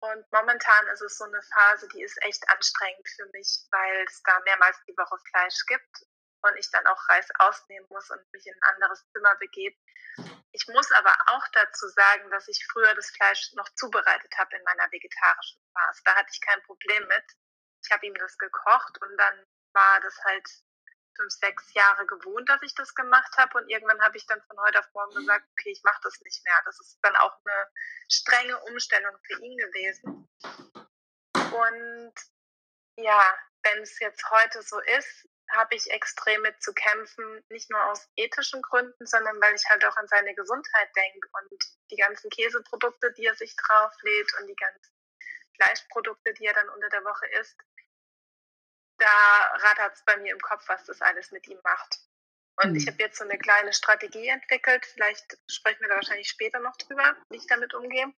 Und 0.01 0.25
momentan 0.31 0.87
ist 0.93 1.01
es 1.01 1.17
so 1.17 1.25
eine 1.25 1.41
Phase, 1.41 1.87
die 1.89 2.03
ist 2.03 2.21
echt 2.23 2.47
anstrengend 2.49 3.07
für 3.15 3.25
mich, 3.33 3.67
weil 3.71 4.05
es 4.05 4.21
da 4.23 4.39
mehrmals 4.41 4.77
die 4.87 4.95
Woche 4.97 5.17
Fleisch 5.29 5.65
gibt 5.67 6.05
und 6.41 6.55
ich 6.57 6.71
dann 6.71 6.87
auch 6.87 7.09
Reis 7.09 7.27
ausnehmen 7.39 7.85
muss 7.89 8.09
und 8.09 8.21
mich 8.31 8.45
in 8.47 8.53
ein 8.53 8.73
anderes 8.73 9.05
Zimmer 9.11 9.35
begebe. 9.35 9.75
Ich 10.51 10.67
muss 10.67 10.91
aber 10.93 11.15
auch 11.27 11.47
dazu 11.51 11.87
sagen, 11.89 12.29
dass 12.31 12.47
ich 12.47 12.65
früher 12.71 12.93
das 12.95 13.09
Fleisch 13.11 13.51
noch 13.53 13.69
zubereitet 13.75 14.33
habe 14.37 14.55
in 14.55 14.63
meiner 14.63 14.89
vegetarischen 14.91 15.61
Phase. 15.73 16.01
Da 16.05 16.15
hatte 16.15 16.29
ich 16.31 16.41
kein 16.41 16.61
Problem 16.63 17.05
mit. 17.07 17.25
Ich 17.83 17.91
habe 17.91 18.05
ihm 18.05 18.15
das 18.15 18.37
gekocht 18.37 19.01
und 19.01 19.17
dann 19.17 19.45
war 19.73 20.01
das 20.01 20.17
halt 20.23 20.47
fünf, 21.15 21.33
sechs 21.33 21.73
Jahre 21.73 22.05
gewohnt, 22.05 22.47
dass 22.47 22.61
ich 22.61 22.73
das 22.75 22.95
gemacht 22.95 23.35
habe. 23.37 23.57
Und 23.57 23.69
irgendwann 23.69 24.01
habe 24.01 24.17
ich 24.17 24.25
dann 24.25 24.41
von 24.43 24.57
heute 24.59 24.79
auf 24.79 24.87
morgen 24.93 25.15
gesagt, 25.15 25.45
okay, 25.51 25.71
ich 25.71 25.81
mache 25.83 25.99
das 26.03 26.19
nicht 26.21 26.43
mehr. 26.45 26.61
Das 26.65 26.79
ist 26.79 26.97
dann 27.01 27.15
auch 27.17 27.33
eine 27.45 27.67
strenge 28.09 28.57
Umstellung 28.63 29.15
für 29.25 29.41
ihn 29.41 29.57
gewesen. 29.57 30.29
Und 31.33 32.13
ja, 32.97 33.37
wenn 33.63 33.81
es 33.81 33.99
jetzt 33.99 34.29
heute 34.29 34.61
so 34.61 34.79
ist, 34.79 35.27
habe 35.51 35.75
ich 35.75 35.89
extrem 35.89 36.41
mit 36.43 36.61
zu 36.61 36.73
kämpfen, 36.73 37.43
nicht 37.49 37.69
nur 37.71 37.83
aus 37.85 38.07
ethischen 38.15 38.61
Gründen, 38.61 39.05
sondern 39.05 39.41
weil 39.41 39.55
ich 39.55 39.63
halt 39.67 39.83
auch 39.83 39.97
an 39.97 40.07
seine 40.07 40.35
Gesundheit 40.35 40.89
denke 40.95 41.27
und 41.33 41.63
die 41.91 41.95
ganzen 41.95 42.29
Käseprodukte, 42.29 43.11
die 43.13 43.25
er 43.25 43.35
sich 43.35 43.55
drauflädt 43.55 44.31
und 44.39 44.47
die 44.47 44.55
ganzen 44.55 44.93
Fleischprodukte, 45.55 46.33
die 46.35 46.45
er 46.45 46.53
dann 46.53 46.69
unter 46.69 46.89
der 46.89 47.03
Woche 47.03 47.25
isst, 47.39 47.57
da 48.99 49.45
rattert 49.67 49.95
es 49.95 50.03
bei 50.05 50.17
mir 50.17 50.33
im 50.33 50.41
Kopf, 50.41 50.67
was 50.67 50.85
das 50.85 51.01
alles 51.01 51.31
mit 51.31 51.47
ihm 51.47 51.59
macht. 51.63 51.99
Und 52.61 52.71
mhm. 52.71 52.75
ich 52.75 52.85
hm. 52.85 52.93
habe 52.93 53.03
jetzt 53.03 53.17
so 53.17 53.23
eine 53.23 53.37
kleine 53.37 53.73
Strategie 53.73 54.27
entwickelt. 54.27 54.85
Vielleicht 54.85 55.37
sprechen 55.47 55.81
wir 55.81 55.89
da 55.89 55.95
wahrscheinlich 55.95 56.29
später 56.29 56.59
noch 56.59 56.75
drüber, 56.77 57.15
wie 57.29 57.37
ich 57.37 57.47
damit 57.47 57.73
umgehe. 57.73 58.13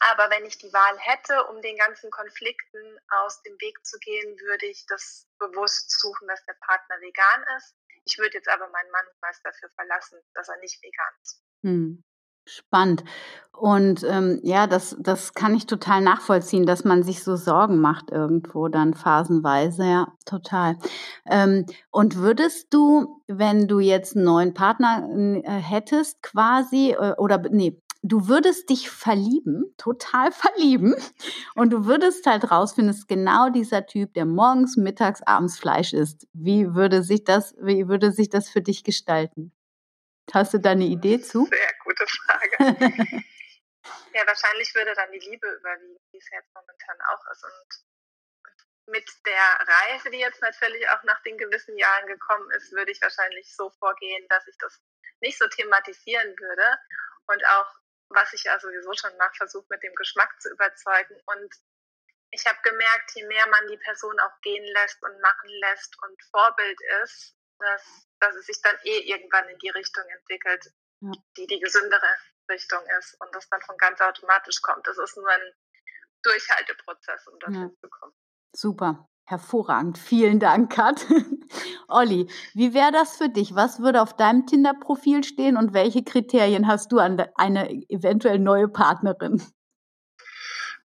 Aber 0.00 0.30
wenn 0.30 0.44
ich 0.44 0.58
die 0.58 0.72
Wahl 0.72 0.98
hätte, 0.98 1.44
um 1.46 1.60
den 1.62 1.76
ganzen 1.76 2.10
Konflikten 2.10 2.98
aus 3.08 3.42
dem 3.42 3.54
Weg 3.60 3.84
zu 3.84 3.98
gehen, 3.98 4.38
würde 4.40 4.66
ich 4.66 4.84
das 4.86 5.28
bewusst 5.38 5.90
suchen, 6.00 6.26
dass 6.28 6.44
der 6.46 6.56
Partner 6.60 7.00
vegan 7.00 7.44
ist. 7.58 7.76
Ich 8.04 8.18
würde 8.18 8.34
jetzt 8.34 8.48
aber 8.48 8.68
meinen 8.68 8.90
Mann 8.90 9.06
meist 9.20 9.44
dafür 9.44 9.70
verlassen, 9.76 10.20
dass 10.34 10.48
er 10.48 10.56
nicht 10.58 10.82
vegan 10.82 11.14
ist. 11.22 11.42
Hm. 11.62 12.04
Spannend. 12.44 13.04
Und 13.62 14.02
ähm, 14.02 14.40
ja, 14.42 14.66
das, 14.66 14.96
das 14.98 15.34
kann 15.34 15.54
ich 15.54 15.66
total 15.66 16.00
nachvollziehen, 16.00 16.66
dass 16.66 16.82
man 16.84 17.04
sich 17.04 17.22
so 17.22 17.36
Sorgen 17.36 17.78
macht 17.78 18.10
irgendwo 18.10 18.66
dann 18.66 18.94
phasenweise. 18.94 19.84
Ja, 19.84 20.08
total. 20.26 20.78
Ähm, 21.30 21.66
und 21.92 22.16
würdest 22.16 22.74
du, 22.74 23.22
wenn 23.28 23.68
du 23.68 23.78
jetzt 23.78 24.16
einen 24.16 24.24
neuen 24.24 24.52
Partner 24.52 25.08
äh, 25.14 25.42
hättest, 25.48 26.22
quasi, 26.22 26.96
äh, 26.98 27.14
oder 27.18 27.40
nee, 27.50 27.80
du 28.02 28.26
würdest 28.26 28.68
dich 28.68 28.90
verlieben, 28.90 29.66
total 29.76 30.32
verlieben, 30.32 30.96
und 31.54 31.72
du 31.72 31.86
würdest 31.86 32.26
halt 32.26 32.50
rausfinden, 32.50 32.92
es 32.92 33.06
genau 33.06 33.48
dieser 33.48 33.86
Typ, 33.86 34.14
der 34.14 34.26
morgens, 34.26 34.76
mittags, 34.76 35.22
abends 35.22 35.58
Fleisch 35.58 35.92
isst. 35.92 36.26
Wie 36.32 36.74
würde 36.74 37.04
sich 37.04 37.22
das, 37.22 37.54
wie 37.62 37.86
würde 37.86 38.10
sich 38.10 38.28
das 38.28 38.48
für 38.48 38.60
dich 38.60 38.82
gestalten? 38.82 39.52
Hast 40.32 40.54
du 40.54 40.58
da 40.58 40.70
eine 40.70 40.84
Idee 40.84 41.20
zu? 41.20 41.46
Sehr 41.46 41.74
gute 41.84 42.06
Frage. 42.06 42.56
ja, 44.14 44.26
wahrscheinlich 44.26 44.74
würde 44.74 44.94
dann 44.94 45.10
die 45.12 45.18
Liebe 45.18 45.48
überwiegen, 45.48 45.96
wie 46.12 46.18
es 46.18 46.30
jetzt 46.30 46.54
momentan 46.54 46.96
auch 47.10 47.30
ist. 47.32 47.44
Und 47.44 48.92
mit 48.92 49.08
der 49.26 49.66
Reife, 49.66 50.10
die 50.10 50.18
jetzt 50.18 50.40
natürlich 50.40 50.88
auch 50.90 51.02
nach 51.04 51.22
den 51.22 51.38
gewissen 51.38 51.76
Jahren 51.76 52.06
gekommen 52.06 52.50
ist, 52.52 52.72
würde 52.72 52.92
ich 52.92 53.00
wahrscheinlich 53.00 53.54
so 53.54 53.70
vorgehen, 53.78 54.26
dass 54.28 54.46
ich 54.46 54.56
das 54.58 54.80
nicht 55.20 55.38
so 55.38 55.46
thematisieren 55.48 56.36
würde 56.38 56.78
und 57.26 57.44
auch, 57.46 57.70
was 58.08 58.32
ich 58.32 58.44
ja 58.44 58.58
sowieso 58.58 58.92
schon 58.94 59.16
mache, 59.16 59.34
versuche 59.36 59.66
mit 59.70 59.82
dem 59.82 59.94
Geschmack 59.94 60.34
zu 60.40 60.50
überzeugen. 60.50 61.18
Und 61.26 61.54
ich 62.30 62.44
habe 62.46 62.58
gemerkt, 62.62 63.12
je 63.14 63.24
mehr 63.26 63.46
man 63.48 63.68
die 63.68 63.78
Person 63.78 64.18
auch 64.20 64.40
gehen 64.42 64.64
lässt 64.64 65.02
und 65.02 65.20
machen 65.20 65.48
lässt 65.48 65.96
und 66.02 66.22
Vorbild 66.30 66.78
ist, 67.02 67.36
dass, 67.58 68.08
dass 68.22 68.34
es 68.36 68.46
sich 68.46 68.60
dann 68.62 68.76
eh 68.84 69.00
irgendwann 69.00 69.48
in 69.48 69.58
die 69.58 69.70
Richtung 69.70 70.04
entwickelt, 70.16 70.72
ja. 71.00 71.10
die 71.36 71.46
die 71.46 71.60
gesündere 71.60 72.08
Richtung 72.48 72.80
ist 72.98 73.16
und 73.20 73.34
das 73.34 73.48
dann 73.48 73.60
von 73.62 73.76
ganz 73.76 74.00
automatisch 74.00 74.62
kommt. 74.62 74.86
Das 74.86 74.96
ist 74.98 75.16
nur 75.16 75.28
ein 75.28 75.52
Durchhalteprozess, 76.22 77.26
um 77.28 77.38
dorthin 77.40 77.62
ja. 77.62 77.80
zu 77.80 77.88
kommen. 77.88 78.12
Super. 78.54 79.08
Hervorragend. 79.24 79.98
Vielen 79.98 80.40
Dank, 80.40 80.72
Kat. 80.72 81.06
Olli, 81.88 82.30
wie 82.54 82.74
wäre 82.74 82.92
das 82.92 83.16
für 83.16 83.28
dich? 83.28 83.54
Was 83.54 83.80
würde 83.80 84.02
auf 84.02 84.16
deinem 84.16 84.46
Tinder-Profil 84.46 85.24
stehen 85.24 85.56
und 85.56 85.72
welche 85.74 86.02
Kriterien 86.02 86.66
hast 86.66 86.90
du 86.90 86.98
an 86.98 87.20
eine 87.36 87.70
eventuell 87.88 88.38
neue 88.38 88.68
Partnerin? 88.68 89.40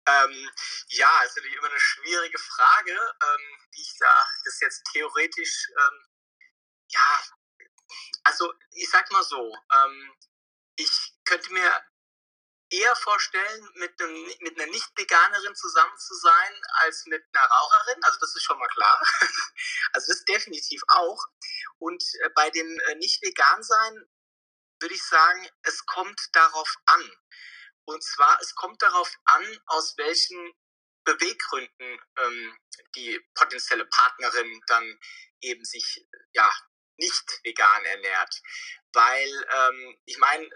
Ähm, 0.06 0.50
ja, 0.88 1.08
ist 1.24 1.36
natürlich 1.36 1.56
immer 1.56 1.70
eine 1.70 1.80
schwierige 1.80 2.38
Frage, 2.38 2.90
ähm, 2.90 3.58
wie 3.72 3.80
ich 3.80 3.96
da 3.98 4.12
das 4.44 4.60
jetzt 4.60 4.82
theoretisch 4.92 5.70
ähm, 5.70 6.13
ja, 6.94 7.22
also 8.24 8.52
ich 8.72 8.88
sag 8.90 9.10
mal 9.12 9.22
so, 9.22 9.56
ähm, 9.74 10.16
ich 10.76 10.90
könnte 11.24 11.52
mir 11.52 11.84
eher 12.70 12.96
vorstellen, 12.96 13.68
mit, 13.74 14.00
einem, 14.00 14.24
mit 14.40 14.58
einer 14.58 14.70
Nicht-Veganerin 14.70 15.54
zusammen 15.54 15.96
zu 15.98 16.14
sein, 16.14 16.62
als 16.82 17.04
mit 17.06 17.24
einer 17.32 17.46
Raucherin. 17.46 18.02
Also 18.02 18.18
das 18.20 18.34
ist 18.34 18.42
schon 18.42 18.58
mal 18.58 18.68
klar. 18.68 19.02
Also 19.92 20.12
das 20.12 20.24
definitiv 20.24 20.82
auch. 20.88 21.24
Und 21.78 22.02
äh, 22.22 22.30
bei 22.34 22.50
dem 22.50 22.66
äh, 22.66 22.94
Nicht-Vegan-Sein 22.96 24.10
würde 24.80 24.94
ich 24.94 25.04
sagen, 25.04 25.48
es 25.62 25.86
kommt 25.86 26.20
darauf 26.32 26.74
an. 26.86 27.12
Und 27.84 28.02
zwar, 28.02 28.40
es 28.40 28.54
kommt 28.56 28.82
darauf 28.82 29.12
an, 29.24 29.60
aus 29.66 29.96
welchen 29.98 30.52
Beweggründen 31.04 32.00
ähm, 32.16 32.58
die 32.96 33.20
potenzielle 33.34 33.86
Partnerin 33.86 34.60
dann 34.66 34.98
eben 35.40 35.64
sich 35.64 36.06
ja 36.32 36.50
nicht 36.96 37.40
vegan 37.42 37.84
ernährt. 37.84 38.40
Weil, 38.92 39.46
ähm, 39.56 39.98
ich 40.04 40.18
meine, 40.18 40.48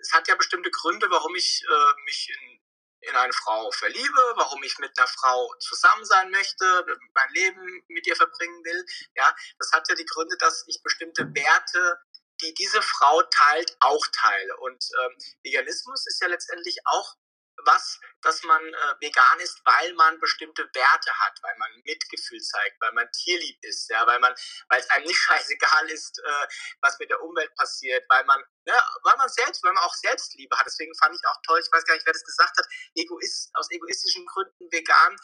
es 0.00 0.12
hat 0.12 0.28
ja 0.28 0.34
bestimmte 0.34 0.70
Gründe, 0.70 1.10
warum 1.10 1.34
ich 1.34 1.62
äh, 1.68 2.02
mich 2.04 2.30
in, 2.30 2.60
in 3.08 3.16
eine 3.16 3.32
Frau 3.32 3.70
verliebe, 3.70 4.32
warum 4.36 4.62
ich 4.62 4.78
mit 4.78 4.96
einer 4.98 5.08
Frau 5.08 5.54
zusammen 5.60 6.04
sein 6.04 6.30
möchte, 6.30 6.86
mein 7.14 7.32
Leben 7.32 7.84
mit 7.88 8.06
ihr 8.06 8.16
verbringen 8.16 8.64
will. 8.64 8.84
Ja, 9.16 9.34
das 9.58 9.72
hat 9.72 9.88
ja 9.88 9.94
die 9.94 10.04
Gründe, 10.04 10.36
dass 10.38 10.64
ich 10.66 10.82
bestimmte 10.82 11.22
Werte, 11.34 12.00
die 12.40 12.54
diese 12.54 12.82
Frau 12.82 13.22
teilt, 13.22 13.76
auch 13.80 14.06
teile. 14.12 14.56
Und 14.58 14.84
ähm, 15.02 15.16
Veganismus 15.42 16.06
ist 16.06 16.20
ja 16.20 16.28
letztendlich 16.28 16.78
auch 16.84 17.16
was, 17.64 17.98
dass 18.22 18.42
man 18.44 18.62
äh, 18.62 18.94
vegan 19.00 19.40
ist, 19.40 19.60
weil 19.64 19.92
man 19.94 20.18
bestimmte 20.20 20.62
Werte 20.72 21.12
hat, 21.20 21.38
weil 21.42 21.56
man 21.58 21.70
Mitgefühl 21.84 22.40
zeigt, 22.40 22.80
weil 22.80 22.92
man 22.92 23.10
tierlieb 23.12 23.58
ist, 23.62 23.88
ja, 23.90 24.06
weil 24.06 24.18
man, 24.20 24.34
weil 24.68 24.80
es 24.80 24.90
einem 24.90 25.06
nicht 25.06 25.18
scheißegal 25.28 25.90
ist, 25.90 26.18
äh, 26.18 26.46
was 26.80 26.98
mit 26.98 27.10
der 27.10 27.22
Umwelt 27.22 27.54
passiert, 27.56 28.04
weil 28.08 28.24
man, 28.24 28.40
ne, 28.66 28.80
weil 29.02 29.16
man 29.16 29.28
selbst, 29.28 29.62
weil 29.64 29.72
man 29.72 29.84
auch 29.84 29.94
Selbstliebe 29.94 30.56
hat. 30.56 30.66
Deswegen 30.66 30.94
fand 30.96 31.14
ich 31.14 31.26
auch 31.26 31.40
toll, 31.46 31.60
ich 31.60 31.72
weiß 31.72 31.84
gar 31.84 31.94
nicht, 31.94 32.06
wer 32.06 32.12
das 32.12 32.24
gesagt 32.24 32.56
hat, 32.58 32.66
Egoist, 32.94 33.50
aus 33.54 33.70
egoistischen 33.70 34.26
Gründen 34.26 34.70
vegan 34.70 35.16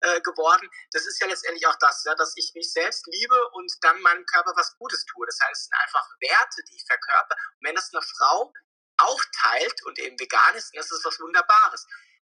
äh, 0.00 0.20
geworden. 0.20 0.68
Das 0.92 1.06
ist 1.06 1.20
ja 1.20 1.26
letztendlich 1.26 1.66
auch 1.66 1.76
das, 1.80 2.04
ja, 2.04 2.14
dass 2.14 2.32
ich 2.36 2.52
mich 2.54 2.72
selbst 2.72 3.06
liebe 3.06 3.48
und 3.52 3.72
dann 3.82 4.00
meinem 4.02 4.24
Körper 4.26 4.52
was 4.56 4.76
Gutes 4.78 5.04
tue. 5.06 5.26
Das 5.26 5.38
heißt, 5.40 5.60
es 5.60 5.64
sind 5.64 5.74
einfach 5.74 6.06
Werte, 6.20 6.62
die 6.68 6.76
ich 6.76 6.84
verkörper. 6.86 7.36
Und 7.58 7.66
wenn 7.66 7.74
das 7.74 7.92
eine 7.92 8.02
Frau 8.02 8.52
auch 8.98 9.22
teilt 9.42 9.84
und 9.84 9.98
eben 9.98 10.18
vegan 10.18 10.54
ist, 10.54 10.74
das 10.74 10.90
ist 10.90 11.04
was 11.04 11.20
Wunderbares. 11.20 11.86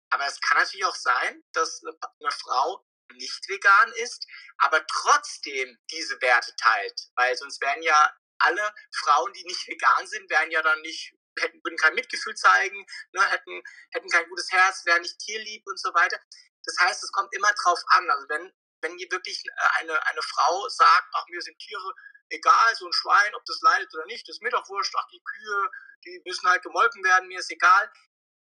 Aber 0.10 0.26
es 0.26 0.40
kann 0.42 0.58
natürlich 0.58 0.86
auch 0.86 0.96
sein, 0.96 1.44
dass 1.54 1.82
eine 1.84 2.32
Frau 2.32 2.86
nicht 3.14 3.48
vegan 3.48 3.92
ist, 4.04 4.26
aber 4.58 4.86
trotzdem 4.88 5.78
diese 5.92 6.20
Werte 6.22 6.56
teilt. 6.58 7.10
Weil 7.16 7.36
sonst 7.36 7.62
wären 7.62 7.82
ja 7.82 8.14
alle 8.40 8.74
Frauen, 8.94 9.34
die 9.34 9.44
nicht 9.46 9.68
vegan 9.68 10.08
sind, 10.08 10.30
wären 10.30 10.52
ja 10.52 10.62
dann 10.62 10.82
nicht, 10.82 11.14
hätten, 11.40 11.64
würden 11.64 11.78
kein 11.78 11.96
Mitgefühl 11.96 12.36
zeigen, 12.36 12.86
ne, 13.12 13.30
hätten, 13.30 13.62
hätten 13.92 14.10
kein 14.10 14.28
gutes 14.30 14.52
Herz, 14.52 14.86
wären 14.86 15.02
nicht 15.02 15.20
tierlieb 15.20 15.64
und 15.66 15.80
so 15.80 15.94
weiter. 15.94 16.20
Das 16.64 16.78
heißt, 16.80 17.04
es 17.04 17.12
kommt 17.12 17.34
immer 17.34 17.54
drauf 17.54 17.80
an. 17.90 18.10
Also 18.10 18.28
wenn, 18.30 18.54
wenn 18.82 18.98
hier 18.98 19.08
wirklich 19.12 19.44
eine, 19.80 20.06
eine 20.08 20.22
Frau 20.22 20.68
sagt, 20.70 21.10
ach, 21.14 21.26
mir 21.30 21.42
sind 21.42 21.58
Tiere 21.60 21.94
egal, 22.30 22.76
so 22.76 22.86
ein 22.86 22.94
Schwein, 22.94 23.36
ob 23.36 23.46
das 23.46 23.62
leidet 23.62 23.94
oder 23.94 24.06
nicht, 24.06 24.28
ist 24.30 24.42
mir 24.42 24.50
doch 24.50 24.68
wurscht, 24.68 24.94
ach, 24.98 25.08
die 25.12 25.22
Kühe, 25.24 25.70
die 26.06 26.22
müssen 26.26 26.50
halt 26.50 26.64
gemolken 26.64 27.04
werden, 27.04 27.28
mir 27.28 27.40
ist 27.40 27.52
egal, 27.52 27.92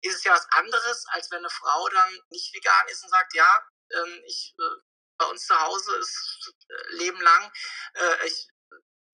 ist 0.01 0.15
es 0.15 0.23
ja 0.23 0.33
was 0.33 0.47
anderes, 0.51 1.05
als 1.09 1.29
wenn 1.31 1.39
eine 1.39 1.49
Frau 1.49 1.89
dann 1.89 2.19
nicht 2.29 2.53
vegan 2.53 2.87
ist 2.87 3.03
und 3.03 3.09
sagt, 3.09 3.33
ja, 3.35 3.67
ähm, 3.91 4.23
ich, 4.25 4.55
äh, 4.57 4.81
bei 5.17 5.25
uns 5.25 5.45
zu 5.45 5.59
Hause 5.59 5.95
ist 5.97 6.53
äh, 6.69 6.95
Leben 6.95 7.21
lang, 7.21 7.51
äh, 7.93 8.27
ich 8.27 8.47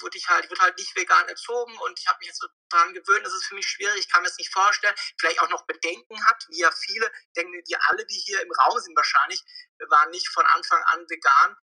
wurde 0.02 0.18
ich 0.18 0.28
halt, 0.28 0.50
wird 0.50 0.60
halt 0.60 0.78
nicht 0.78 0.95
vegan 0.95 1.28
erzogen 1.28 1.78
und 1.78 2.00
ich 2.00 2.08
habe 2.08 2.20
mich 2.20 2.28
jetzt 2.28 2.39
so 2.39 2.48
daran 2.70 2.93
gewöhnt, 2.93 3.26
das 3.26 3.34
ist 3.34 3.45
für 3.45 3.56
mich 3.56 3.68
schwierig, 3.68 4.00
ich 4.00 4.10
kann 4.12 4.22
mir 4.22 4.30
das 4.30 4.38
nicht 4.38 4.54
vorstellen, 4.54 4.95
vielleicht 5.20 5.41
auch 5.41 5.50
noch 5.50 5.66
Bedenken 5.66 6.26
hat, 6.26 6.45
wie 6.50 6.60
ja 6.60 6.72
viele, 6.72 7.12
denken 7.36 7.54
wir 7.54 7.80
alle, 7.89 8.06
die 8.06 8.20
hier 8.20 8.41
im 8.41 8.52
Raum 8.52 8.80
sind 8.80 8.95
wahrscheinlich, 8.95 9.43
waren 9.89 10.10
nicht 10.12 10.30
von 10.30 10.45
Anfang 10.45 10.82
an 10.84 11.06
vegan 11.10 11.58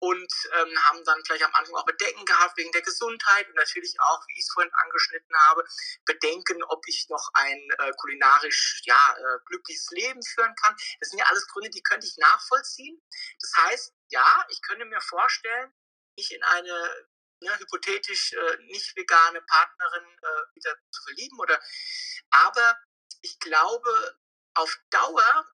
und 0.00 0.32
ähm, 0.54 0.82
haben 0.84 1.04
dann 1.04 1.22
vielleicht 1.24 1.44
am 1.44 1.54
Anfang 1.54 1.74
auch 1.74 1.84
Bedenken 1.84 2.24
gehabt 2.24 2.56
wegen 2.56 2.72
der 2.72 2.80
Gesundheit 2.82 3.46
und 3.48 3.54
natürlich 3.54 3.94
auch, 4.00 4.26
wie 4.28 4.32
ich 4.32 4.46
es 4.46 4.52
vorhin 4.52 4.72
angeschnitten 4.72 5.36
habe, 5.48 5.62
Bedenken, 6.06 6.62
ob 6.64 6.82
ich 6.88 7.06
noch 7.10 7.30
ein 7.34 7.58
äh, 7.78 7.92
kulinarisch 7.98 8.80
ja, 8.84 9.16
äh, 9.18 9.38
glückliches 9.44 9.90
Leben 9.90 10.22
führen 10.22 10.54
kann. 10.54 10.74
Das 11.00 11.10
sind 11.10 11.18
ja 11.18 11.26
alles 11.26 11.46
Gründe, 11.48 11.68
die 11.68 11.82
könnte 11.82 12.06
ich 12.06 12.16
nachvollziehen. 12.16 13.00
Das 13.40 13.52
heißt, 13.64 13.94
ja, 14.08 14.46
ich 14.48 14.62
könnte 14.62 14.86
mir 14.86 15.02
vorstellen, 15.02 15.70
mich 16.16 16.32
in 16.32 16.42
eine 16.44 17.08
ne, 17.40 17.58
hypothetisch 17.58 18.32
äh, 18.32 18.56
nicht 18.64 18.96
vegane 18.96 19.42
Partnerin 19.42 20.04
äh, 20.04 20.54
wieder 20.54 20.76
zu 20.90 21.02
verlieben 21.02 21.38
oder 21.40 21.60
aber 22.30 22.78
ich 23.22 23.38
glaube, 23.38 24.18
auf 24.54 24.78
Dauer 24.90 25.46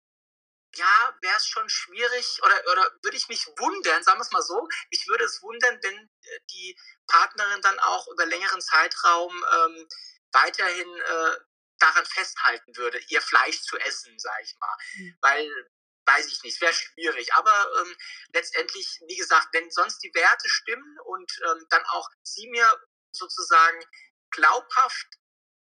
ja, 0.76 1.18
wäre 1.20 1.36
es 1.36 1.46
schon 1.46 1.68
schwierig 1.68 2.40
oder, 2.42 2.60
oder 2.72 2.90
würde 3.02 3.16
ich 3.16 3.28
mich 3.28 3.46
wundern, 3.58 4.02
sagen 4.02 4.18
wir 4.18 4.22
es 4.22 4.32
mal 4.32 4.42
so, 4.42 4.68
mich 4.90 5.06
würde 5.06 5.24
es 5.24 5.40
wundern, 5.42 5.78
wenn 5.82 5.96
äh, 5.96 6.40
die 6.50 6.76
Partnerin 7.06 7.60
dann 7.60 7.78
auch 7.78 8.08
über 8.08 8.26
längeren 8.26 8.60
Zeitraum 8.60 9.32
ähm, 9.32 9.88
weiterhin 10.32 11.00
äh, 11.00 11.36
daran 11.78 12.06
festhalten 12.06 12.76
würde, 12.76 12.98
ihr 13.08 13.20
Fleisch 13.20 13.62
zu 13.62 13.76
essen, 13.78 14.18
sage 14.18 14.42
ich 14.42 14.56
mal. 14.58 14.76
Mhm. 14.94 15.18
Weil, 15.20 15.70
weiß 16.06 16.26
ich 16.26 16.42
nicht, 16.42 16.60
wäre 16.60 16.72
schwierig. 16.72 17.32
Aber 17.34 17.68
ähm, 17.80 17.96
letztendlich, 18.32 19.00
wie 19.06 19.16
gesagt, 19.16 19.48
wenn 19.52 19.70
sonst 19.70 20.00
die 20.00 20.14
Werte 20.14 20.48
stimmen 20.48 20.98
und 21.06 21.30
ähm, 21.48 21.66
dann 21.70 21.84
auch 21.86 22.08
sie 22.22 22.48
mir 22.48 22.80
sozusagen 23.12 23.84
glaubhaft 24.30 25.06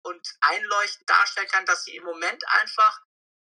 und 0.02 0.26
einleuchtend 0.40 1.08
darstellen 1.08 1.48
kann, 1.48 1.66
dass 1.66 1.84
sie 1.84 1.96
im 1.96 2.04
Moment 2.04 2.42
einfach 2.48 3.00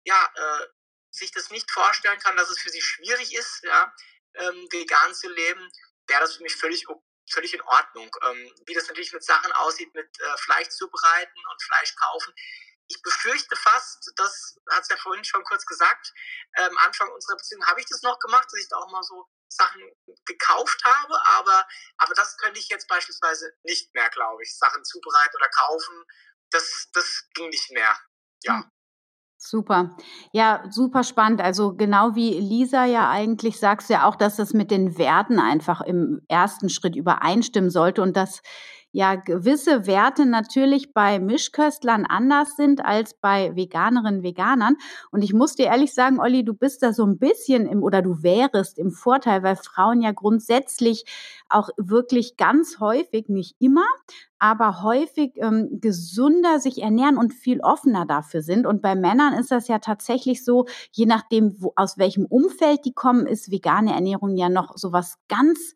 ja, 0.04 0.32
äh, 0.36 0.68
sich 1.12 1.32
das 1.32 1.50
nicht 1.50 1.70
vorstellen 1.72 2.20
kann, 2.20 2.38
dass 2.38 2.50
es 2.50 2.60
für 2.60 2.70
sie 2.70 2.82
schwierig 2.82 3.36
ist, 3.36 3.64
ja, 3.64 3.94
ähm, 4.36 4.68
vegan 4.72 5.14
zu 5.14 5.30
leben, 5.30 5.70
wäre 6.08 6.22
das 6.22 6.36
für 6.36 6.44
mich 6.44 6.56
völlig, 6.56 6.86
völlig 7.30 7.54
in 7.54 7.62
Ordnung. 7.62 8.10
Ähm, 8.24 8.54
wie 8.66 8.74
das 8.74 8.88
natürlich 8.88 9.12
mit 9.12 9.24
Sachen 9.24 9.52
aussieht, 9.54 9.94
mit 9.94 10.10
äh, 10.20 10.38
Fleisch 10.38 10.70
zubereiten 10.70 11.40
und 11.52 11.64
Fleisch 11.64 11.96
kaufen. 11.96 12.34
Ich 12.90 13.02
befürchte 13.02 13.56
fast, 13.56 14.12
das 14.16 14.58
hat 14.72 14.82
es 14.84 14.90
ja 14.90 14.98
vorhin 14.98 15.24
schon 15.24 15.44
kurz 15.44 15.66
gesagt, 15.66 16.14
ähm, 16.58 16.78
Anfang 16.86 17.12
unserer 17.12 17.36
Beziehung 17.36 17.66
habe 17.66 17.82
ich 17.82 17.86
das 17.90 18.02
noch 18.02 18.18
gemacht, 18.20 18.46
dass 18.46 18.62
ich 18.62 18.70
da 18.70 18.78
auch 18.78 18.92
mal 18.92 19.04
so 19.04 19.26
Sachen 19.50 19.82
gekauft 20.26 20.82
habe, 20.84 21.14
aber, 21.38 21.68
aber 21.98 22.14
das 22.14 22.38
könnte 22.38 22.60
ich 22.60 22.70
jetzt 22.70 22.88
beispielsweise 22.88 23.52
nicht 23.64 23.94
mehr, 23.94 24.10
glaube 24.10 24.44
ich. 24.44 24.58
Sachen 24.58 24.84
zubereiten 24.84 25.36
oder 25.36 25.50
kaufen 25.50 26.06
das, 26.52 26.90
das 26.94 27.28
ging 27.34 27.50
nicht 27.50 27.72
mehr. 27.72 27.96
Ja. 28.44 28.56
Hm. 28.56 28.72
Super. 29.40 29.96
Ja, 30.32 30.64
super 30.72 31.04
spannend. 31.04 31.42
Also 31.42 31.76
genau 31.76 32.16
wie 32.16 32.40
Lisa 32.40 32.86
ja 32.86 33.10
eigentlich 33.10 33.60
sagst 33.60 33.90
ja 33.90 34.08
auch, 34.08 34.16
dass 34.16 34.36
das 34.36 34.54
mit 34.54 34.72
den 34.72 34.98
Werten 34.98 35.40
einfach 35.40 35.80
im 35.82 36.22
ersten 36.28 36.70
Schritt 36.70 36.96
übereinstimmen 36.96 37.70
sollte 37.70 38.02
und 38.02 38.18
dass 38.18 38.42
ja 38.98 39.14
gewisse 39.14 39.86
Werte 39.86 40.26
natürlich 40.26 40.92
bei 40.92 41.20
Mischköstlern 41.20 42.08
anders 42.08 42.56
sind 42.56 42.84
als 42.84 43.14
bei 43.14 43.56
Veganerinnen, 43.56 44.24
Veganern. 44.24 44.76
Und 45.12 45.22
ich 45.22 45.34
muss 45.34 45.54
dir 45.54 45.68
ehrlich 45.68 45.94
sagen, 45.94 46.20
Olli, 46.20 46.44
du 46.44 46.56
bist 46.56 46.82
da 46.82 46.94
so 46.94 47.06
ein 47.06 47.20
bisschen 47.20 47.68
im 47.68 47.84
oder 47.84 48.02
du 48.02 48.24
wärest 48.24 48.80
im 48.80 48.90
Vorteil, 48.90 49.44
weil 49.44 49.56
Frauen 49.56 50.02
ja 50.02 50.14
grundsätzlich 50.14 51.06
auch 51.48 51.70
wirklich 51.78 52.38
ganz 52.38 52.80
häufig, 52.80 53.30
nicht 53.30 53.56
immer, 53.60 53.86
aber 54.40 54.82
häufig 54.82 55.34
ähm, 55.36 55.78
gesünder 55.80 56.60
sich 56.60 56.82
ernähren 56.82 57.20
und 57.20 57.36
viel 57.36 57.62
offener 57.62 58.08
dafür 58.08 58.42
sind. 58.42 58.66
Und 58.66 58.82
bei 58.82 58.96
Männern 58.96 59.36
ist 59.36 59.52
das 59.52 59.68
ja 59.68 59.78
tatsächlich 59.78 60.44
so, 60.44 60.66
je 60.92 61.06
nachdem, 61.06 61.56
wo, 61.60 61.72
aus 61.76 62.00
welchem 62.00 62.26
Umfeld 62.26 62.84
die 62.84 62.94
kommen, 62.94 63.28
ist 63.28 63.52
vegane 63.52 63.94
Ernährung 63.94 64.36
ja 64.38 64.50
noch 64.50 64.76
sowas 64.76 65.20
ganz 65.30 65.76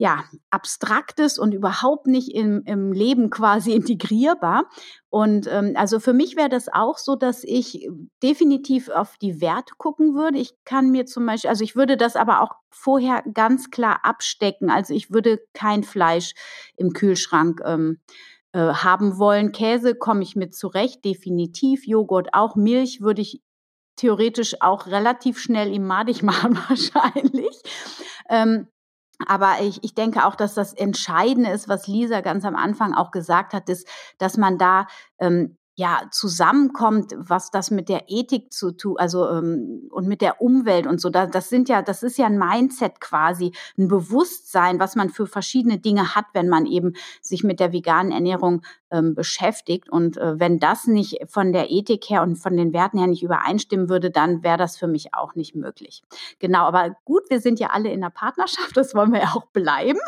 ja, 0.00 0.24
abstraktes 0.48 1.38
und 1.38 1.52
überhaupt 1.52 2.06
nicht 2.06 2.34
im, 2.34 2.62
im 2.64 2.90
Leben 2.90 3.28
quasi 3.28 3.72
integrierbar. 3.74 4.64
Und 5.10 5.46
ähm, 5.46 5.74
also 5.74 6.00
für 6.00 6.14
mich 6.14 6.36
wäre 6.36 6.48
das 6.48 6.68
auch 6.72 6.96
so, 6.96 7.16
dass 7.16 7.44
ich 7.44 7.86
definitiv 8.22 8.88
auf 8.88 9.18
die 9.18 9.42
Werte 9.42 9.74
gucken 9.76 10.14
würde. 10.14 10.38
Ich 10.38 10.54
kann 10.64 10.90
mir 10.90 11.04
zum 11.04 11.26
Beispiel, 11.26 11.50
also 11.50 11.62
ich 11.62 11.76
würde 11.76 11.98
das 11.98 12.16
aber 12.16 12.40
auch 12.40 12.54
vorher 12.70 13.22
ganz 13.34 13.70
klar 13.70 14.00
abstecken. 14.02 14.70
Also 14.70 14.94
ich 14.94 15.10
würde 15.10 15.38
kein 15.52 15.82
Fleisch 15.82 16.32
im 16.76 16.94
Kühlschrank 16.94 17.60
ähm, 17.62 18.00
äh, 18.52 18.72
haben 18.72 19.18
wollen. 19.18 19.52
Käse 19.52 19.94
komme 19.94 20.22
ich 20.22 20.34
mit 20.34 20.54
zurecht, 20.54 21.04
definitiv. 21.04 21.86
Joghurt 21.86 22.32
auch. 22.32 22.56
Milch 22.56 23.02
würde 23.02 23.20
ich 23.20 23.42
theoretisch 23.96 24.62
auch 24.62 24.86
relativ 24.86 25.38
schnell 25.38 25.74
im 25.74 25.86
madig 25.86 26.22
machen 26.22 26.58
wahrscheinlich. 26.70 27.60
Ähm, 28.30 28.66
aber 29.26 29.60
ich, 29.60 29.82
ich 29.84 29.94
denke 29.94 30.24
auch, 30.24 30.34
dass 30.34 30.54
das 30.54 30.72
Entscheidende 30.72 31.50
ist, 31.50 31.68
was 31.68 31.86
Lisa 31.86 32.20
ganz 32.20 32.44
am 32.44 32.56
Anfang 32.56 32.94
auch 32.94 33.10
gesagt 33.10 33.52
hat, 33.52 33.68
ist, 33.68 33.86
dass 34.18 34.36
man 34.36 34.58
da 34.58 34.86
ähm, 35.18 35.56
ja 35.74 36.02
zusammenkommt, 36.10 37.14
was 37.16 37.50
das 37.50 37.70
mit 37.70 37.88
der 37.88 38.04
Ethik 38.08 38.52
zu 38.52 38.72
tun, 38.72 38.96
also 38.98 39.28
ähm, 39.28 39.88
und 39.90 40.06
mit 40.06 40.20
der 40.20 40.40
Umwelt 40.40 40.86
und 40.86 41.00
so. 41.00 41.10
Da, 41.10 41.26
das 41.26 41.48
sind 41.48 41.68
ja, 41.68 41.82
das 41.82 42.02
ist 42.02 42.18
ja 42.18 42.26
ein 42.26 42.38
Mindset 42.38 43.00
quasi, 43.00 43.52
ein 43.78 43.88
Bewusstsein, 43.88 44.78
was 44.78 44.96
man 44.96 45.08
für 45.08 45.26
verschiedene 45.26 45.78
Dinge 45.78 46.14
hat, 46.14 46.26
wenn 46.34 46.48
man 46.48 46.66
eben 46.66 46.94
sich 47.22 47.44
mit 47.44 47.60
der 47.60 47.72
veganen 47.72 48.12
Ernährung 48.12 48.62
ähm, 48.90 49.14
beschäftigt. 49.14 49.88
Und 49.88 50.16
äh, 50.16 50.38
wenn 50.38 50.58
das 50.58 50.86
nicht 50.86 51.18
von 51.28 51.52
der 51.52 51.70
Ethik 51.70 52.10
her 52.10 52.22
und 52.22 52.36
von 52.36 52.56
den 52.56 52.72
Werten 52.72 52.98
her 52.98 53.06
nicht 53.06 53.22
übereinstimmen 53.22 53.88
würde, 53.88 54.10
dann 54.10 54.42
wäre 54.42 54.58
das 54.58 54.76
für 54.76 54.88
mich 54.88 55.14
auch 55.14 55.34
nicht 55.34 55.54
möglich. 55.54 56.02
Genau, 56.38 56.64
aber 56.64 56.96
gut, 57.04 57.22
wir 57.30 57.40
sind 57.40 57.60
ja 57.60 57.68
alle 57.68 57.90
in 57.90 58.00
der 58.00 58.10
Partnerschaft, 58.10 58.72
das 58.76 58.94
wollen 58.94 59.12
wir 59.12 59.20
ja 59.20 59.32
auch 59.34 59.46
bleiben. 59.46 60.00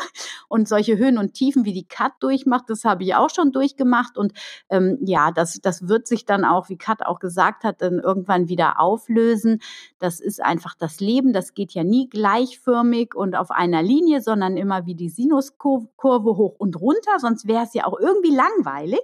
Und 0.47 0.67
solche 0.67 0.97
Höhen 0.97 1.17
und 1.17 1.33
Tiefen, 1.33 1.65
wie 1.65 1.73
die 1.73 1.87
Kat 1.87 2.13
durchmacht, 2.19 2.69
das 2.69 2.85
habe 2.85 3.03
ich 3.03 3.15
auch 3.15 3.29
schon 3.29 3.51
durchgemacht. 3.51 4.17
Und 4.17 4.33
ähm, 4.69 4.97
ja, 5.01 5.31
das, 5.31 5.59
das 5.61 5.87
wird 5.87 6.07
sich 6.07 6.25
dann 6.25 6.45
auch, 6.45 6.69
wie 6.69 6.77
Kat 6.77 7.05
auch 7.05 7.19
gesagt 7.19 7.63
hat, 7.63 7.81
dann 7.81 7.99
irgendwann 7.99 8.49
wieder 8.49 8.79
auflösen. 8.79 9.59
Das 9.99 10.19
ist 10.19 10.41
einfach 10.41 10.75
das 10.75 10.99
Leben. 10.99 11.33
Das 11.33 11.53
geht 11.53 11.73
ja 11.73 11.83
nie 11.83 12.09
gleichförmig 12.09 13.15
und 13.15 13.35
auf 13.35 13.51
einer 13.51 13.83
Linie, 13.83 14.21
sondern 14.21 14.57
immer 14.57 14.85
wie 14.85 14.95
die 14.95 15.09
Sinuskurve 15.09 16.37
hoch 16.37 16.55
und 16.57 16.79
runter. 16.79 17.19
Sonst 17.19 17.47
wäre 17.47 17.63
es 17.63 17.73
ja 17.73 17.85
auch 17.85 17.99
irgendwie 17.99 18.35
langweilig. 18.35 19.01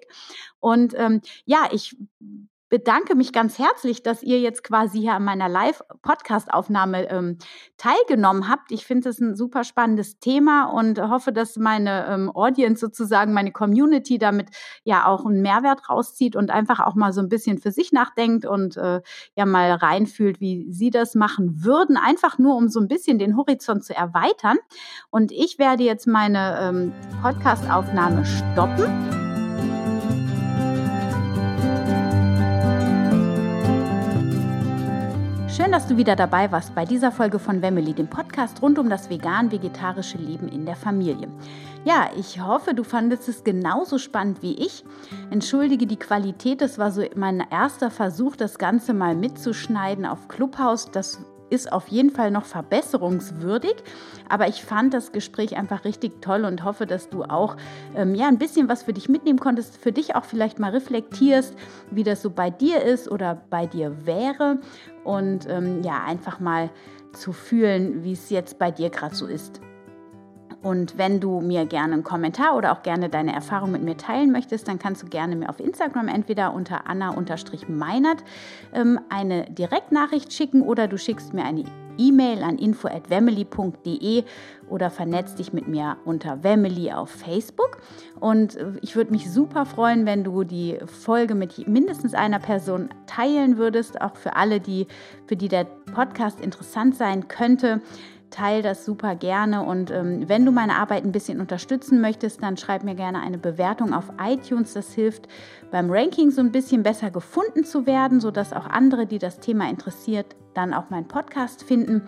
Und 0.59 0.93
ähm, 0.97 1.21
ja, 1.45 1.69
ich 1.71 1.95
bedanke 2.69 3.15
mich 3.15 3.33
ganz 3.33 3.57
herzlich, 3.57 4.03
dass 4.03 4.23
ihr 4.23 4.39
jetzt 4.39 4.63
quasi 4.63 4.99
hier 4.99 5.13
an 5.13 5.23
meiner 5.23 5.49
Live-Podcast-Aufnahme 5.49 7.09
ähm, 7.09 7.37
teilgenommen 7.77 8.47
habt. 8.47 8.71
Ich 8.71 8.85
finde 8.85 9.09
es 9.09 9.19
ein 9.19 9.35
super 9.35 9.63
spannendes 9.63 10.19
Thema 10.19 10.65
und 10.65 11.01
hoffe, 11.01 11.33
dass 11.33 11.57
meine 11.57 12.05
ähm, 12.07 12.31
Audience 12.33 12.79
sozusagen, 12.79 13.33
meine 13.33 13.51
Community 13.51 14.19
damit 14.19 14.49
ja 14.83 15.07
auch 15.07 15.25
einen 15.25 15.41
Mehrwert 15.41 15.89
rauszieht 15.89 16.35
und 16.35 16.51
einfach 16.51 16.79
auch 16.79 16.95
mal 16.95 17.11
so 17.11 17.21
ein 17.21 17.29
bisschen 17.29 17.57
für 17.57 17.71
sich 17.71 17.91
nachdenkt 17.91 18.45
und 18.45 18.77
äh, 18.77 19.01
ja 19.35 19.45
mal 19.45 19.71
reinfühlt, 19.71 20.39
wie 20.39 20.71
sie 20.71 20.91
das 20.91 21.15
machen 21.15 21.63
würden, 21.63 21.97
einfach 21.97 22.37
nur 22.37 22.55
um 22.55 22.69
so 22.69 22.79
ein 22.79 22.87
bisschen 22.87 23.17
den 23.17 23.35
Horizont 23.35 23.83
zu 23.83 23.95
erweitern. 23.95 24.57
Und 25.09 25.31
ich 25.31 25.57
werde 25.57 25.83
jetzt 25.83 26.07
meine 26.07 26.59
ähm, 26.61 26.93
Podcast-Aufnahme 27.21 28.25
stoppen. 28.25 29.18
Schön, 35.59 35.73
dass 35.73 35.87
du 35.87 35.97
wieder 35.97 36.15
dabei 36.15 36.53
warst 36.53 36.73
bei 36.73 36.85
dieser 36.85 37.11
Folge 37.11 37.37
von 37.37 37.61
Wemmeli, 37.61 37.91
dem 37.91 38.07
Podcast 38.07 38.61
rund 38.61 38.79
um 38.79 38.89
das 38.89 39.09
vegan-vegetarische 39.09 40.17
Leben 40.17 40.47
in 40.47 40.65
der 40.65 40.77
Familie. 40.77 41.27
Ja, 41.83 42.11
ich 42.17 42.41
hoffe, 42.41 42.73
du 42.73 42.85
fandest 42.85 43.27
es 43.27 43.43
genauso 43.43 43.97
spannend 43.97 44.41
wie 44.41 44.53
ich. 44.53 44.85
Entschuldige 45.31 45.85
die 45.85 45.99
Qualität, 45.99 46.61
das 46.61 46.77
war 46.77 46.91
so 46.91 47.03
mein 47.13 47.43
erster 47.51 47.91
Versuch, 47.91 48.37
das 48.37 48.57
Ganze 48.57 48.93
mal 48.93 49.15
mitzuschneiden 49.15 50.05
auf 50.05 50.29
Clubhouse. 50.29 50.91
Das 50.91 51.19
ist 51.49 51.71
auf 51.71 51.87
jeden 51.87 52.09
Fall 52.09 52.31
noch 52.31 52.45
verbesserungswürdig. 52.45 53.75
Aber 54.27 54.47
ich 54.47 54.63
fand 54.63 54.93
das 54.93 55.11
Gespräch 55.11 55.57
einfach 55.57 55.85
richtig 55.85 56.21
toll 56.21 56.45
und 56.45 56.63
hoffe, 56.63 56.85
dass 56.85 57.09
du 57.09 57.23
auch 57.23 57.57
ähm, 57.95 58.15
ja, 58.15 58.27
ein 58.27 58.37
bisschen 58.37 58.69
was 58.69 58.83
für 58.83 58.93
dich 58.93 59.09
mitnehmen 59.09 59.39
konntest, 59.39 59.77
für 59.77 59.91
dich 59.91 60.15
auch 60.15 60.25
vielleicht 60.25 60.59
mal 60.59 60.71
reflektierst, 60.71 61.55
wie 61.91 62.03
das 62.03 62.21
so 62.21 62.29
bei 62.29 62.49
dir 62.49 62.81
ist 62.81 63.09
oder 63.09 63.41
bei 63.49 63.65
dir 63.65 64.05
wäre. 64.05 64.59
Und 65.03 65.47
ähm, 65.49 65.81
ja, 65.83 66.03
einfach 66.05 66.39
mal 66.39 66.69
zu 67.13 67.33
fühlen, 67.33 68.03
wie 68.03 68.13
es 68.13 68.29
jetzt 68.29 68.59
bei 68.59 68.71
dir 68.71 68.89
gerade 68.89 69.15
so 69.15 69.25
ist. 69.25 69.61
Und 70.61 70.97
wenn 70.97 71.19
du 71.19 71.39
mir 71.39 71.65
gerne 71.65 71.93
einen 71.93 72.03
Kommentar 72.03 72.55
oder 72.55 72.73
auch 72.73 72.83
gerne 72.83 73.09
deine 73.09 73.33
Erfahrung 73.33 73.71
mit 73.71 73.81
mir 73.81 73.95
teilen 73.95 74.31
möchtest, 74.31 74.67
dann 74.67 74.77
kannst 74.77 75.01
du 75.03 75.07
gerne 75.07 75.35
mir 75.35 75.49
auf 75.49 75.59
Instagram 75.59 76.09
entweder 76.09 76.53
unter 76.53 76.87
anna-meinert 76.87 78.23
ähm, 78.73 78.99
eine 79.09 79.45
Direktnachricht 79.45 80.33
schicken 80.33 80.61
oder 80.61 80.87
du 80.87 80.97
schickst 80.97 81.33
mir 81.33 81.45
eine 81.45 81.63
E-Mail 81.97 82.43
an 82.43 82.57
info@wemily.de 82.57 84.23
oder 84.69 84.89
vernetzt 84.89 85.39
dich 85.39 85.51
mit 85.51 85.67
mir 85.67 85.97
unter 86.05 86.43
Wemily 86.43 86.91
auf 86.91 87.09
Facebook. 87.09 87.77
Und 88.19 88.55
äh, 88.55 88.71
ich 88.81 88.95
würde 88.95 89.11
mich 89.11 89.31
super 89.31 89.65
freuen, 89.65 90.05
wenn 90.05 90.23
du 90.23 90.43
die 90.43 90.77
Folge 90.85 91.35
mit 91.35 91.67
mindestens 91.67 92.13
einer 92.13 92.39
Person 92.39 92.89
teilen 93.05 93.57
würdest, 93.57 94.01
auch 94.01 94.15
für 94.15 94.35
alle, 94.35 94.59
die, 94.59 94.87
für 95.25 95.35
die 95.35 95.47
der 95.47 95.65
Podcast 95.93 96.39
interessant 96.39 96.95
sein 96.95 97.27
könnte 97.27 97.81
teile 98.29 98.61
das 98.61 98.85
super 98.85 99.15
gerne. 99.15 99.63
Und 99.63 99.91
ähm, 99.91 100.27
wenn 100.27 100.45
du 100.45 100.51
meine 100.51 100.75
Arbeit 100.75 101.03
ein 101.03 101.11
bisschen 101.11 101.39
unterstützen 101.39 102.01
möchtest, 102.01 102.43
dann 102.43 102.57
schreib 102.57 102.83
mir 102.83 102.95
gerne 102.95 103.21
eine 103.21 103.37
Bewertung 103.37 103.93
auf 103.93 104.11
iTunes. 104.21 104.73
Das 104.73 104.93
hilft 104.93 105.27
beim 105.71 105.89
Ranking 105.89 106.31
so 106.31 106.41
ein 106.41 106.51
bisschen 106.51 106.83
besser 106.83 107.11
gefunden 107.11 107.63
zu 107.63 107.85
werden, 107.85 108.19
sodass 108.19 108.53
auch 108.53 108.67
andere, 108.67 109.05
die 109.05 109.19
das 109.19 109.39
Thema 109.39 109.69
interessiert, 109.69 110.35
dann 110.53 110.73
auch 110.73 110.89
meinen 110.89 111.07
Podcast 111.07 111.63
finden. 111.63 112.03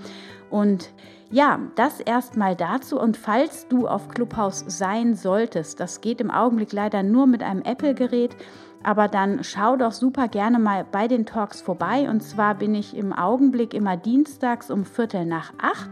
Und 0.50 0.92
ja, 1.32 1.60
das 1.76 2.02
erstmal 2.02 2.56
dazu. 2.56 3.00
Und 3.00 3.16
falls 3.16 3.68
du 3.70 3.88
auf 3.88 4.10
Clubhouse 4.10 4.66
sein 4.68 5.16
solltest, 5.16 5.80
das 5.80 6.02
geht 6.02 6.20
im 6.20 6.30
Augenblick 6.30 6.74
leider 6.74 7.04
nur 7.04 7.26
mit 7.26 7.42
einem 7.42 7.62
Apple-Gerät, 7.62 8.36
aber 8.84 9.08
dann 9.08 9.44
schau 9.44 9.76
doch 9.76 9.92
super 9.92 10.28
gerne 10.28 10.60
mal 10.60 10.86
bei 10.90 11.08
den 11.08 11.26
Talks 11.26 11.62
vorbei. 11.62 12.10
Und 12.10 12.22
zwar 12.22 12.56
bin 12.56 12.76
ich 12.76 12.96
im 12.96 13.14
Augenblick 13.14 13.74
immer 13.74 13.98
dienstags 13.98 14.72
um 14.72 14.86
Viertel 14.86 15.26
nach 15.26 15.54
acht 15.62 15.90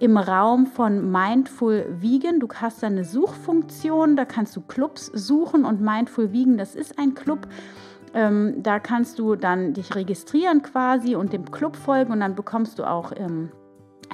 im 0.00 0.16
Raum 0.16 0.66
von 0.66 1.10
Mindful 1.10 1.86
Vegan. 2.00 2.40
Du 2.40 2.48
hast 2.54 2.82
da 2.82 2.86
eine 2.86 3.04
Suchfunktion, 3.04 4.16
da 4.16 4.24
kannst 4.24 4.54
du 4.56 4.60
Clubs 4.60 5.06
suchen 5.06 5.64
und 5.64 5.80
Mindful 5.80 6.32
Vegan, 6.32 6.58
das 6.58 6.74
ist 6.74 6.98
ein 6.98 7.14
Club. 7.14 7.48
Ähm, 8.14 8.62
da 8.62 8.78
kannst 8.78 9.18
du 9.18 9.36
dann 9.36 9.74
dich 9.74 9.94
registrieren 9.94 10.62
quasi 10.62 11.14
und 11.14 11.32
dem 11.32 11.50
Club 11.50 11.76
folgen 11.76 12.12
und 12.12 12.20
dann 12.20 12.34
bekommst 12.34 12.78
du 12.78 12.84
auch 12.84 13.12
ähm, 13.14 13.50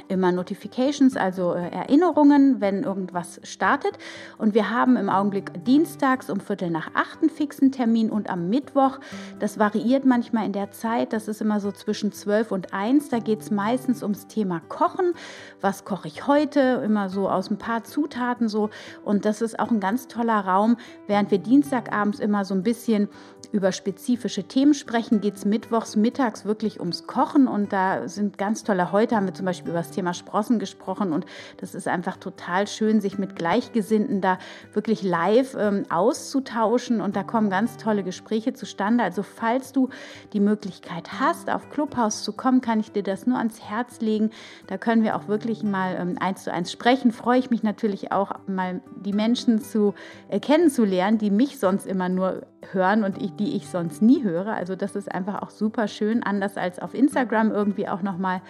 immer 0.09 0.33
Notifications, 0.33 1.17
also 1.17 1.55
äh, 1.55 1.69
Erinnerungen, 1.71 2.61
wenn 2.61 2.83
irgendwas 2.83 3.41
startet. 3.43 3.99
Und 4.39 4.55
wir 4.55 4.71
haben 4.71 4.97
im 4.97 5.09
Augenblick 5.09 5.65
dienstags 5.65 6.31
um 6.31 6.41
Viertel 6.41 6.71
nach 6.71 6.91
acht 6.95 7.21
einen 7.21 7.31
fixen 7.31 7.73
Termin 7.73 8.11
und 8.11 8.31
am 8.31 8.49
Mittwoch, 8.49 8.99
das 9.39 9.59
variiert 9.59 10.05
manchmal 10.05 10.47
in 10.47 10.53
der 10.53 10.71
Zeit, 10.71 11.13
das 11.13 11.29
ist 11.29 11.41
immer 11.41 11.61
so 11.61 11.73
zwischen 11.73 12.13
zwölf 12.13 12.53
und 12.53 12.73
eins. 12.73 13.09
Da 13.09 13.19
geht 13.19 13.41
es 13.41 13.51
meistens 13.51 14.03
ums 14.03 14.27
Thema 14.27 14.61
Kochen. 14.69 15.13
Was 15.61 15.85
koche 15.85 16.09
ich 16.09 16.27
heute? 16.27 16.83
Immer 16.85 17.09
so 17.09 17.29
aus 17.29 17.51
ein 17.51 17.59
paar 17.59 17.85
Zutaten 17.85 18.49
so. 18.49 18.71
Und 19.05 19.25
das 19.25 19.41
ist 19.41 19.59
auch 19.59 19.71
ein 19.71 19.81
ganz 19.81 20.09
toller 20.09 20.41
Raum. 20.41 20.77
Während 21.07 21.31
wir 21.31 21.39
Dienstagabends 21.39 22.19
immer 22.19 22.45
so 22.45 22.55
ein 22.55 22.63
bisschen 22.63 23.09
über 23.53 23.71
spezifische 23.71 24.43
Themen 24.43 24.75
sprechen, 24.75 25.21
geht 25.21 25.37
es 25.37 25.45
mittwochs 25.45 25.95
mittags 25.95 26.45
wirklich 26.45 26.81
ums 26.81 27.07
Kochen. 27.07 27.47
Und 27.47 27.73
da 27.73 28.09
sind 28.09 28.37
ganz 28.37 28.65
tolle, 28.65 28.91
heute 28.91 29.15
haben 29.15 29.27
wir 29.27 29.35
zum 29.35 29.47
Beispiel 29.47 29.71
über 29.71 29.84
das 29.85 29.91
Thema 29.91 30.15
Sprossen 30.15 30.59
gesprochen 30.59 31.13
und 31.13 31.27
das 31.59 31.75
ist 31.75 31.89
einfach 31.89 32.17
total 32.17 32.67
schön, 32.67 33.01
sich 33.01 33.19
mit 33.19 33.37
Gleichgesinnten 33.37 34.21
da 34.21 34.39
wirklich 34.73 35.03
live 35.03 35.55
ähm, 35.59 35.85
auszutauschen 35.91 37.01
und 37.01 37.17
da 37.17 37.23
kommen 37.23 37.51
ganz 37.51 37.77
tolle 37.77 38.03
Gespräche 38.03 38.55
zustande. 38.55 39.05
Also 39.05 39.23
falls 39.23 39.73
du 39.73 39.91
die 40.33 40.41
Möglichkeit 40.41 41.21
hast, 41.21 41.51
auf 41.51 41.71
Clubhouse 41.71 42.23
zu 42.23 42.33
kommen, 42.33 42.61
kann 42.61 42.81
ich 42.81 42.93
dir 42.93 43.03
das 43.03 43.27
nur 43.27 43.39
ans 43.39 43.61
Herz 43.61 44.01
legen. 44.01 44.31
Da 44.67 44.79
können 44.79 45.03
wir 45.03 45.17
auch 45.17 45.29
wirklich 45.29 45.63
mal 45.63 45.97
ähm, 45.99 46.17
eins 46.19 46.45
zu 46.45 46.53
eins 46.53 46.73
sprechen. 46.73 47.13
Freue 47.13 47.39
ich 47.39 47.51
mich 47.51 47.63
natürlich 47.63 48.13
auch 48.13 48.33
mal 48.47 48.81
die 48.97 49.13
Menschen 49.13 49.61
zu 49.61 49.95
äh, 50.29 50.41
kennenzulernen, 50.41 51.19
die 51.19 51.31
mich 51.31 51.59
sonst 51.59 51.87
immer 51.87 52.09
nur 52.09 52.43
hören 52.73 53.05
und 53.05 53.21
ich, 53.21 53.33
die 53.33 53.57
ich 53.57 53.69
sonst 53.69 54.01
nie 54.01 54.23
höre. 54.23 54.55
Also 54.55 54.77
das 54.77 54.97
ist 54.97 55.13
einfach 55.13 55.43
auch 55.43 55.51
super 55.51 55.89
schön, 55.89 56.23
anders 56.23 56.57
als 56.57 56.79
auf 56.79 56.95
Instagram 56.95 57.53
irgendwie 57.53 57.89
auch 57.89 58.03
nochmal. 58.03 58.41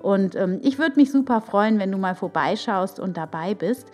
Und 0.00 0.34
ähm, 0.34 0.60
ich 0.62 0.78
würde 0.82 0.96
mich 0.96 1.10
super 1.10 1.40
freuen, 1.40 1.78
wenn 1.78 1.90
du 1.90 1.96
mal 1.96 2.14
vorbeischaust 2.14 3.00
und 3.00 3.16
dabei 3.16 3.54
bist. 3.54 3.90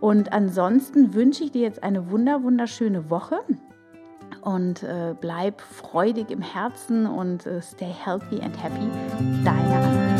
Und 0.00 0.32
ansonsten 0.32 1.14
wünsche 1.14 1.44
ich 1.44 1.52
dir 1.52 1.62
jetzt 1.62 1.82
eine 1.82 2.10
wunder, 2.10 2.42
wunderschöne 2.42 3.08
Woche 3.08 3.40
und 4.42 4.82
äh, 4.82 5.14
bleib 5.18 5.60
freudig 5.60 6.30
im 6.30 6.42
Herzen 6.42 7.06
und 7.06 7.46
äh, 7.46 7.62
stay 7.62 7.92
healthy 8.04 8.40
and 8.42 8.62
happy. 8.62 8.90
Deine 9.44 9.76
Anna. 9.76 10.15